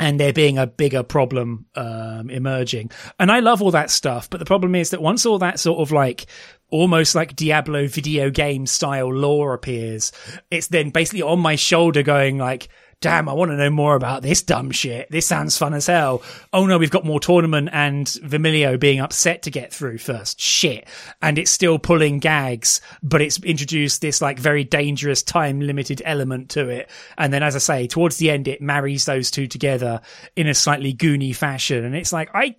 and 0.00 0.18
there 0.18 0.32
being 0.32 0.56
a 0.58 0.66
bigger 0.66 1.02
problem 1.02 1.66
um, 1.76 2.30
emerging. 2.30 2.90
And 3.20 3.30
I 3.30 3.40
love 3.40 3.60
all 3.60 3.70
that 3.72 3.90
stuff, 3.90 4.30
but 4.30 4.40
the 4.40 4.46
problem 4.46 4.74
is 4.74 4.90
that 4.90 5.02
once 5.02 5.26
all 5.26 5.38
that 5.38 5.60
sort 5.60 5.78
of 5.78 5.92
like 5.92 6.26
almost 6.70 7.14
like 7.14 7.36
Diablo 7.36 7.86
video 7.86 8.30
game 8.30 8.64
style 8.66 9.12
lore 9.12 9.52
appears, 9.52 10.10
it's 10.50 10.68
then 10.68 10.88
basically 10.88 11.22
on 11.22 11.38
my 11.38 11.54
shoulder 11.54 12.02
going 12.02 12.38
like, 12.38 12.68
damn, 13.00 13.28
I 13.28 13.32
want 13.32 13.50
to 13.50 13.56
know 13.56 13.70
more 13.70 13.94
about 13.94 14.22
this 14.22 14.42
dumb 14.42 14.70
shit. 14.70 15.10
This 15.10 15.26
sounds 15.26 15.56
fun 15.56 15.72
as 15.72 15.86
hell. 15.86 16.22
Oh 16.52 16.66
no, 16.66 16.76
we've 16.76 16.90
got 16.90 17.04
more 17.04 17.20
tournament 17.20 17.70
and 17.72 18.06
Vermilio 18.06 18.78
being 18.78 19.00
upset 19.00 19.42
to 19.42 19.50
get 19.50 19.72
through 19.72 19.98
first. 19.98 20.40
Shit. 20.40 20.86
And 21.22 21.38
it's 21.38 21.50
still 21.50 21.78
pulling 21.78 22.18
gags, 22.18 22.80
but 23.02 23.22
it's 23.22 23.42
introduced 23.42 24.02
this 24.02 24.20
like 24.20 24.38
very 24.38 24.64
dangerous 24.64 25.22
time 25.22 25.60
limited 25.60 26.02
element 26.04 26.50
to 26.50 26.68
it. 26.68 26.90
And 27.16 27.32
then, 27.32 27.42
as 27.42 27.56
I 27.56 27.60
say, 27.60 27.86
towards 27.86 28.18
the 28.18 28.30
end, 28.30 28.48
it 28.48 28.60
marries 28.60 29.06
those 29.06 29.30
two 29.30 29.46
together 29.46 30.02
in 30.36 30.46
a 30.46 30.54
slightly 30.54 30.92
goony 30.92 31.34
fashion. 31.34 31.84
And 31.84 31.96
it's 31.96 32.12
like, 32.12 32.28
I, 32.34 32.56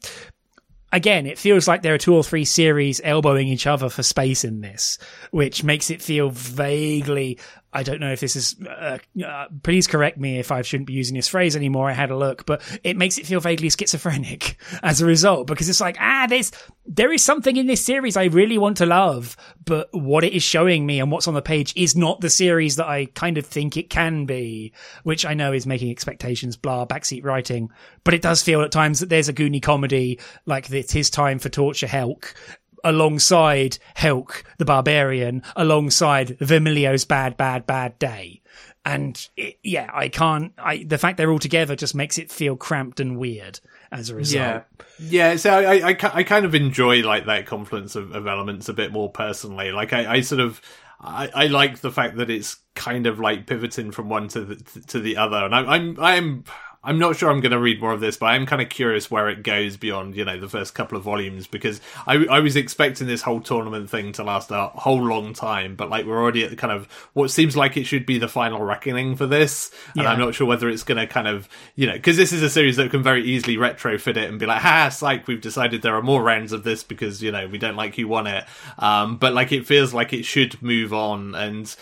again, 0.91 1.25
it 1.25 1.37
feels 1.37 1.67
like 1.67 1.81
there 1.81 1.93
are 1.93 1.99
two 1.99 2.15
or 2.15 2.23
three 2.23 2.45
series 2.45 2.99
elbowing 3.03 3.47
each 3.47 3.67
other 3.67 3.89
for 3.89 4.03
space 4.03 4.43
in 4.43 4.61
this, 4.61 4.97
which 5.31 5.63
makes 5.63 5.89
it 5.89 6.01
feel 6.01 6.29
vaguely 6.29 7.37
I 7.73 7.83
don't 7.83 8.01
know 8.01 8.11
if 8.11 8.19
this 8.19 8.35
is. 8.35 8.55
Uh, 8.61 8.97
uh, 9.25 9.47
please 9.63 9.87
correct 9.87 10.17
me 10.17 10.39
if 10.39 10.51
I 10.51 10.61
shouldn't 10.61 10.87
be 10.87 10.93
using 10.93 11.15
this 11.15 11.29
phrase 11.29 11.55
anymore. 11.55 11.89
I 11.89 11.93
had 11.93 12.11
a 12.11 12.17
look, 12.17 12.45
but 12.45 12.61
it 12.83 12.97
makes 12.97 13.17
it 13.17 13.25
feel 13.25 13.39
vaguely 13.39 13.69
schizophrenic 13.69 14.57
as 14.83 14.99
a 14.99 15.05
result 15.05 15.47
because 15.47 15.69
it's 15.69 15.79
like, 15.79 15.95
ah, 15.99 16.25
there's 16.27 16.51
there 16.85 17.13
is 17.13 17.23
something 17.23 17.55
in 17.55 17.67
this 17.67 17.83
series 17.83 18.17
I 18.17 18.25
really 18.25 18.57
want 18.57 18.77
to 18.77 18.85
love, 18.85 19.37
but 19.63 19.87
what 19.93 20.25
it 20.25 20.33
is 20.33 20.43
showing 20.43 20.85
me 20.85 20.99
and 20.99 21.11
what's 21.11 21.27
on 21.27 21.33
the 21.33 21.41
page 21.41 21.73
is 21.77 21.95
not 21.95 22.19
the 22.19 22.29
series 22.29 22.75
that 22.75 22.87
I 22.87 23.05
kind 23.05 23.37
of 23.37 23.45
think 23.45 23.77
it 23.77 23.89
can 23.89 24.25
be, 24.25 24.73
which 25.03 25.25
I 25.25 25.33
know 25.33 25.53
is 25.53 25.65
making 25.65 25.91
expectations 25.91 26.57
blah 26.57 26.85
backseat 26.85 27.23
writing, 27.23 27.69
but 28.03 28.13
it 28.13 28.21
does 28.21 28.41
feel 28.41 28.61
at 28.61 28.71
times 28.71 28.99
that 28.99 29.07
there's 29.07 29.29
a 29.29 29.33
Goonie 29.33 29.61
comedy 29.61 30.19
like 30.45 30.69
it's 30.71 30.91
his 30.91 31.09
time 31.09 31.39
for 31.39 31.47
torture 31.47 31.87
Helck 31.87 32.35
alongside 32.83 33.77
Helck 33.95 34.43
the 34.57 34.65
Barbarian, 34.65 35.43
alongside 35.55 36.37
Vermilio's 36.39 37.05
Bad, 37.05 37.37
Bad, 37.37 37.65
Bad 37.65 37.97
Day. 37.99 38.41
And 38.83 39.27
it, 39.37 39.59
yeah, 39.63 39.89
I 39.93 40.09
can't. 40.09 40.53
I 40.57 40.83
the 40.83 40.97
fact 40.97 41.17
they're 41.17 41.31
all 41.31 41.37
together 41.39 41.75
just 41.75 41.93
makes 41.93 42.17
it 42.17 42.31
feel 42.31 42.55
cramped 42.55 42.99
and 42.99 43.17
weird 43.17 43.59
as 43.91 44.09
a 44.09 44.15
result. 44.15 44.43
Yeah, 44.43 44.63
yeah. 44.97 45.35
So 45.35 45.51
I, 45.51 45.89
I, 45.89 45.97
I 46.13 46.23
kind 46.23 46.45
of 46.45 46.55
enjoy 46.55 47.03
like 47.03 47.27
that 47.27 47.45
confluence 47.45 47.95
of, 47.95 48.15
of 48.15 48.25
elements 48.25 48.69
a 48.69 48.73
bit 48.73 48.91
more 48.91 49.11
personally. 49.11 49.71
Like 49.71 49.93
I, 49.93 50.15
I 50.15 50.21
sort 50.21 50.41
of. 50.41 50.61
I, 51.03 51.29
I 51.33 51.47
like 51.47 51.79
the 51.79 51.91
fact 51.91 52.17
that 52.17 52.29
it's 52.29 52.57
kind 52.75 53.07
of 53.07 53.19
like 53.19 53.47
pivoting 53.47 53.89
from 53.89 54.07
one 54.07 54.27
to 54.29 54.45
the 54.45 54.81
to 54.87 54.99
the 54.99 55.17
other, 55.17 55.37
and 55.37 55.55
I'm 55.55 55.67
I'm 55.67 55.99
I'm 55.99 56.43
I'm 56.83 56.97
not 56.97 57.15
sure 57.15 57.29
I'm 57.29 57.41
going 57.41 57.51
to 57.51 57.59
read 57.59 57.79
more 57.79 57.93
of 57.93 57.99
this, 57.99 58.17
but 58.17 58.27
I'm 58.27 58.47
kind 58.47 58.61
of 58.61 58.69
curious 58.69 59.11
where 59.11 59.29
it 59.29 59.43
goes 59.43 59.77
beyond, 59.77 60.15
you 60.15 60.25
know, 60.25 60.39
the 60.39 60.49
first 60.49 60.73
couple 60.73 60.97
of 60.97 61.03
volumes 61.03 61.45
because 61.45 61.79
I, 62.07 62.25
I 62.25 62.39
was 62.39 62.55
expecting 62.55 63.05
this 63.05 63.21
whole 63.21 63.39
tournament 63.39 63.89
thing 63.89 64.13
to 64.13 64.23
last 64.23 64.49
a 64.49 64.67
whole 64.67 65.03
long 65.03 65.33
time, 65.33 65.75
but 65.75 65.89
like 65.89 66.07
we're 66.07 66.19
already 66.19 66.43
at 66.43 66.49
the 66.49 66.55
kind 66.55 66.73
of 66.73 66.87
what 67.13 67.29
seems 67.29 67.55
like 67.55 67.77
it 67.77 67.83
should 67.83 68.07
be 68.07 68.17
the 68.17 68.27
final 68.27 68.63
reckoning 68.63 69.15
for 69.15 69.27
this, 69.27 69.69
and 69.93 70.03
yeah. 70.03 70.09
I'm 70.09 70.19
not 70.19 70.33
sure 70.33 70.47
whether 70.47 70.69
it's 70.69 70.83
going 70.83 70.97
to 70.97 71.05
kind 71.05 71.27
of, 71.27 71.47
you 71.75 71.85
know, 71.85 71.93
because 71.93 72.17
this 72.17 72.33
is 72.33 72.41
a 72.41 72.49
series 72.49 72.77
that 72.77 72.89
can 72.89 73.03
very 73.03 73.23
easily 73.23 73.57
retrofit 73.57 74.17
it 74.17 74.29
and 74.29 74.39
be 74.39 74.47
like, 74.47 74.61
ha, 74.61 74.89
psych, 74.89 75.27
we've 75.27 75.41
decided 75.41 75.83
there 75.83 75.95
are 75.95 76.01
more 76.01 76.23
rounds 76.23 76.51
of 76.51 76.63
this 76.63 76.81
because 76.83 77.21
you 77.21 77.31
know 77.31 77.47
we 77.47 77.59
don't 77.59 77.75
like 77.75 77.95
who 77.95 78.07
won 78.07 78.25
it, 78.25 78.43
um, 78.79 79.17
but 79.17 79.33
like 79.33 79.51
it 79.51 79.67
feels 79.67 79.93
like 79.93 80.13
it 80.13 80.25
should 80.25 80.59
move 80.63 80.93
on 80.93 81.35
and 81.35 81.75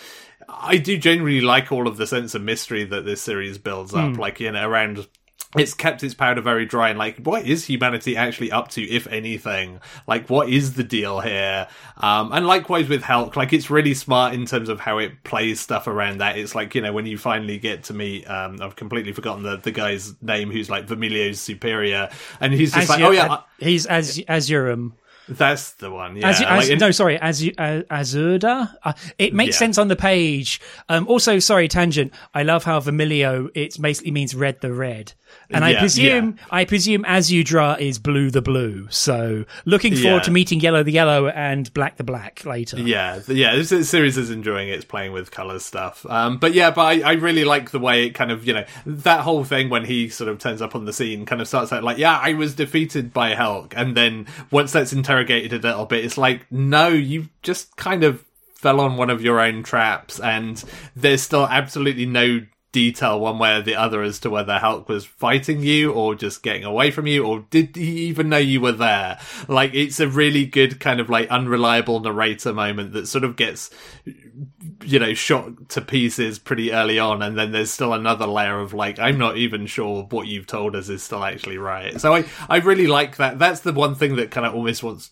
I 0.52 0.78
do 0.78 0.97
genuinely 0.97 1.41
like 1.41 1.72
all 1.72 1.88
of 1.88 1.97
the 1.97 2.08
sense 2.08 2.36
of 2.36 2.41
mystery 2.41 2.84
that 2.86 3.06
this 3.06 3.22
series 3.22 3.58
builds 3.58 3.93
up, 3.93 4.12
mm. 4.12 4.18
like 4.18 4.39
you 4.39 4.52
know 4.52 4.68
around 4.68 5.08
it's 5.58 5.74
kept 5.74 6.04
its 6.04 6.14
powder 6.14 6.41
very 6.41 6.68
dry 6.68 6.89
and 6.89 7.00
like 7.00 7.18
what 7.18 7.43
is 7.43 7.66
humanity 7.66 8.16
actually 8.16 8.52
up 8.52 8.68
to 8.70 8.84
if 8.84 9.08
anything? 9.08 9.80
Like 10.06 10.30
what 10.30 10.47
is 10.47 10.76
the 10.76 10.84
deal 10.84 11.22
here? 11.22 11.68
Um 11.97 12.32
and 12.32 12.45
likewise 12.45 12.88
with 12.88 13.02
Helck 13.02 13.36
like 13.36 13.52
it's 13.52 13.72
really 13.72 13.95
smart 13.95 14.36
in 14.36 14.45
terms 14.45 14.70
of 14.70 14.80
how 14.80 15.00
it 15.00 15.24
plays 15.24 15.60
stuff 15.60 15.88
around 15.88 16.20
that. 16.20 16.38
It's 16.38 16.54
like 16.54 16.76
you 16.76 16.82
know 16.82 16.93
when 16.93 17.08
you 17.08 17.18
finally 17.18 17.58
get 17.58 17.86
to 17.86 17.93
meet 17.93 18.30
um 18.30 18.62
i've 18.62 18.76
completely 18.76 19.12
forgotten 19.12 19.43
the 19.43 19.58
the 19.58 19.72
guy's 19.72 20.14
name 20.22 20.52
who's 20.52 20.70
like 20.70 20.86
vermilio's 20.86 21.39
superior 21.39 22.10
and 22.39 22.54
he's 22.54 22.74
just 22.74 22.89
like 22.89 23.02
oh 23.02 23.12
yeah 23.12 23.41
he's 23.60 23.86
as 23.88 24.20
azurum 24.20 24.91
that's 25.30 25.74
the 25.74 25.92
one. 25.92 26.18
Yeah. 26.18 26.30
As, 26.30 26.42
as, 26.42 26.70
like 26.70 26.80
no, 26.80 26.92
sorry, 26.92 27.20
as 27.20 27.42
uh, 27.44 27.82
Azurda. 27.90 28.74
Uh, 28.84 28.94
it 29.18 29.34
makes 29.34 29.56
yeah. 29.56 29.60
sense 29.60 29.78
on 29.78 29.88
the 29.88 29.96
page. 29.96 30.60
Um, 30.90 31.08
also, 31.08 31.40
sorry, 31.40 31.68
tangent. 31.68 32.14
I 32.34 32.44
love 32.44 32.64
how 32.64 32.80
Vermilio. 32.80 33.50
It 33.54 33.80
basically 33.80 34.12
means 34.12 34.36
red 34.36 34.62
the 34.62 34.74
red. 34.74 35.14
And 35.52 35.66
I 35.66 35.80
presume, 35.80 36.38
yeah. 36.38 36.45
I 36.52 36.66
presume 36.66 37.04
Azudra 37.04 37.80
is 37.80 37.97
blue 37.97 38.30
the 38.30 38.41
blue. 38.41 38.88
So 38.91 39.45
looking 39.66 39.95
forward 39.95 40.18
yeah. 40.18 40.24
to 40.24 40.32
meeting 40.32 40.60
yellow 40.60 40.84
the 40.84 40.91
yellow 40.91 41.28
and 41.28 41.74
black 41.74 41.97
the 41.97 42.04
black 42.04 42.45
later. 42.45 42.80
Yeah, 42.80 43.22
yeah. 43.28 43.56
This 43.56 43.89
series 43.89 44.18
is 44.18 44.30
enjoying 44.30 44.70
it. 44.70 44.74
It's 44.74 44.86
playing 44.86 45.12
with 45.12 45.32
colors 45.32 45.66
stuff. 45.66 46.06
Um, 46.08 46.38
but 46.38 46.54
yeah, 46.54 46.72
but 46.72 46.82
I, 46.82 47.02
I, 47.02 47.14
really 47.14 47.43
like 47.45 47.72
the 47.72 47.80
way 47.80 48.06
it 48.06 48.12
kind 48.12 48.32
of, 48.32 48.45
you 48.45 48.54
know, 48.54 48.66
that 48.86 49.22
whole 49.22 49.43
thing 49.43 49.70
when 49.70 49.86
he 49.86 50.10
sort 50.10 50.30
of 50.30 50.39
turns 50.39 50.62
up 50.62 50.76
on 50.76 50.86
the 50.86 50.93
scene 50.93 51.26
kind 51.26 51.41
of 51.41 51.47
starts 51.47 51.74
out 51.74 51.84
like, 51.84 51.97
yeah, 51.97 52.18
I 52.18 52.34
was 52.34 52.56
defeated 52.56 53.12
by 53.12 53.34
Helck. 53.34 53.74
And 53.76 53.97
then 53.97 54.28
once 54.52 54.72
that's 54.72 54.93
interrogated 54.93 55.54
a 55.54 55.68
little 55.68 55.86
bit, 55.86 56.06
it's 56.06 56.18
like, 56.18 56.50
no, 56.52 56.89
you 56.89 57.30
just 57.41 57.76
kind 57.76 58.04
of 58.04 58.24
fell 58.54 58.82
on 58.82 58.97
one 58.97 59.10
of 59.10 59.22
your 59.22 59.39
own 59.39 59.64
traps 59.64 60.20
and 60.20 60.64
there's 60.93 61.22
still 61.22 61.47
absolutely 61.47 62.06
no 62.06 62.41
detail 62.72 63.20
one 63.20 63.39
way 63.39 63.55
or 63.55 63.61
the 63.61 63.76
other 63.76 64.01
as 64.03 64.20
to 64.20 64.30
whether 64.30 64.59
Helck 64.59 64.88
was 64.88 65.05
fighting 65.05 65.61
you 65.61 65.91
or 65.91 66.13
just 66.13 66.43
getting 66.43 66.63
away 66.63 66.91
from 66.91 67.07
you 67.07 67.26
or 67.26 67.45
did 67.49 67.76
he 67.76 68.07
even 68.07 68.30
know 68.30 68.38
you 68.38 68.61
were 68.61 68.72
there. 68.72 69.20
Like 69.47 69.74
it's 69.74 69.99
a 69.99 70.07
really 70.07 70.45
good 70.45 70.80
kind 70.80 70.99
of 70.99 71.09
like 71.09 71.30
unreliable 71.30 71.99
narrator 71.99 72.53
moment 72.53 72.93
that 72.93 73.07
sort 73.07 73.24
of 73.24 73.36
gets 73.36 73.72
you 74.84 74.99
know 74.99 75.13
shot 75.13 75.70
to 75.70 75.82
pieces 75.82 76.39
pretty 76.39 76.72
early 76.72 76.99
on 76.99 77.22
and 77.22 77.38
then 77.38 77.51
there's 77.51 77.72
still 77.72 77.93
another 77.93 78.28
layer 78.28 78.59
of 78.59 78.74
like 78.74 78.99
I'm 78.99 79.17
not 79.17 79.38
even 79.38 79.65
sure 79.65 80.03
what 80.03 80.28
you've 80.28 80.47
told 80.47 80.76
us 80.76 80.89
is 80.89 81.01
still 81.01 81.24
actually 81.24 81.57
right. 81.57 81.99
So 81.99 82.15
I 82.15 82.26
I 82.47 82.57
really 82.57 82.88
like 82.88 83.17
that. 83.17 83.39
That's 83.39 83.61
the 83.61 83.74
one 83.74 83.95
thing 83.95 84.15
that 84.17 84.32
kind 84.32 84.45
of 84.45 84.53
almost 84.53 84.84
wants 84.84 85.11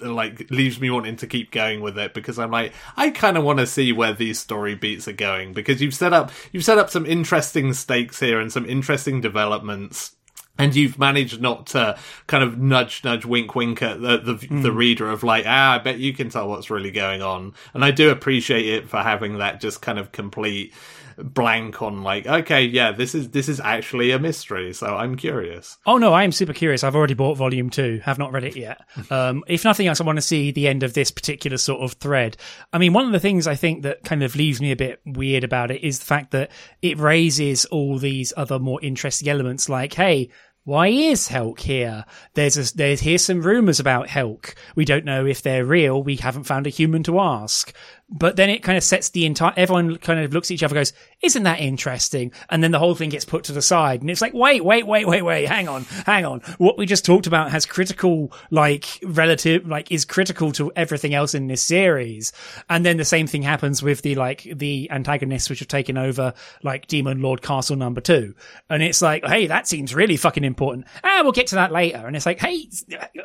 like 0.00 0.50
leaves 0.50 0.80
me 0.80 0.90
wanting 0.90 1.16
to 1.16 1.26
keep 1.26 1.50
going 1.50 1.80
with 1.80 1.98
it 1.98 2.14
because 2.14 2.38
I'm 2.38 2.50
like 2.50 2.72
I 2.96 3.10
kind 3.10 3.36
of 3.36 3.44
want 3.44 3.58
to 3.60 3.66
see 3.66 3.92
where 3.92 4.12
these 4.12 4.38
story 4.38 4.74
beats 4.74 5.06
are 5.06 5.12
going 5.12 5.52
because 5.52 5.80
you've 5.80 5.94
set 5.94 6.12
up 6.12 6.30
you've 6.52 6.64
set 6.64 6.78
up 6.78 6.90
some 6.90 7.06
interesting 7.06 7.72
stakes 7.72 8.20
here 8.20 8.40
and 8.40 8.52
some 8.52 8.66
interesting 8.66 9.20
developments 9.20 10.16
and 10.58 10.74
you've 10.74 10.98
managed 10.98 11.40
not 11.40 11.66
to 11.68 11.98
kind 12.26 12.42
of 12.42 12.58
nudge, 12.58 13.04
nudge, 13.04 13.24
wink, 13.24 13.54
wink 13.54 13.82
at 13.82 14.00
the 14.00 14.18
the, 14.18 14.34
mm. 14.34 14.62
the, 14.62 14.72
reader 14.72 15.10
of 15.10 15.22
like, 15.22 15.44
ah, 15.46 15.74
I 15.74 15.78
bet 15.78 15.98
you 15.98 16.12
can 16.12 16.30
tell 16.30 16.48
what's 16.48 16.70
really 16.70 16.90
going 16.90 17.22
on. 17.22 17.54
And 17.74 17.84
I 17.84 17.90
do 17.90 18.10
appreciate 18.10 18.66
it 18.66 18.88
for 18.88 18.98
having 18.98 19.38
that 19.38 19.60
just 19.60 19.82
kind 19.82 19.98
of 19.98 20.12
complete 20.12 20.72
blank 21.18 21.80
on 21.80 22.02
like 22.02 22.26
okay 22.26 22.62
yeah 22.64 22.92
this 22.92 23.14
is 23.14 23.30
this 23.30 23.48
is 23.48 23.58
actually 23.60 24.10
a 24.10 24.18
mystery 24.18 24.72
so 24.72 24.86
i'm 24.96 25.16
curious 25.16 25.78
oh 25.86 25.96
no 25.96 26.12
i 26.12 26.22
am 26.22 26.32
super 26.32 26.52
curious 26.52 26.84
i've 26.84 26.96
already 26.96 27.14
bought 27.14 27.36
volume 27.36 27.70
two 27.70 28.00
have 28.04 28.18
not 28.18 28.32
read 28.32 28.44
it 28.44 28.56
yet 28.56 28.80
um, 29.10 29.42
if 29.46 29.64
nothing 29.64 29.86
else 29.86 30.00
i 30.00 30.04
want 30.04 30.16
to 30.16 30.22
see 30.22 30.50
the 30.50 30.68
end 30.68 30.82
of 30.82 30.94
this 30.94 31.10
particular 31.10 31.56
sort 31.56 31.80
of 31.80 31.92
thread 31.94 32.36
i 32.72 32.78
mean 32.78 32.92
one 32.92 33.06
of 33.06 33.12
the 33.12 33.20
things 33.20 33.46
i 33.46 33.54
think 33.54 33.82
that 33.82 34.04
kind 34.04 34.22
of 34.22 34.36
leaves 34.36 34.60
me 34.60 34.72
a 34.72 34.76
bit 34.76 35.00
weird 35.04 35.44
about 35.44 35.70
it 35.70 35.82
is 35.82 35.98
the 35.98 36.04
fact 36.04 36.32
that 36.32 36.50
it 36.82 36.98
raises 36.98 37.64
all 37.66 37.98
these 37.98 38.32
other 38.36 38.58
more 38.58 38.80
interesting 38.82 39.28
elements 39.28 39.68
like 39.68 39.94
hey 39.94 40.28
why 40.66 40.88
is 40.88 41.28
Helck 41.28 41.60
here? 41.60 42.04
There's 42.34 42.56
a, 42.56 42.76
there's 42.76 43.00
here's 43.00 43.24
some 43.24 43.40
rumors 43.40 43.78
about 43.78 44.08
Helck. 44.08 44.56
We 44.74 44.84
don't 44.84 45.04
know 45.04 45.24
if 45.24 45.40
they're 45.40 45.64
real. 45.64 46.02
We 46.02 46.16
haven't 46.16 46.42
found 46.42 46.66
a 46.66 46.70
human 46.70 47.04
to 47.04 47.20
ask. 47.20 47.72
But 48.08 48.36
then 48.36 48.48
it 48.48 48.62
kind 48.62 48.78
of 48.78 48.84
sets 48.84 49.10
the 49.10 49.26
entire 49.26 49.52
everyone 49.56 49.96
kind 49.96 50.20
of 50.20 50.32
looks 50.32 50.48
at 50.48 50.54
each 50.54 50.62
other 50.62 50.74
goes 50.74 50.92
isn't 51.22 51.44
that 51.44 51.60
interesting? 51.60 52.30
And 52.50 52.62
then 52.62 52.70
the 52.70 52.78
whole 52.78 52.94
thing 52.94 53.08
gets 53.08 53.24
put 53.24 53.44
to 53.44 53.52
the 53.52 53.62
side 53.62 54.00
and 54.00 54.10
it's 54.10 54.20
like 54.20 54.34
wait 54.34 54.64
wait 54.64 54.86
wait 54.86 55.06
wait 55.06 55.22
wait 55.22 55.48
hang 55.48 55.68
on 55.68 55.84
hang 56.04 56.24
on. 56.24 56.40
What 56.58 56.78
we 56.78 56.86
just 56.86 57.04
talked 57.04 57.26
about 57.26 57.50
has 57.50 57.66
critical 57.66 58.32
like 58.50 59.00
relative 59.02 59.66
like 59.66 59.90
is 59.90 60.04
critical 60.04 60.52
to 60.52 60.70
everything 60.76 61.14
else 61.14 61.34
in 61.34 61.48
this 61.48 61.62
series. 61.62 62.32
And 62.68 62.84
then 62.86 62.96
the 62.96 63.04
same 63.04 63.26
thing 63.26 63.42
happens 63.42 63.82
with 63.82 64.02
the 64.02 64.14
like 64.14 64.46
the 64.54 64.90
antagonists 64.90 65.50
which 65.50 65.58
have 65.60 65.68
taken 65.68 65.96
over 65.98 66.34
like 66.62 66.86
demon 66.86 67.22
lord 67.22 67.42
castle 67.42 67.76
number 67.76 68.00
two. 68.00 68.34
And 68.70 68.82
it's 68.82 69.02
like 69.02 69.24
hey 69.26 69.48
that 69.48 69.66
seems 69.66 69.94
really 69.94 70.16
fucking 70.16 70.44
important. 70.44 70.86
Ah 71.02 71.20
we'll 71.22 71.32
get 71.32 71.48
to 71.48 71.56
that 71.56 71.72
later. 71.72 72.06
And 72.06 72.14
it's 72.14 72.26
like 72.26 72.40
hey 72.40 72.68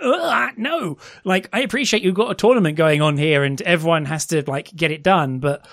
uh, 0.01 0.49
no. 0.57 0.97
Like 1.23 1.49
i 1.53 1.61
appreciate 1.61 2.01
you've 2.01 2.15
got 2.15 2.31
a 2.31 2.35
tournament 2.35 2.77
going 2.77 3.01
on 3.01 3.17
here 3.17 3.43
and 3.43 3.61
everyone 3.61 4.05
has 4.05 4.25
to 4.27 4.43
like 4.49 4.70
get 4.75 4.91
it 4.91 5.03
done, 5.03 5.39
but 5.39 5.65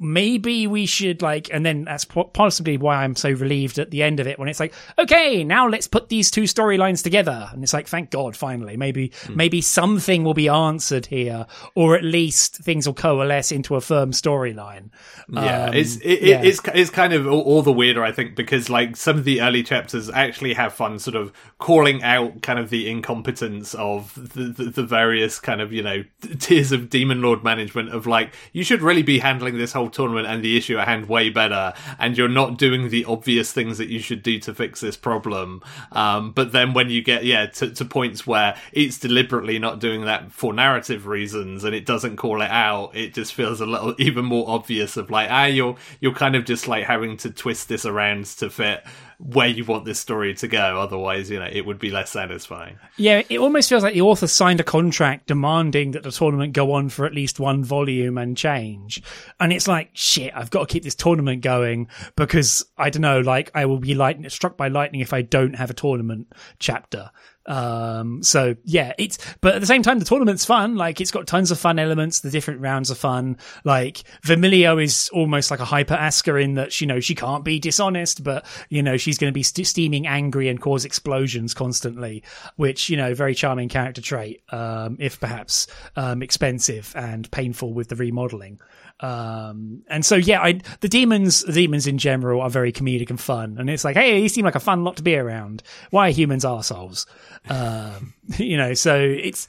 maybe 0.00 0.66
we 0.66 0.86
should 0.86 1.20
like 1.20 1.52
and 1.52 1.64
then 1.64 1.84
that's 1.84 2.06
possibly 2.06 2.78
why 2.78 3.04
i'm 3.04 3.14
so 3.14 3.30
relieved 3.30 3.78
at 3.78 3.90
the 3.90 4.02
end 4.02 4.18
of 4.18 4.26
it 4.26 4.38
when 4.38 4.48
it's 4.48 4.58
like 4.58 4.72
okay 4.98 5.44
now 5.44 5.68
let's 5.68 5.86
put 5.86 6.08
these 6.08 6.30
two 6.30 6.44
storylines 6.44 7.02
together 7.02 7.50
and 7.52 7.62
it's 7.62 7.74
like 7.74 7.86
thank 7.86 8.10
god 8.10 8.34
finally 8.34 8.78
maybe 8.78 9.12
hmm. 9.26 9.36
maybe 9.36 9.60
something 9.60 10.24
will 10.24 10.32
be 10.32 10.48
answered 10.48 11.04
here 11.04 11.46
or 11.74 11.94
at 11.94 12.02
least 12.02 12.56
things 12.56 12.86
will 12.86 12.94
coalesce 12.94 13.52
into 13.52 13.76
a 13.76 13.80
firm 13.80 14.10
storyline 14.10 14.88
yeah 15.28 15.66
um, 15.66 15.74
it's 15.74 15.96
it, 15.96 16.22
yeah. 16.22 16.40
it's 16.42 16.60
it's 16.74 16.88
kind 16.88 17.12
of 17.12 17.26
all, 17.26 17.42
all, 17.42 17.62
the 17.62 17.70
weirder 17.70 18.02
i 18.02 18.10
think 18.10 18.34
because 18.34 18.70
like 18.70 18.96
some 18.96 19.18
of 19.18 19.24
the 19.24 19.42
early 19.42 19.62
chapters 19.62 20.08
actually 20.08 20.54
have 20.54 20.72
fun 20.72 20.98
sort 20.98 21.14
of 21.14 21.30
calling 21.58 22.02
out 22.02 22.40
kind 22.40 22.58
of 22.58 22.70
the 22.70 22.88
incompetence 22.88 23.74
of 23.74 24.14
the, 24.14 24.44
the, 24.44 24.70
the 24.70 24.82
various 24.82 25.38
kind 25.38 25.60
of 25.60 25.74
you 25.74 25.82
know 25.82 26.02
tiers 26.38 26.72
of 26.72 26.88
demon 26.88 27.20
lord 27.20 27.44
management 27.44 27.90
of 27.90 28.06
like 28.06 28.34
you 28.54 28.64
should 28.64 28.80
really 28.80 29.02
be 29.02 29.18
handling 29.18 29.58
this 29.58 29.74
whole 29.74 29.89
tournament 29.90 30.26
and 30.26 30.42
the 30.42 30.56
issue 30.56 30.78
at 30.78 30.88
hand 30.88 31.08
way 31.08 31.30
better, 31.30 31.72
and 31.98 32.16
you're 32.16 32.28
not 32.28 32.58
doing 32.58 32.88
the 32.88 33.04
obvious 33.04 33.52
things 33.52 33.78
that 33.78 33.88
you 33.88 34.00
should 34.00 34.22
do 34.22 34.38
to 34.40 34.54
fix 34.54 34.80
this 34.80 34.96
problem. 34.96 35.62
Um, 35.92 36.32
but 36.32 36.52
then 36.52 36.74
when 36.74 36.90
you 36.90 37.02
get 37.02 37.24
yeah 37.24 37.46
to, 37.46 37.70
to 37.70 37.84
points 37.84 38.26
where 38.26 38.56
it's 38.72 38.98
deliberately 38.98 39.58
not 39.58 39.80
doing 39.80 40.04
that 40.04 40.32
for 40.32 40.52
narrative 40.52 41.06
reasons 41.06 41.64
and 41.64 41.74
it 41.74 41.86
doesn't 41.86 42.16
call 42.16 42.42
it 42.42 42.50
out, 42.50 42.94
it 42.94 43.14
just 43.14 43.34
feels 43.34 43.60
a 43.60 43.66
little 43.66 43.94
even 43.98 44.24
more 44.24 44.48
obvious 44.48 44.96
of 44.96 45.10
like 45.10 45.30
ah 45.30 45.44
you're 45.44 45.76
you're 46.00 46.14
kind 46.14 46.36
of 46.36 46.44
just 46.44 46.68
like 46.68 46.84
having 46.84 47.16
to 47.18 47.30
twist 47.30 47.68
this 47.68 47.84
around 47.84 48.24
to 48.26 48.50
fit 48.50 48.84
where 49.22 49.48
you 49.48 49.64
want 49.64 49.84
this 49.84 50.00
story 50.00 50.34
to 50.34 50.48
go. 50.48 50.80
Otherwise, 50.80 51.30
you 51.30 51.38
know, 51.38 51.48
it 51.50 51.66
would 51.66 51.78
be 51.78 51.90
less 51.90 52.10
satisfying. 52.10 52.78
Yeah, 52.96 53.22
it 53.28 53.38
almost 53.38 53.68
feels 53.68 53.82
like 53.82 53.94
the 53.94 54.00
author 54.00 54.26
signed 54.26 54.60
a 54.60 54.64
contract 54.64 55.26
demanding 55.26 55.90
that 55.92 56.02
the 56.02 56.10
tournament 56.10 56.54
go 56.54 56.72
on 56.72 56.88
for 56.88 57.04
at 57.04 57.14
least 57.14 57.38
one 57.38 57.62
volume 57.62 58.16
and 58.16 58.36
change. 58.36 59.02
And 59.38 59.52
it's 59.52 59.68
like, 59.68 59.90
shit, 59.92 60.32
I've 60.34 60.50
got 60.50 60.68
to 60.68 60.72
keep 60.72 60.84
this 60.84 60.94
tournament 60.94 61.42
going 61.42 61.88
because 62.16 62.64
I 62.78 62.88
don't 62.90 63.02
know, 63.02 63.20
like 63.20 63.50
I 63.54 63.66
will 63.66 63.78
be 63.78 63.94
light- 63.94 64.32
struck 64.32 64.56
by 64.56 64.68
lightning 64.68 65.00
if 65.00 65.12
I 65.12 65.22
don't 65.22 65.54
have 65.54 65.70
a 65.70 65.74
tournament 65.74 66.32
chapter. 66.58 67.10
Um, 67.46 68.22
so 68.22 68.54
yeah, 68.64 68.92
it's, 68.98 69.18
but 69.40 69.54
at 69.54 69.60
the 69.60 69.66
same 69.66 69.82
time, 69.82 69.98
the 69.98 70.04
tournament's 70.04 70.44
fun. 70.44 70.76
Like 70.76 71.00
it's 71.00 71.10
got 71.10 71.26
tons 71.26 71.50
of 71.50 71.58
fun 71.58 71.78
elements. 71.78 72.20
The 72.20 72.30
different 72.30 72.60
rounds 72.60 72.90
are 72.90 72.96
fun. 72.96 73.38
Like 73.64 74.02
Vermilio 74.24 74.82
is 74.82 75.10
almost 75.12 75.50
like 75.50 75.60
a 75.60 75.64
hyper 75.64 75.94
Aska 75.94 76.36
in 76.36 76.54
that, 76.54 76.80
you 76.80 76.86
know, 76.86 77.00
she 77.00 77.14
can't 77.14 77.44
be 77.44 77.58
dishonest, 77.58 78.22
but 78.22 78.46
you 78.68 78.82
know, 78.82 78.96
she's 78.96 79.18
going 79.18 79.32
to 79.32 79.34
be 79.34 79.42
st- 79.42 79.66
steaming 79.66 80.06
angry 80.06 80.48
and 80.48 80.60
cause 80.60 80.84
explosions 80.84 81.54
constantly, 81.54 82.22
which, 82.56 82.88
you 82.88 82.96
know, 82.96 83.14
very 83.14 83.34
charming 83.34 83.68
character 83.68 84.00
trait. 84.00 84.42
Um, 84.50 84.96
if 85.00 85.18
perhaps, 85.18 85.66
um, 85.96 86.22
expensive 86.22 86.92
and 86.94 87.30
painful 87.30 87.72
with 87.72 87.88
the 87.88 87.96
remodeling. 87.96 88.60
Um, 89.00 89.82
and 89.88 90.04
so 90.04 90.16
yeah, 90.16 90.42
I, 90.42 90.60
the 90.80 90.88
demons, 90.88 91.42
the 91.42 91.52
demons 91.52 91.86
in 91.86 91.96
general 91.96 92.42
are 92.42 92.50
very 92.50 92.70
comedic 92.70 93.08
and 93.08 93.18
fun. 93.18 93.56
And 93.58 93.70
it's 93.70 93.84
like, 93.84 93.96
hey, 93.96 94.20
you 94.20 94.28
seem 94.28 94.44
like 94.44 94.54
a 94.54 94.60
fun 94.60 94.84
lot 94.84 94.98
to 94.98 95.02
be 95.02 95.16
around. 95.16 95.62
Why 95.90 96.08
are 96.08 96.12
humans 96.12 96.44
assholes? 96.44 97.06
Um, 97.48 98.14
you 98.36 98.56
know, 98.56 98.74
so 98.74 98.98
it's, 98.98 99.46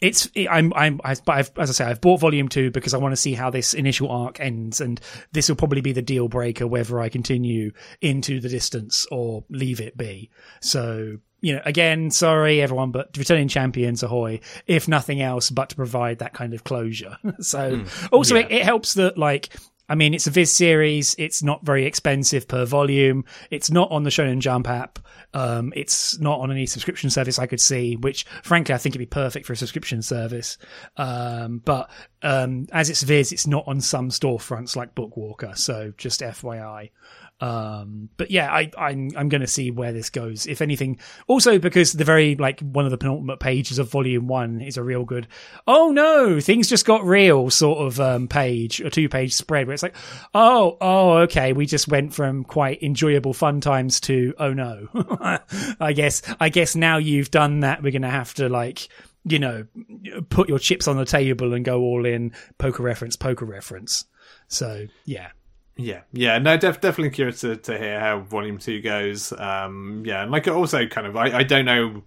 it's 0.00 0.30
I'm 0.48 0.72
I'm 0.74 1.00
I've, 1.04 1.20
I've, 1.28 1.50
as 1.58 1.68
I 1.68 1.72
say 1.72 1.84
I've 1.84 2.00
bought 2.00 2.20
volume 2.20 2.48
two 2.48 2.70
because 2.70 2.94
I 2.94 2.98
want 2.98 3.12
to 3.12 3.16
see 3.16 3.34
how 3.34 3.50
this 3.50 3.74
initial 3.74 4.10
arc 4.10 4.40
ends, 4.40 4.80
and 4.80 5.00
this 5.32 5.48
will 5.48 5.56
probably 5.56 5.82
be 5.82 5.92
the 5.92 6.02
deal 6.02 6.28
breaker 6.28 6.66
whether 6.66 6.98
I 7.00 7.10
continue 7.10 7.72
into 8.00 8.40
the 8.40 8.48
distance 8.48 9.06
or 9.10 9.44
leave 9.50 9.80
it 9.80 9.96
be. 9.96 10.30
So 10.60 11.18
you 11.42 11.54
know, 11.54 11.62
again, 11.64 12.10
sorry 12.10 12.60
everyone, 12.60 12.90
but 12.90 13.16
returning 13.16 13.48
champions, 13.48 14.02
ahoy! 14.02 14.40
If 14.66 14.88
nothing 14.88 15.20
else, 15.20 15.50
but 15.50 15.70
to 15.70 15.76
provide 15.76 16.18
that 16.18 16.34
kind 16.34 16.54
of 16.54 16.64
closure. 16.64 17.16
so, 17.40 17.78
mm, 17.78 18.08
also 18.12 18.36
yeah. 18.36 18.46
it, 18.46 18.52
it 18.52 18.62
helps 18.62 18.94
that 18.94 19.18
like 19.18 19.50
I 19.90 19.96
mean, 19.96 20.14
it's 20.14 20.28
a 20.28 20.30
Viz 20.30 20.52
series. 20.52 21.16
It's 21.18 21.42
not 21.42 21.66
very 21.66 21.84
expensive 21.84 22.46
per 22.46 22.64
volume. 22.64 23.24
It's 23.50 23.72
not 23.72 23.90
on 23.90 24.04
the 24.04 24.10
Shonen 24.10 24.38
Jump 24.38 24.68
app. 24.68 25.00
Um, 25.34 25.72
it's 25.74 26.16
not 26.20 26.38
on 26.38 26.52
any 26.52 26.64
subscription 26.66 27.10
service 27.10 27.40
I 27.40 27.46
could 27.46 27.60
see, 27.60 27.96
which 27.96 28.24
frankly 28.44 28.72
I 28.72 28.78
think 28.78 28.92
it'd 28.92 29.00
be 29.00 29.06
perfect 29.06 29.46
for 29.46 29.52
a 29.52 29.56
subscription 29.56 30.00
service. 30.00 30.58
Um, 30.96 31.60
but 31.64 31.90
um, 32.22 32.68
as 32.70 32.88
it's 32.88 33.02
Viz, 33.02 33.32
it's 33.32 33.48
not 33.48 33.64
on 33.66 33.80
some 33.80 34.10
storefronts 34.10 34.76
like 34.76 34.94
Bookwalker. 34.94 35.58
So 35.58 35.92
just 35.96 36.20
FYI. 36.20 36.90
Um, 37.40 38.10
but 38.18 38.30
yeah, 38.30 38.52
I, 38.52 38.70
I'm 38.76 39.10
I'm 39.16 39.28
going 39.30 39.40
to 39.40 39.46
see 39.46 39.70
where 39.70 39.92
this 39.92 40.10
goes. 40.10 40.46
If 40.46 40.60
anything, 40.60 40.98
also 41.26 41.58
because 41.58 41.92
the 41.92 42.04
very 42.04 42.36
like 42.36 42.60
one 42.60 42.84
of 42.84 42.90
the 42.90 42.98
penultimate 42.98 43.40
pages 43.40 43.78
of 43.78 43.90
Volume 43.90 44.26
One 44.26 44.60
is 44.60 44.76
a 44.76 44.82
real 44.82 45.04
good. 45.04 45.26
Oh 45.66 45.90
no, 45.90 46.38
things 46.40 46.68
just 46.68 46.84
got 46.84 47.04
real 47.04 47.48
sort 47.48 47.78
of 47.78 47.98
um, 47.98 48.28
page, 48.28 48.80
a 48.80 48.90
two 48.90 49.08
page 49.08 49.32
spread 49.32 49.66
where 49.66 49.74
it's 49.74 49.82
like, 49.82 49.96
oh 50.34 50.76
oh 50.80 51.18
okay, 51.18 51.52
we 51.54 51.64
just 51.64 51.88
went 51.88 52.12
from 52.14 52.44
quite 52.44 52.82
enjoyable 52.82 53.32
fun 53.32 53.60
times 53.60 54.00
to 54.00 54.34
oh 54.38 54.52
no. 54.52 54.88
I 55.80 55.92
guess 55.94 56.22
I 56.40 56.50
guess 56.50 56.76
now 56.76 56.98
you've 56.98 57.30
done 57.30 57.60
that, 57.60 57.82
we're 57.82 57.92
going 57.92 58.02
to 58.02 58.10
have 58.10 58.34
to 58.34 58.48
like 58.50 58.88
you 59.24 59.38
know 59.38 59.66
put 60.28 60.48
your 60.48 60.58
chips 60.58 60.88
on 60.88 60.96
the 60.96 61.04
table 61.04 61.54
and 61.54 61.64
go 61.64 61.80
all 61.80 62.04
in 62.04 62.32
poker 62.58 62.82
reference 62.82 63.16
poker 63.16 63.46
reference. 63.46 64.04
So 64.48 64.86
yeah. 65.06 65.30
Yeah, 65.82 66.02
yeah, 66.12 66.36
no, 66.38 66.56
def- 66.58 66.80
definitely 66.80 67.10
curious 67.10 67.40
to, 67.40 67.56
to 67.56 67.78
hear 67.78 67.98
how 67.98 68.20
Volume 68.20 68.58
Two 68.58 68.82
goes. 68.82 69.32
Um, 69.32 70.02
yeah, 70.04 70.22
and 70.22 70.30
like 70.30 70.46
also 70.46 70.86
kind 70.86 71.06
of, 71.06 71.16
I, 71.16 71.38
I 71.38 71.42
don't 71.42 71.64
know, 71.64 72.02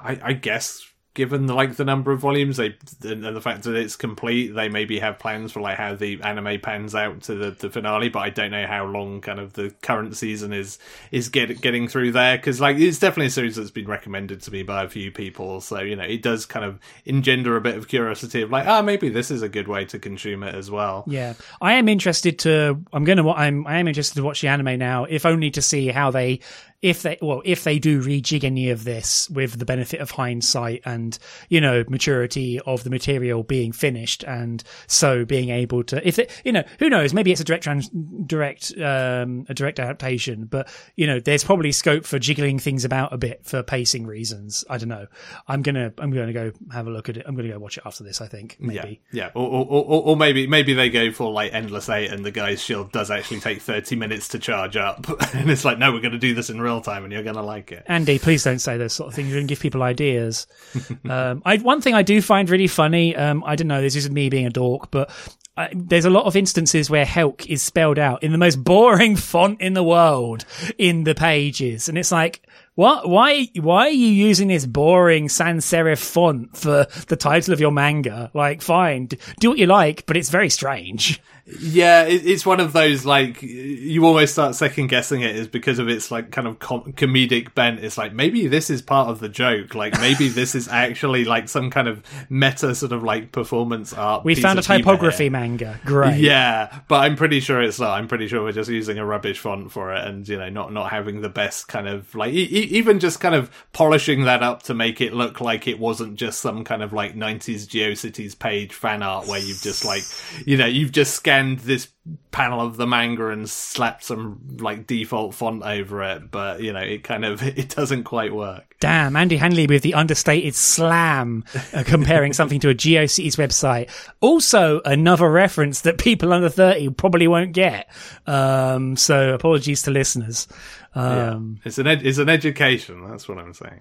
I, 0.00 0.18
I 0.22 0.32
guess 0.32 0.84
given 1.16 1.46
like 1.46 1.76
the 1.76 1.84
number 1.84 2.12
of 2.12 2.20
volumes 2.20 2.58
they 2.58 2.76
and 3.02 3.24
the 3.24 3.40
fact 3.40 3.62
that 3.64 3.74
it's 3.74 3.96
complete 3.96 4.48
they 4.48 4.68
maybe 4.68 4.98
have 4.98 5.18
plans 5.18 5.50
for 5.50 5.60
like 5.60 5.78
how 5.78 5.94
the 5.94 6.20
anime 6.22 6.60
pans 6.60 6.94
out 6.94 7.22
to 7.22 7.34
the, 7.34 7.50
the 7.52 7.70
finale 7.70 8.10
but 8.10 8.20
i 8.20 8.28
don't 8.28 8.50
know 8.50 8.66
how 8.66 8.84
long 8.84 9.20
kind 9.22 9.40
of 9.40 9.54
the 9.54 9.70
current 9.80 10.14
season 10.14 10.52
is 10.52 10.78
is 11.10 11.30
get, 11.30 11.60
getting 11.62 11.88
through 11.88 12.12
there 12.12 12.36
because 12.36 12.60
like 12.60 12.76
it's 12.76 12.98
definitely 12.98 13.26
a 13.26 13.30
series 13.30 13.56
that's 13.56 13.70
been 13.70 13.88
recommended 13.88 14.42
to 14.42 14.50
me 14.50 14.62
by 14.62 14.84
a 14.84 14.88
few 14.88 15.10
people 15.10 15.60
so 15.60 15.80
you 15.80 15.96
know 15.96 16.04
it 16.04 16.20
does 16.20 16.44
kind 16.44 16.64
of 16.64 16.78
engender 17.06 17.56
a 17.56 17.60
bit 17.62 17.76
of 17.76 17.88
curiosity 17.88 18.42
of 18.42 18.50
like 18.50 18.66
ah 18.66 18.78
oh, 18.78 18.82
maybe 18.82 19.08
this 19.08 19.30
is 19.30 19.40
a 19.40 19.48
good 19.48 19.66
way 19.66 19.86
to 19.86 19.98
consume 19.98 20.42
it 20.42 20.54
as 20.54 20.70
well. 20.70 21.04
Yeah. 21.06 21.32
I 21.62 21.74
am 21.74 21.88
interested 21.88 22.38
to 22.40 22.78
i'm 22.92 23.04
gonna 23.04 23.28
i'm 23.30 23.66
i 23.66 23.78
am 23.78 23.88
interested 23.88 24.16
to 24.16 24.22
watch 24.22 24.42
the 24.42 24.48
anime 24.48 24.78
now 24.78 25.04
if 25.04 25.24
only 25.24 25.50
to 25.52 25.62
see 25.62 25.88
how 25.88 26.10
they 26.10 26.40
if 26.82 27.02
they 27.02 27.18
well 27.20 27.42
if 27.44 27.64
they 27.64 27.78
do 27.78 28.02
rejig 28.02 28.44
any 28.44 28.70
of 28.70 28.84
this 28.84 29.28
with 29.30 29.58
the 29.58 29.64
benefit 29.64 30.00
of 30.00 30.10
hindsight 30.10 30.82
and 30.84 31.18
you 31.48 31.60
know 31.60 31.84
maturity 31.88 32.60
of 32.60 32.84
the 32.84 32.90
material 32.90 33.42
being 33.42 33.72
finished 33.72 34.22
and 34.24 34.62
so 34.86 35.24
being 35.24 35.50
able 35.50 35.82
to 35.84 36.06
if 36.06 36.18
it 36.18 36.30
you 36.44 36.52
know 36.52 36.64
who 36.78 36.88
knows? 36.88 37.14
Maybe 37.14 37.32
it's 37.32 37.40
a 37.40 37.44
direct 37.44 37.64
trans, 37.64 37.88
direct 38.26 38.72
um, 38.78 39.46
a 39.48 39.54
direct 39.54 39.80
adaptation 39.80 40.46
but 40.46 40.68
you 40.96 41.06
know 41.06 41.20
there's 41.20 41.44
probably 41.44 41.72
scope 41.72 42.04
for 42.04 42.18
jiggling 42.18 42.58
things 42.58 42.84
about 42.84 43.12
a 43.12 43.18
bit 43.18 43.44
for 43.44 43.62
pacing 43.62 44.06
reasons. 44.06 44.64
I 44.68 44.78
don't 44.78 44.88
know. 44.88 45.06
I'm 45.48 45.62
gonna 45.62 45.92
i'm 45.98 46.10
gonna 46.10 46.32
go 46.32 46.52
have 46.72 46.86
a 46.86 46.90
look 46.90 47.08
at 47.08 47.16
it. 47.16 47.24
I'm 47.26 47.34
gonna 47.36 47.48
go 47.48 47.58
watch 47.58 47.78
it 47.78 47.84
after 47.86 48.04
this 48.04 48.20
i 48.20 48.26
think 48.26 48.56
maybe. 48.60 49.00
yeah. 49.12 49.24
Yeah 49.24 49.30
or, 49.34 49.46
or, 49.46 49.84
or, 49.84 50.02
or 50.02 50.16
maybe 50.16 50.46
maybe 50.46 50.74
they 50.74 50.90
go 50.90 51.10
for 51.12 51.30
like 51.30 51.52
endless 51.52 51.88
eight 51.88 52.10
and 52.10 52.24
the 52.24 52.30
guy's 52.30 52.62
shield 52.62 52.92
does 52.92 53.10
actually 53.10 53.40
take 53.40 53.60
30 53.60 53.96
minutes 53.96 54.28
to 54.28 54.38
charge 54.38 54.76
up. 54.76 55.06
And 55.36 55.50
it's 55.50 55.64
like 55.64 55.78
no 55.78 55.92
we're 55.92 56.00
gonna 56.00 56.18
do 56.18 56.34
this 56.34 56.50
in 56.50 56.60
real 56.66 56.80
time 56.80 57.04
and 57.04 57.12
you're 57.12 57.22
going 57.22 57.36
to 57.36 57.42
like 57.42 57.72
it. 57.72 57.84
Andy, 57.86 58.18
please 58.18 58.44
don't 58.44 58.58
say 58.58 58.76
those 58.76 58.92
sort 58.92 59.08
of 59.08 59.14
things. 59.14 59.28
You're 59.28 59.38
going 59.38 59.46
to 59.46 59.52
give 59.52 59.60
people 59.60 59.82
ideas. 59.82 60.46
um, 61.08 61.42
I, 61.44 61.56
one 61.58 61.80
thing 61.80 61.94
I 61.94 62.02
do 62.02 62.20
find 62.20 62.50
really 62.50 62.66
funny, 62.66 63.14
um, 63.16 63.42
I 63.46 63.56
don't 63.56 63.68
know, 63.68 63.80
this 63.80 63.96
is 63.96 64.10
me 64.10 64.28
being 64.28 64.46
a 64.46 64.50
dork, 64.50 64.90
but 64.90 65.10
I, 65.56 65.70
there's 65.74 66.04
a 66.04 66.10
lot 66.10 66.26
of 66.26 66.36
instances 66.36 66.90
where 66.90 67.06
Helck 67.06 67.46
is 67.46 67.62
spelled 67.62 67.98
out 67.98 68.22
in 68.22 68.32
the 68.32 68.38
most 68.38 68.62
boring 68.62 69.16
font 69.30 69.60
in 69.60 69.72
the 69.72 69.84
world 69.84 70.44
in 70.76 71.04
the 71.04 71.14
pages. 71.14 71.88
And 71.88 71.96
it's 71.96 72.12
like, 72.12 72.46
what? 72.74 73.08
Why? 73.08 73.48
Why 73.58 73.86
are 73.86 73.90
you 73.90 74.08
using 74.08 74.48
this 74.48 74.66
boring 74.66 75.30
sans 75.30 75.64
serif 75.64 75.98
font 75.98 76.54
for 76.54 76.86
the 77.08 77.16
title 77.16 77.54
of 77.54 77.60
your 77.60 77.70
manga? 77.70 78.30
Like, 78.34 78.60
fine, 78.60 79.08
do 79.40 79.48
what 79.48 79.58
you 79.58 79.66
like, 79.66 80.04
but 80.04 80.16
it's 80.16 80.28
very 80.28 80.50
strange. 80.50 81.22
Yeah, 81.60 82.02
it, 82.02 82.26
it's 82.26 82.44
one 82.44 82.58
of 82.58 82.72
those 82.72 83.04
like 83.04 83.40
you 83.40 84.04
almost 84.04 84.32
start 84.32 84.56
second 84.56 84.88
guessing 84.88 85.20
it 85.20 85.36
is 85.36 85.46
because 85.46 85.78
of 85.78 85.88
its 85.88 86.10
like 86.10 86.32
kind 86.32 86.48
of 86.48 86.58
com- 86.58 86.92
comedic 86.94 87.54
bent. 87.54 87.84
It's 87.84 87.96
like 87.96 88.12
maybe 88.12 88.48
this 88.48 88.68
is 88.68 88.82
part 88.82 89.10
of 89.10 89.20
the 89.20 89.28
joke. 89.28 89.74
Like 89.76 90.00
maybe 90.00 90.28
this 90.28 90.56
is 90.56 90.66
actually 90.66 91.24
like 91.24 91.48
some 91.48 91.70
kind 91.70 91.86
of 91.86 92.02
meta 92.28 92.74
sort 92.74 92.90
of 92.90 93.04
like 93.04 93.30
performance 93.30 93.92
art. 93.92 94.24
We 94.24 94.34
found 94.34 94.58
a 94.58 94.62
typography 94.62 95.28
manga. 95.28 95.78
Great. 95.84 96.18
Yeah, 96.18 96.80
but 96.88 97.04
I'm 97.04 97.14
pretty 97.14 97.38
sure 97.38 97.62
it's 97.62 97.78
not. 97.78 97.90
I'm 97.96 98.08
pretty 98.08 98.26
sure 98.26 98.42
we're 98.42 98.50
just 98.50 98.68
using 98.68 98.98
a 98.98 99.06
rubbish 99.06 99.38
font 99.38 99.70
for 99.70 99.94
it, 99.94 100.04
and 100.04 100.26
you 100.28 100.38
know, 100.38 100.48
not 100.48 100.72
not 100.72 100.90
having 100.90 101.20
the 101.20 101.28
best 101.28 101.68
kind 101.68 101.86
of 101.86 102.12
like 102.16 102.32
e- 102.32 102.48
e- 102.50 102.68
even 102.72 102.98
just 102.98 103.20
kind 103.20 103.36
of 103.36 103.52
polishing 103.72 104.24
that 104.24 104.42
up 104.42 104.64
to 104.64 104.74
make 104.74 105.00
it 105.00 105.12
look 105.14 105.40
like 105.40 105.68
it 105.68 105.78
wasn't 105.78 106.16
just 106.16 106.40
some 106.40 106.64
kind 106.64 106.82
of 106.82 106.92
like 106.92 107.14
90s 107.14 107.68
GeoCities 107.68 108.36
page 108.36 108.72
fan 108.72 109.04
art 109.04 109.28
where 109.28 109.38
you've 109.38 109.62
just 109.62 109.84
like 109.84 110.02
you 110.44 110.56
know 110.56 110.66
you've 110.66 110.90
just 110.90 111.14
scanned 111.14 111.35
this 111.42 111.88
panel 112.30 112.60
of 112.60 112.76
the 112.76 112.86
manga 112.86 113.28
and 113.28 113.48
slapped 113.48 114.04
some 114.04 114.40
like 114.60 114.86
default 114.86 115.34
font 115.34 115.62
over 115.62 116.02
it, 116.02 116.30
but 116.30 116.60
you 116.60 116.72
know 116.72 116.80
it 116.80 117.02
kind 117.04 117.24
of 117.24 117.42
it 117.58 117.68
doesn't 117.70 118.04
quite 118.04 118.34
work. 118.34 118.74
Damn, 118.78 119.16
Andy 119.16 119.36
Hanley 119.36 119.66
with 119.66 119.82
the 119.82 119.94
understated 119.94 120.54
slam, 120.54 121.44
uh, 121.72 121.82
comparing 121.86 122.32
something 122.34 122.60
to 122.60 122.68
a 122.68 122.74
GeoCities 122.74 123.36
website. 123.36 123.90
Also, 124.20 124.82
another 124.84 125.30
reference 125.30 125.80
that 125.82 125.96
people 125.98 126.32
under 126.32 126.50
30 126.50 126.90
probably 126.90 127.26
won't 127.26 127.52
get. 127.52 127.88
Um, 128.26 128.96
so 128.96 129.32
apologies 129.32 129.82
to 129.82 129.90
listeners. 129.90 130.46
Um, 130.94 131.60
It's 131.64 131.78
an 131.78 131.86
ed- 131.86 132.06
it's 132.06 132.18
an 132.18 132.28
education. 132.28 133.06
That's 133.08 133.28
what 133.28 133.38
I'm 133.38 133.52
saying. 133.54 133.80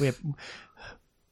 we're, 0.00 0.14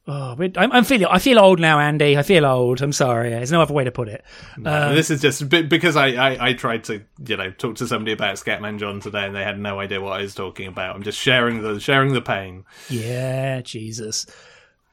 oh, 0.07 0.35
I'm, 0.37 0.71
I'm 0.71 0.83
feeling, 0.83 1.07
I 1.07 1.19
feel 1.19 1.39
old 1.39 1.59
now, 1.59 1.79
Andy. 1.79 2.17
I 2.17 2.23
feel 2.23 2.45
old. 2.45 2.81
I'm 2.81 2.93
sorry. 2.93 3.29
There's 3.29 3.51
no 3.51 3.61
other 3.61 3.73
way 3.73 3.83
to 3.83 3.91
put 3.91 4.07
it. 4.07 4.23
And 4.55 4.67
um, 4.67 4.95
this 4.95 5.09
is 5.09 5.21
just 5.21 5.49
because 5.49 5.95
I, 5.95 6.07
I, 6.09 6.47
I 6.49 6.53
tried 6.53 6.83
to 6.85 7.03
you 7.25 7.37
know 7.37 7.51
talk 7.51 7.75
to 7.77 7.87
somebody 7.87 8.11
about 8.11 8.35
Scatman 8.35 8.79
John 8.79 8.99
today 8.99 9.25
and 9.25 9.35
they 9.35 9.43
had 9.43 9.59
no 9.59 9.79
idea 9.79 10.01
what 10.01 10.13
I 10.13 10.21
was 10.21 10.35
talking 10.35 10.67
about. 10.67 10.95
I'm 10.95 11.03
just 11.03 11.19
sharing 11.19 11.61
the 11.61 11.79
sharing 11.79 12.13
the 12.13 12.21
pain. 12.21 12.65
Yeah, 12.89 13.61
Jesus. 13.61 14.25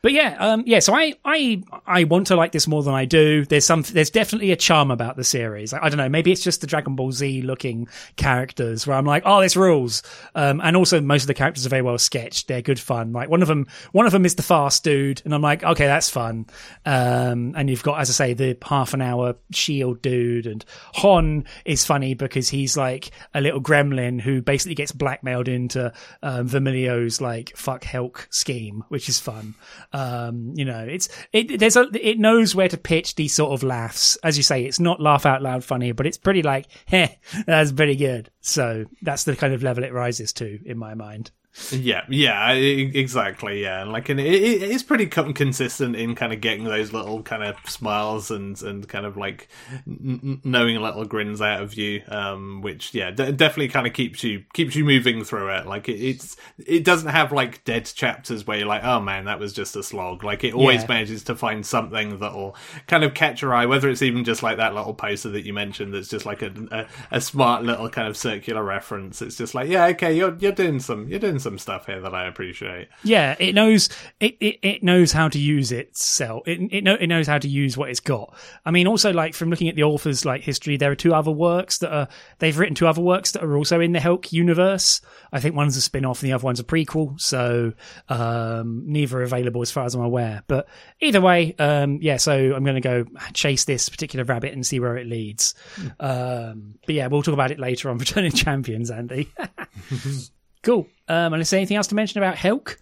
But 0.01 0.12
yeah, 0.12 0.36
um, 0.38 0.62
yeah. 0.64 0.78
So 0.78 0.94
I, 0.94 1.14
I, 1.24 1.62
I 1.84 2.05
want 2.05 2.28
to 2.28 2.36
like 2.36 2.53
this 2.53 2.68
more 2.68 2.84
than 2.84 2.94
I 2.94 3.05
do. 3.05 3.44
There's 3.44 3.64
some, 3.64 3.82
there's 3.82 4.11
definitely 4.11 4.53
a 4.53 4.57
charm 4.57 4.92
about 4.92 5.16
the 5.16 5.24
series. 5.24 5.72
I, 5.72 5.84
I 5.84 5.88
don't 5.88 5.99
know. 5.99 6.09
Maybe 6.09 6.30
it's 6.30 6.42
just 6.42 6.61
the 6.61 6.68
Dragon 6.68 6.94
Ball 6.94 7.11
Z 7.11 7.42
looking 7.42 7.88
characters 8.14 8.86
where 8.86 8.96
I'm 8.96 9.05
like, 9.05 9.24
oh, 9.26 9.40
this 9.40 9.57
rules. 9.57 10.05
Um, 10.36 10.61
and 10.62 10.76
also 10.76 11.01
most 11.01 11.22
of 11.22 11.26
the 11.26 11.34
characters 11.34 11.66
are 11.66 11.68
very 11.68 11.82
well 11.82 11.99
sketched. 11.99 12.46
They're 12.46 12.62
good 12.62 12.78
fun. 12.78 13.12
Like 13.12 13.28
one 13.28 13.42
of 13.42 13.49
them, 13.49 13.66
one 13.90 14.07
of 14.07 14.12
them 14.12 14.24
is 14.24 14.36
the 14.36 14.42
fast 14.42 14.84
dude, 14.84 15.20
and 15.24 15.34
I'm 15.34 15.42
like, 15.42 15.64
okay, 15.64 15.86
that's 15.86 16.09
fun. 16.09 16.46
Um, 16.86 17.55
and 17.57 17.68
you've 17.68 17.82
got, 17.82 18.01
as 18.01 18.09
I 18.09 18.12
say, 18.12 18.34
the 18.34 18.57
half 18.62 18.94
an 18.94 19.03
hour 19.03 19.34
shield 19.51 20.01
dude, 20.01 20.46
and 20.46 20.64
Hon 20.94 21.44
is 21.64 21.84
funny 21.84 22.14
because 22.14 22.49
he's 22.49 22.76
like 22.76 23.11
a 23.34 23.40
little 23.40 23.61
gremlin 23.61 24.20
who 24.20 24.42
basically 24.42 24.76
gets 24.76 24.92
blackmailed 24.92 25.49
into 25.49 25.92
um, 26.22 26.49
Vermilio's 26.49 27.20
like 27.20 27.57
fuck 27.57 27.82
Helck 27.82 28.28
scheme, 28.30 28.84
which 28.88 29.09
is 29.09 29.18
fun. 29.18 29.55
Um, 29.93 30.53
you 30.55 30.64
know, 30.64 30.80
it's 30.80 31.09
it 31.32 31.59
there's 31.59 31.76
a 31.76 31.89
it 31.95 32.18
knows 32.18 32.55
where 32.55 32.68
to 32.68 32.76
pitch 32.76 33.14
these 33.14 33.34
sort 33.34 33.53
of 33.53 33.62
laughs. 33.62 34.16
As 34.16 34.36
you 34.36 34.43
say, 34.43 34.64
it's 34.64 34.80
not 34.80 35.01
laugh 35.01 35.24
out 35.24 35.43
loud 35.43 35.64
funny, 35.64 35.93
but 35.93 36.07
it's 36.07 36.18
pretty 36.18 36.43
like, 36.43 36.66
heh, 36.86 37.09
that's 37.47 37.72
pretty 37.72 37.97
good. 37.97 38.30
So 38.41 38.84
that's 39.03 39.24
the 39.24 39.36
kind 39.36 39.55
of 39.55 39.62
level 39.62 39.84
it 39.84 39.93
rises 39.93 40.32
to 40.34 40.59
in 40.64 40.78
my 40.78 40.95
mind. 40.95 41.30
Yeah, 41.73 42.05
yeah, 42.09 42.53
exactly. 42.53 43.63
Yeah, 43.63 43.83
and 43.83 43.93
like, 43.93 44.09
and 44.09 44.21
it, 44.21 44.27
it 44.27 44.63
is 44.63 44.83
pretty 44.83 45.07
consistent 45.07 45.97
in 45.97 46.15
kind 46.15 46.33
of 46.33 46.41
getting 46.41 46.65
those 46.65 46.93
little 46.93 47.23
kind 47.23 47.43
of 47.43 47.57
smiles 47.69 48.31
and 48.31 48.61
and 48.63 48.89
kind 48.89 49.05
of 49.05 49.17
like 49.17 49.49
n- 49.87 50.21
n- 50.23 50.41
knowing 50.45 50.81
little 50.81 51.05
grins 51.05 51.41
out 51.43 51.63
of 51.63 51.75
you, 51.75 52.03
um, 52.09 52.61
which 52.63 52.95
yeah, 52.95 53.11
d- 53.11 53.33
definitely 53.33 53.69
kind 53.69 53.87
of 53.87 53.93
keeps 53.93 54.23
you 54.23 54.45
keeps 54.53 54.77
you 54.77 54.85
moving 54.85 55.25
through 55.25 55.49
it. 55.55 55.67
Like 55.67 55.89
it, 55.89 55.97
it's 56.01 56.37
it 56.65 56.85
doesn't 56.85 57.11
have 57.11 57.33
like 57.33 57.65
dead 57.65 57.87
chapters 57.87 58.47
where 58.47 58.59
you're 58.59 58.67
like, 58.67 58.85
oh 58.85 59.01
man, 59.01 59.25
that 59.25 59.39
was 59.41 59.53
just 59.53 59.75
a 59.77 59.83
slog. 59.83 60.23
Like 60.25 60.45
it 60.45 60.55
always 60.55 60.83
Yeah. 60.83 60.89
manages 60.89 61.25
to 61.25 61.35
find 61.37 61.67
something 61.67 62.19
that'll 62.19 62.57
kind 62.87 63.05
of 63.05 63.15
catch 63.15 63.43
your 63.43 63.55
eye, 63.55 63.67
whether 63.67 63.89
it's 63.89 64.03
even 64.03 64.25
just 64.25 64.43
like 64.43 64.59
that 64.59 64.75
little 64.75 64.95
poster 64.95 65.31
that 65.31 65.45
you 65.45 65.53
mentioned 65.53 65.93
that's 65.93 66.09
just 66.09 66.25
like 66.27 66.43
a 66.43 66.53
a, 66.71 66.87
a 67.17 67.21
smart 67.21 67.65
little 67.65 67.89
kind 67.91 68.07
of 68.07 68.17
circular 68.17 68.63
reference. 68.63 69.21
It's 69.23 69.37
just 69.37 69.55
like, 69.55 69.69
yeah, 69.69 69.87
okay, 69.87 70.17
you're 70.17 70.37
you're 70.39 70.53
doing 70.53 70.79
some 70.81 71.09
you're 71.09 71.19
doing 71.19 71.39
some 71.39 71.47
stuff 71.57 71.86
here 71.86 72.01
that 72.01 72.14
I 72.14 72.26
appreciate. 72.26 72.88
Yeah, 73.05 73.36
it 73.38 73.55
knows 73.55 73.88
it, 74.20 74.36
it, 74.40 74.59
it 74.62 74.82
knows 74.82 75.12
how 75.12 75.28
to 75.28 75.38
use 75.38 75.72
itself. 75.72 76.46
It 76.46 76.61
it, 76.72 76.84
know, 76.84 76.94
it 76.94 77.07
knows 77.07 77.26
how 77.26 77.38
to 77.38 77.49
use 77.49 77.76
what 77.76 77.88
it's 77.88 78.01
got. 78.01 78.34
I 78.66 78.70
mean, 78.70 78.86
also 78.86 79.12
like 79.12 79.34
from 79.34 79.51
looking 79.51 79.68
at 79.68 79.76
the 79.76 79.84
author's 79.84 80.24
like 80.24 80.42
history, 80.42 80.76
there 80.76 80.90
are 80.90 80.96
two 80.96 81.14
other 81.14 81.30
works 81.30 81.78
that 81.78 81.92
are 81.94 82.09
they've 82.40 82.59
written 82.59 82.74
two 82.74 82.86
other 82.86 83.01
works 83.01 83.32
that 83.32 83.44
are 83.44 83.57
also 83.57 83.80
in 83.80 83.92
the 83.92 84.01
Helck 84.01 84.32
universe. 84.32 85.01
I 85.32 85.40
think 85.40 85.55
one's 85.55 85.76
a 85.76 85.80
spin 85.80 86.05
off 86.05 86.22
and 86.22 86.28
the 86.28 86.34
other 86.34 86.44
one's 86.44 86.61
a 86.61 86.64
prequel. 86.64 87.20
So 87.20 87.72
um, 88.09 88.82
neither 88.86 89.20
are 89.20 89.22
available 89.22 89.62
as 89.62 89.70
far 89.70 89.84
as 89.84 89.94
I'm 89.94 90.03
aware. 90.03 90.42
But 90.49 90.68
either 91.01 91.20
way, 91.20 91.55
um, 91.59 91.99
yeah. 92.03 92.16
So 92.16 92.32
I'm 92.32 92.64
going 92.64 92.80
to 92.80 92.80
go 92.80 93.07
chase 93.32 93.64
this 93.64 93.88
particular 93.88 94.24
rabbit 94.24 94.53
and 94.53 94.66
see 94.66 94.80
where 94.80 94.96
it 94.96 95.07
leads. 95.07 95.55
Um, 96.01 96.74
but 96.86 96.94
yeah, 96.94 97.07
we'll 97.07 97.22
talk 97.22 97.34
about 97.34 97.51
it 97.51 97.59
later 97.59 97.90
on 97.90 97.99
Returning 98.09 98.32
Champions, 98.32 98.90
Andy. 98.90 99.32
cool. 100.63 100.87
Um, 101.09 101.33
and 101.33 101.43
is 101.43 101.51
there 101.51 101.59
anything 101.59 101.77
else 101.77 101.89
to 101.89 101.95
mention 101.95 102.19
about 102.19 102.37
Helck? 102.37 102.79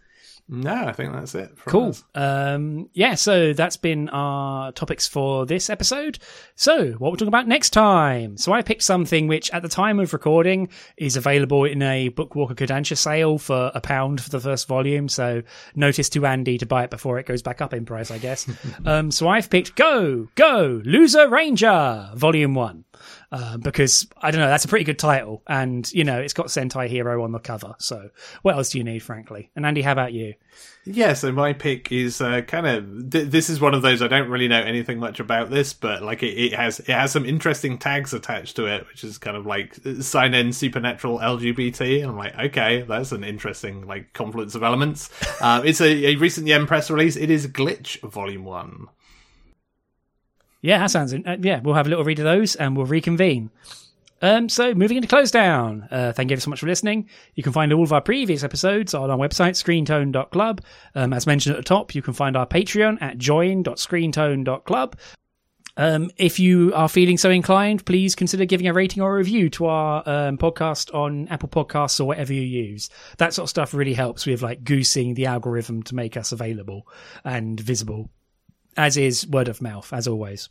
No, 0.49 0.73
I 0.73 0.93
think 0.93 1.13
that's 1.13 1.35
it. 1.35 1.51
Cool. 1.65 1.97
Um, 2.15 2.89
yeah, 2.93 3.17
so 3.17 3.53
that's 3.53 3.77
been 3.77 4.09
our 4.11 4.71
topics 4.71 5.09
for 5.09 5.45
this 5.45 5.69
episode. 5.69 6.21
So, 6.55 6.93
what 6.93 7.11
we're 7.11 7.17
talking 7.17 7.29
about 7.29 7.49
next 7.49 7.71
time. 7.71 8.37
So, 8.37 8.53
I 8.53 8.63
picked 8.63 8.83
something 8.83 9.27
which, 9.27 9.51
at 9.51 9.63
the 9.63 9.69
time 9.69 9.99
of 9.99 10.13
recording, 10.13 10.69
is 10.97 11.17
available 11.17 11.65
in 11.65 11.83
a 11.83 12.11
Bookwalker 12.11 12.55
Kodansha 12.55 12.97
sale 12.97 13.39
for 13.39 13.73
a 13.75 13.81
pound 13.81 14.21
for 14.21 14.31
the 14.31 14.39
first 14.39 14.69
volume. 14.69 15.09
So, 15.09 15.43
notice 15.75 16.09
to 16.11 16.25
Andy 16.27 16.59
to 16.59 16.67
buy 16.67 16.85
it 16.85 16.91
before 16.91 17.19
it 17.19 17.27
goes 17.27 17.43
back 17.43 17.61
up 17.61 17.75
in 17.75 17.85
price, 17.85 18.13
I 18.13 18.19
guess. 18.19 18.49
um, 18.87 19.11
so, 19.11 19.27
I've 19.27 19.51
picked 19.51 19.75
Go, 19.75 20.29
Go, 20.37 20.81
Loser 20.85 21.29
Ranger, 21.29 22.11
Volume 22.15 22.55
1. 22.55 22.85
Uh, 23.33 23.57
because 23.57 24.07
I 24.21 24.31
don't 24.31 24.41
know, 24.41 24.49
that's 24.49 24.65
a 24.65 24.69
pretty 24.69 24.85
good 24.85 24.99
title, 24.99 25.43
and 25.49 25.91
you 25.93 26.05
know 26.05 26.21
it's 26.21 26.33
got 26.33 26.47
Sentai 26.47 26.89
Hero 26.89 27.25
on 27.25 27.33
the 27.33 27.41
cover. 27.41 27.75
So 27.79 28.11
what 28.43 28.55
else 28.55 28.71
do 28.71 28.79
you 28.79 28.85
need, 28.85 29.01
frankly? 29.01 29.51
And 29.57 29.67
Andy, 29.67 29.83
how 29.83 29.93
about 29.93 30.13
you? 30.13 30.35
Yeah, 30.85 31.15
so 31.15 31.33
my 31.33 31.53
pick 31.53 31.91
is 31.91 32.21
uh, 32.21 32.43
kind 32.43 32.67
of 32.67 33.11
th- 33.11 33.29
this 33.29 33.51
is 33.51 33.61
one 33.61 33.75
of 33.75 33.83
those 33.83 34.01
I 34.01 34.07
don't 34.07 34.29
really 34.29 34.47
know 34.47 34.61
anything 34.61 35.01
much 35.01 35.19
about 35.19 35.51
this, 35.51 35.73
but 35.73 36.03
like 36.03 36.23
it, 36.23 36.39
it 36.39 36.53
has 36.53 36.79
it 36.79 36.89
has 36.89 37.11
some 37.11 37.25
interesting 37.25 37.79
tags 37.79 38.15
attached 38.15 38.55
to 38.57 38.67
it, 38.67 38.87
which 38.87 39.03
is 39.03 39.19
kind 39.19 39.37
of 39.37 39.45
like 39.45 39.75
sign 40.01 40.33
in 40.33 40.53
supernatural 40.53 41.19
LGBT. 41.19 42.03
And 42.03 42.11
I'm 42.11 42.17
like, 42.17 42.39
okay, 42.39 42.83
that's 42.83 43.11
an 43.11 43.25
interesting 43.25 43.87
like 43.89 44.13
confluence 44.13 44.55
of 44.55 44.63
elements. 44.63 45.11
uh, 45.41 45.63
it's 45.65 45.81
a, 45.81 46.07
a 46.07 46.17
recent 46.17 46.47
Yen 46.47 46.67
press 46.69 46.91
release. 46.91 47.17
It 47.17 47.31
is 47.31 47.49
Glitch 47.49 48.01
Volume 48.09 48.45
One. 48.45 48.87
Yeah, 50.67 50.79
that 50.79 50.91
sounds. 50.91 51.15
Uh, 51.15 51.37
yeah, 51.41 51.61
we'll 51.61 51.77
have 51.77 51.87
a 51.87 51.89
little 51.89 52.05
read 52.05 52.19
of 52.19 52.25
those 52.25 52.57
and 52.57 52.77
we'll 52.77 52.87
reconvene. 52.87 53.51
Um, 54.21 54.49
so 54.49 54.75
moving 54.75 54.97
into 54.97 55.09
close 55.09 55.31
down. 55.31 55.87
Uh, 55.93 56.13
thank 56.13 56.29
you 56.33 56.37
so 56.39 56.51
much 56.51 56.59
for 56.59 56.67
listening. 56.67 57.09
You 57.37 57.45
can 57.45 57.53
find 57.53 57.73
all 57.73 57.85
of 57.85 57.93
our 57.93 58.01
previous 58.01 58.43
episodes 58.43 58.93
on 58.93 59.09
our 59.09 59.17
website, 59.17 59.53
screentone.club. 59.55 60.61
Um, 60.97 61.13
as 61.13 61.25
mentioned 61.25 61.55
at 61.55 61.59
the 61.59 61.69
top, 61.69 61.95
you 61.95 62.03
can 62.03 62.15
find 62.15 62.37
our 62.37 62.49
Patreon 62.49 63.01
at 63.01 63.17
join.screentone.club. 63.17 64.97
Um, 65.77 66.11
if 66.17 66.41
you 66.41 66.75
are 66.75 66.89
feeling 66.89 67.17
so 67.17 67.31
inclined, 67.31 67.87
please 67.87 68.17
consider 68.17 68.45
giving 68.45 68.67
a 68.67 68.73
rating 68.73 69.05
or 69.05 69.15
a 69.15 69.19
review 69.19 69.49
to 69.51 69.67
our 69.67 70.03
um, 70.05 70.37
podcast 70.37 70.93
on 70.93 71.29
Apple 71.29 71.49
Podcasts 71.49 72.01
or 72.01 72.07
whatever 72.07 72.33
you 72.33 72.43
use. 72.43 72.91
That 73.19 73.35
sort 73.35 73.45
of 73.45 73.51
stuff 73.51 73.73
really 73.73 73.95
helps 73.95 74.27
with 74.27 74.43
like 74.43 74.65
goosing 74.65 75.15
the 75.15 75.27
algorithm 75.27 75.85
to 75.85 75.95
make 75.95 76.17
us 76.17 76.33
available 76.33 76.89
and 77.25 77.61
visible, 77.61 78.11
as 78.77 78.97
is 78.97 79.29
word 79.29 79.47
of 79.47 79.63
mouth, 79.63 79.93
as 79.93 80.09
always. 80.09 80.49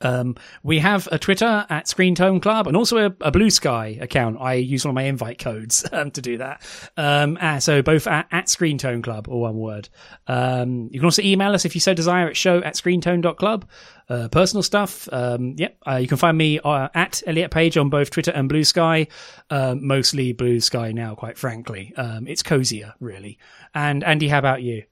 Um, 0.00 0.36
we 0.62 0.80
have 0.80 1.08
a 1.10 1.18
Twitter 1.18 1.66
at 1.70 1.88
Screen 1.88 2.14
Tone 2.14 2.40
Club 2.40 2.66
and 2.66 2.76
also 2.76 2.98
a, 2.98 3.16
a 3.20 3.30
Blue 3.30 3.50
Sky 3.50 3.98
account. 4.00 4.38
I 4.40 4.54
use 4.54 4.84
one 4.84 4.90
of 4.90 4.94
my 4.94 5.04
invite 5.04 5.38
codes 5.38 5.86
um, 5.92 6.10
to 6.12 6.20
do 6.20 6.38
that. 6.38 6.62
Um, 6.96 7.38
ah, 7.40 7.58
so 7.58 7.82
both 7.82 8.06
at, 8.06 8.26
at 8.30 8.48
Screen 8.48 8.78
Tone 8.78 9.02
Club, 9.02 9.28
or 9.28 9.42
one 9.42 9.56
word. 9.56 9.88
Um, 10.26 10.88
you 10.92 11.00
can 11.00 11.04
also 11.04 11.22
email 11.22 11.52
us 11.52 11.64
if 11.64 11.74
you 11.74 11.80
so 11.80 11.94
desire 11.94 12.28
at 12.28 12.36
show 12.36 12.58
at 12.58 12.74
screentone.club. 12.74 13.68
Uh, 14.06 14.28
personal 14.28 14.62
stuff. 14.62 15.08
Um, 15.12 15.54
yep. 15.56 15.78
Uh, 15.86 15.96
you 15.96 16.06
can 16.06 16.18
find 16.18 16.36
me 16.36 16.60
uh, 16.62 16.88
at 16.94 17.22
Elliot 17.26 17.50
Page 17.50 17.78
on 17.78 17.88
both 17.88 18.10
Twitter 18.10 18.32
and 18.32 18.48
Blue 18.48 18.64
Sky. 18.64 19.06
Um, 19.48 19.86
mostly 19.86 20.32
Blue 20.32 20.60
Sky 20.60 20.92
now, 20.92 21.14
quite 21.14 21.38
frankly. 21.38 21.94
Um, 21.96 22.26
it's 22.26 22.42
cozier, 22.42 22.94
really. 23.00 23.38
And 23.74 24.04
Andy, 24.04 24.28
how 24.28 24.38
about 24.38 24.62
you? 24.62 24.84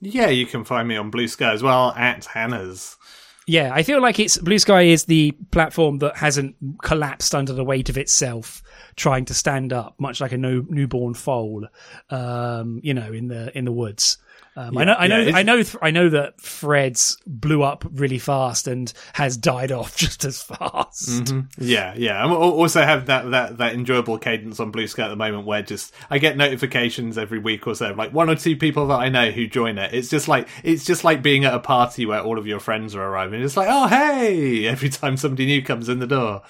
Yeah, 0.00 0.28
you 0.28 0.46
can 0.46 0.64
find 0.64 0.86
me 0.86 0.96
on 0.96 1.10
Blue 1.10 1.28
Sky 1.28 1.52
as 1.52 1.62
well 1.62 1.92
at 1.96 2.26
Hannah's. 2.26 2.96
Yeah, 3.48 3.72
I 3.72 3.82
feel 3.82 4.02
like 4.02 4.20
it's 4.20 4.36
Blue 4.36 4.58
Sky 4.58 4.82
is 4.82 5.06
the 5.06 5.32
platform 5.52 6.00
that 6.00 6.18
hasn't 6.18 6.54
collapsed 6.82 7.34
under 7.34 7.54
the 7.54 7.64
weight 7.64 7.88
of 7.88 7.96
itself, 7.96 8.62
trying 8.94 9.24
to 9.24 9.32
stand 9.32 9.72
up, 9.72 9.94
much 9.98 10.20
like 10.20 10.32
a 10.32 10.36
new, 10.36 10.66
newborn 10.68 11.14
foal, 11.14 11.66
um, 12.10 12.78
you 12.84 12.92
know, 12.92 13.10
in 13.10 13.28
the 13.28 13.56
in 13.56 13.64
the 13.64 13.72
woods. 13.72 14.18
Um, 14.56 14.76
I 14.76 14.84
know, 14.84 14.94
I 14.94 15.06
know, 15.06 15.20
yeah, 15.20 15.36
I 15.36 15.42
know, 15.44 15.62
I 15.82 15.90
know 15.92 16.08
that 16.08 16.40
Threads 16.40 17.16
blew 17.26 17.62
up 17.62 17.84
really 17.92 18.18
fast 18.18 18.66
and 18.66 18.92
has 19.12 19.36
died 19.36 19.70
off 19.70 19.96
just 19.96 20.24
as 20.24 20.42
fast. 20.42 21.08
Mm-hmm. 21.08 21.62
Yeah, 21.62 21.94
yeah. 21.96 22.24
I 22.24 22.28
also 22.28 22.82
have 22.82 23.06
that, 23.06 23.30
that, 23.30 23.58
that 23.58 23.74
enjoyable 23.74 24.18
cadence 24.18 24.58
on 24.58 24.70
Blue 24.70 24.86
Sky 24.86 25.04
at 25.04 25.08
the 25.08 25.16
moment 25.16 25.46
where 25.46 25.62
just 25.62 25.94
I 26.10 26.18
get 26.18 26.36
notifications 26.36 27.18
every 27.18 27.38
week 27.38 27.66
or 27.66 27.74
so, 27.74 27.92
like 27.92 28.12
one 28.12 28.28
or 28.28 28.34
two 28.34 28.56
people 28.56 28.88
that 28.88 28.98
I 28.98 29.08
know 29.08 29.30
who 29.30 29.46
join 29.46 29.78
it. 29.78 29.94
It's 29.94 30.08
just 30.08 30.28
like 30.28 30.48
it's 30.64 30.84
just 30.84 31.04
like 31.04 31.22
being 31.22 31.44
at 31.44 31.54
a 31.54 31.60
party 31.60 32.06
where 32.06 32.20
all 32.20 32.38
of 32.38 32.46
your 32.46 32.60
friends 32.60 32.94
are 32.94 33.02
arriving. 33.02 33.42
It's 33.42 33.56
like, 33.56 33.68
oh 33.70 33.86
hey, 33.86 34.66
every 34.68 34.88
time 34.88 35.16
somebody 35.16 35.46
new 35.46 35.62
comes 35.62 35.88
in 35.88 36.00
the 36.00 36.06
door. 36.06 36.42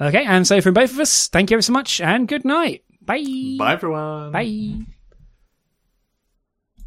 Okay, 0.00 0.24
and 0.24 0.46
so 0.46 0.60
from 0.60 0.74
both 0.74 0.92
of 0.92 0.98
us, 0.98 1.28
thank 1.28 1.50
you 1.50 1.56
ever 1.56 1.62
so 1.62 1.72
much, 1.72 2.00
and 2.00 2.26
good 2.26 2.44
night. 2.44 2.84
Bye. 3.02 3.56
Bye 3.58 3.72
everyone. 3.74 4.32
Bye. 4.32 4.86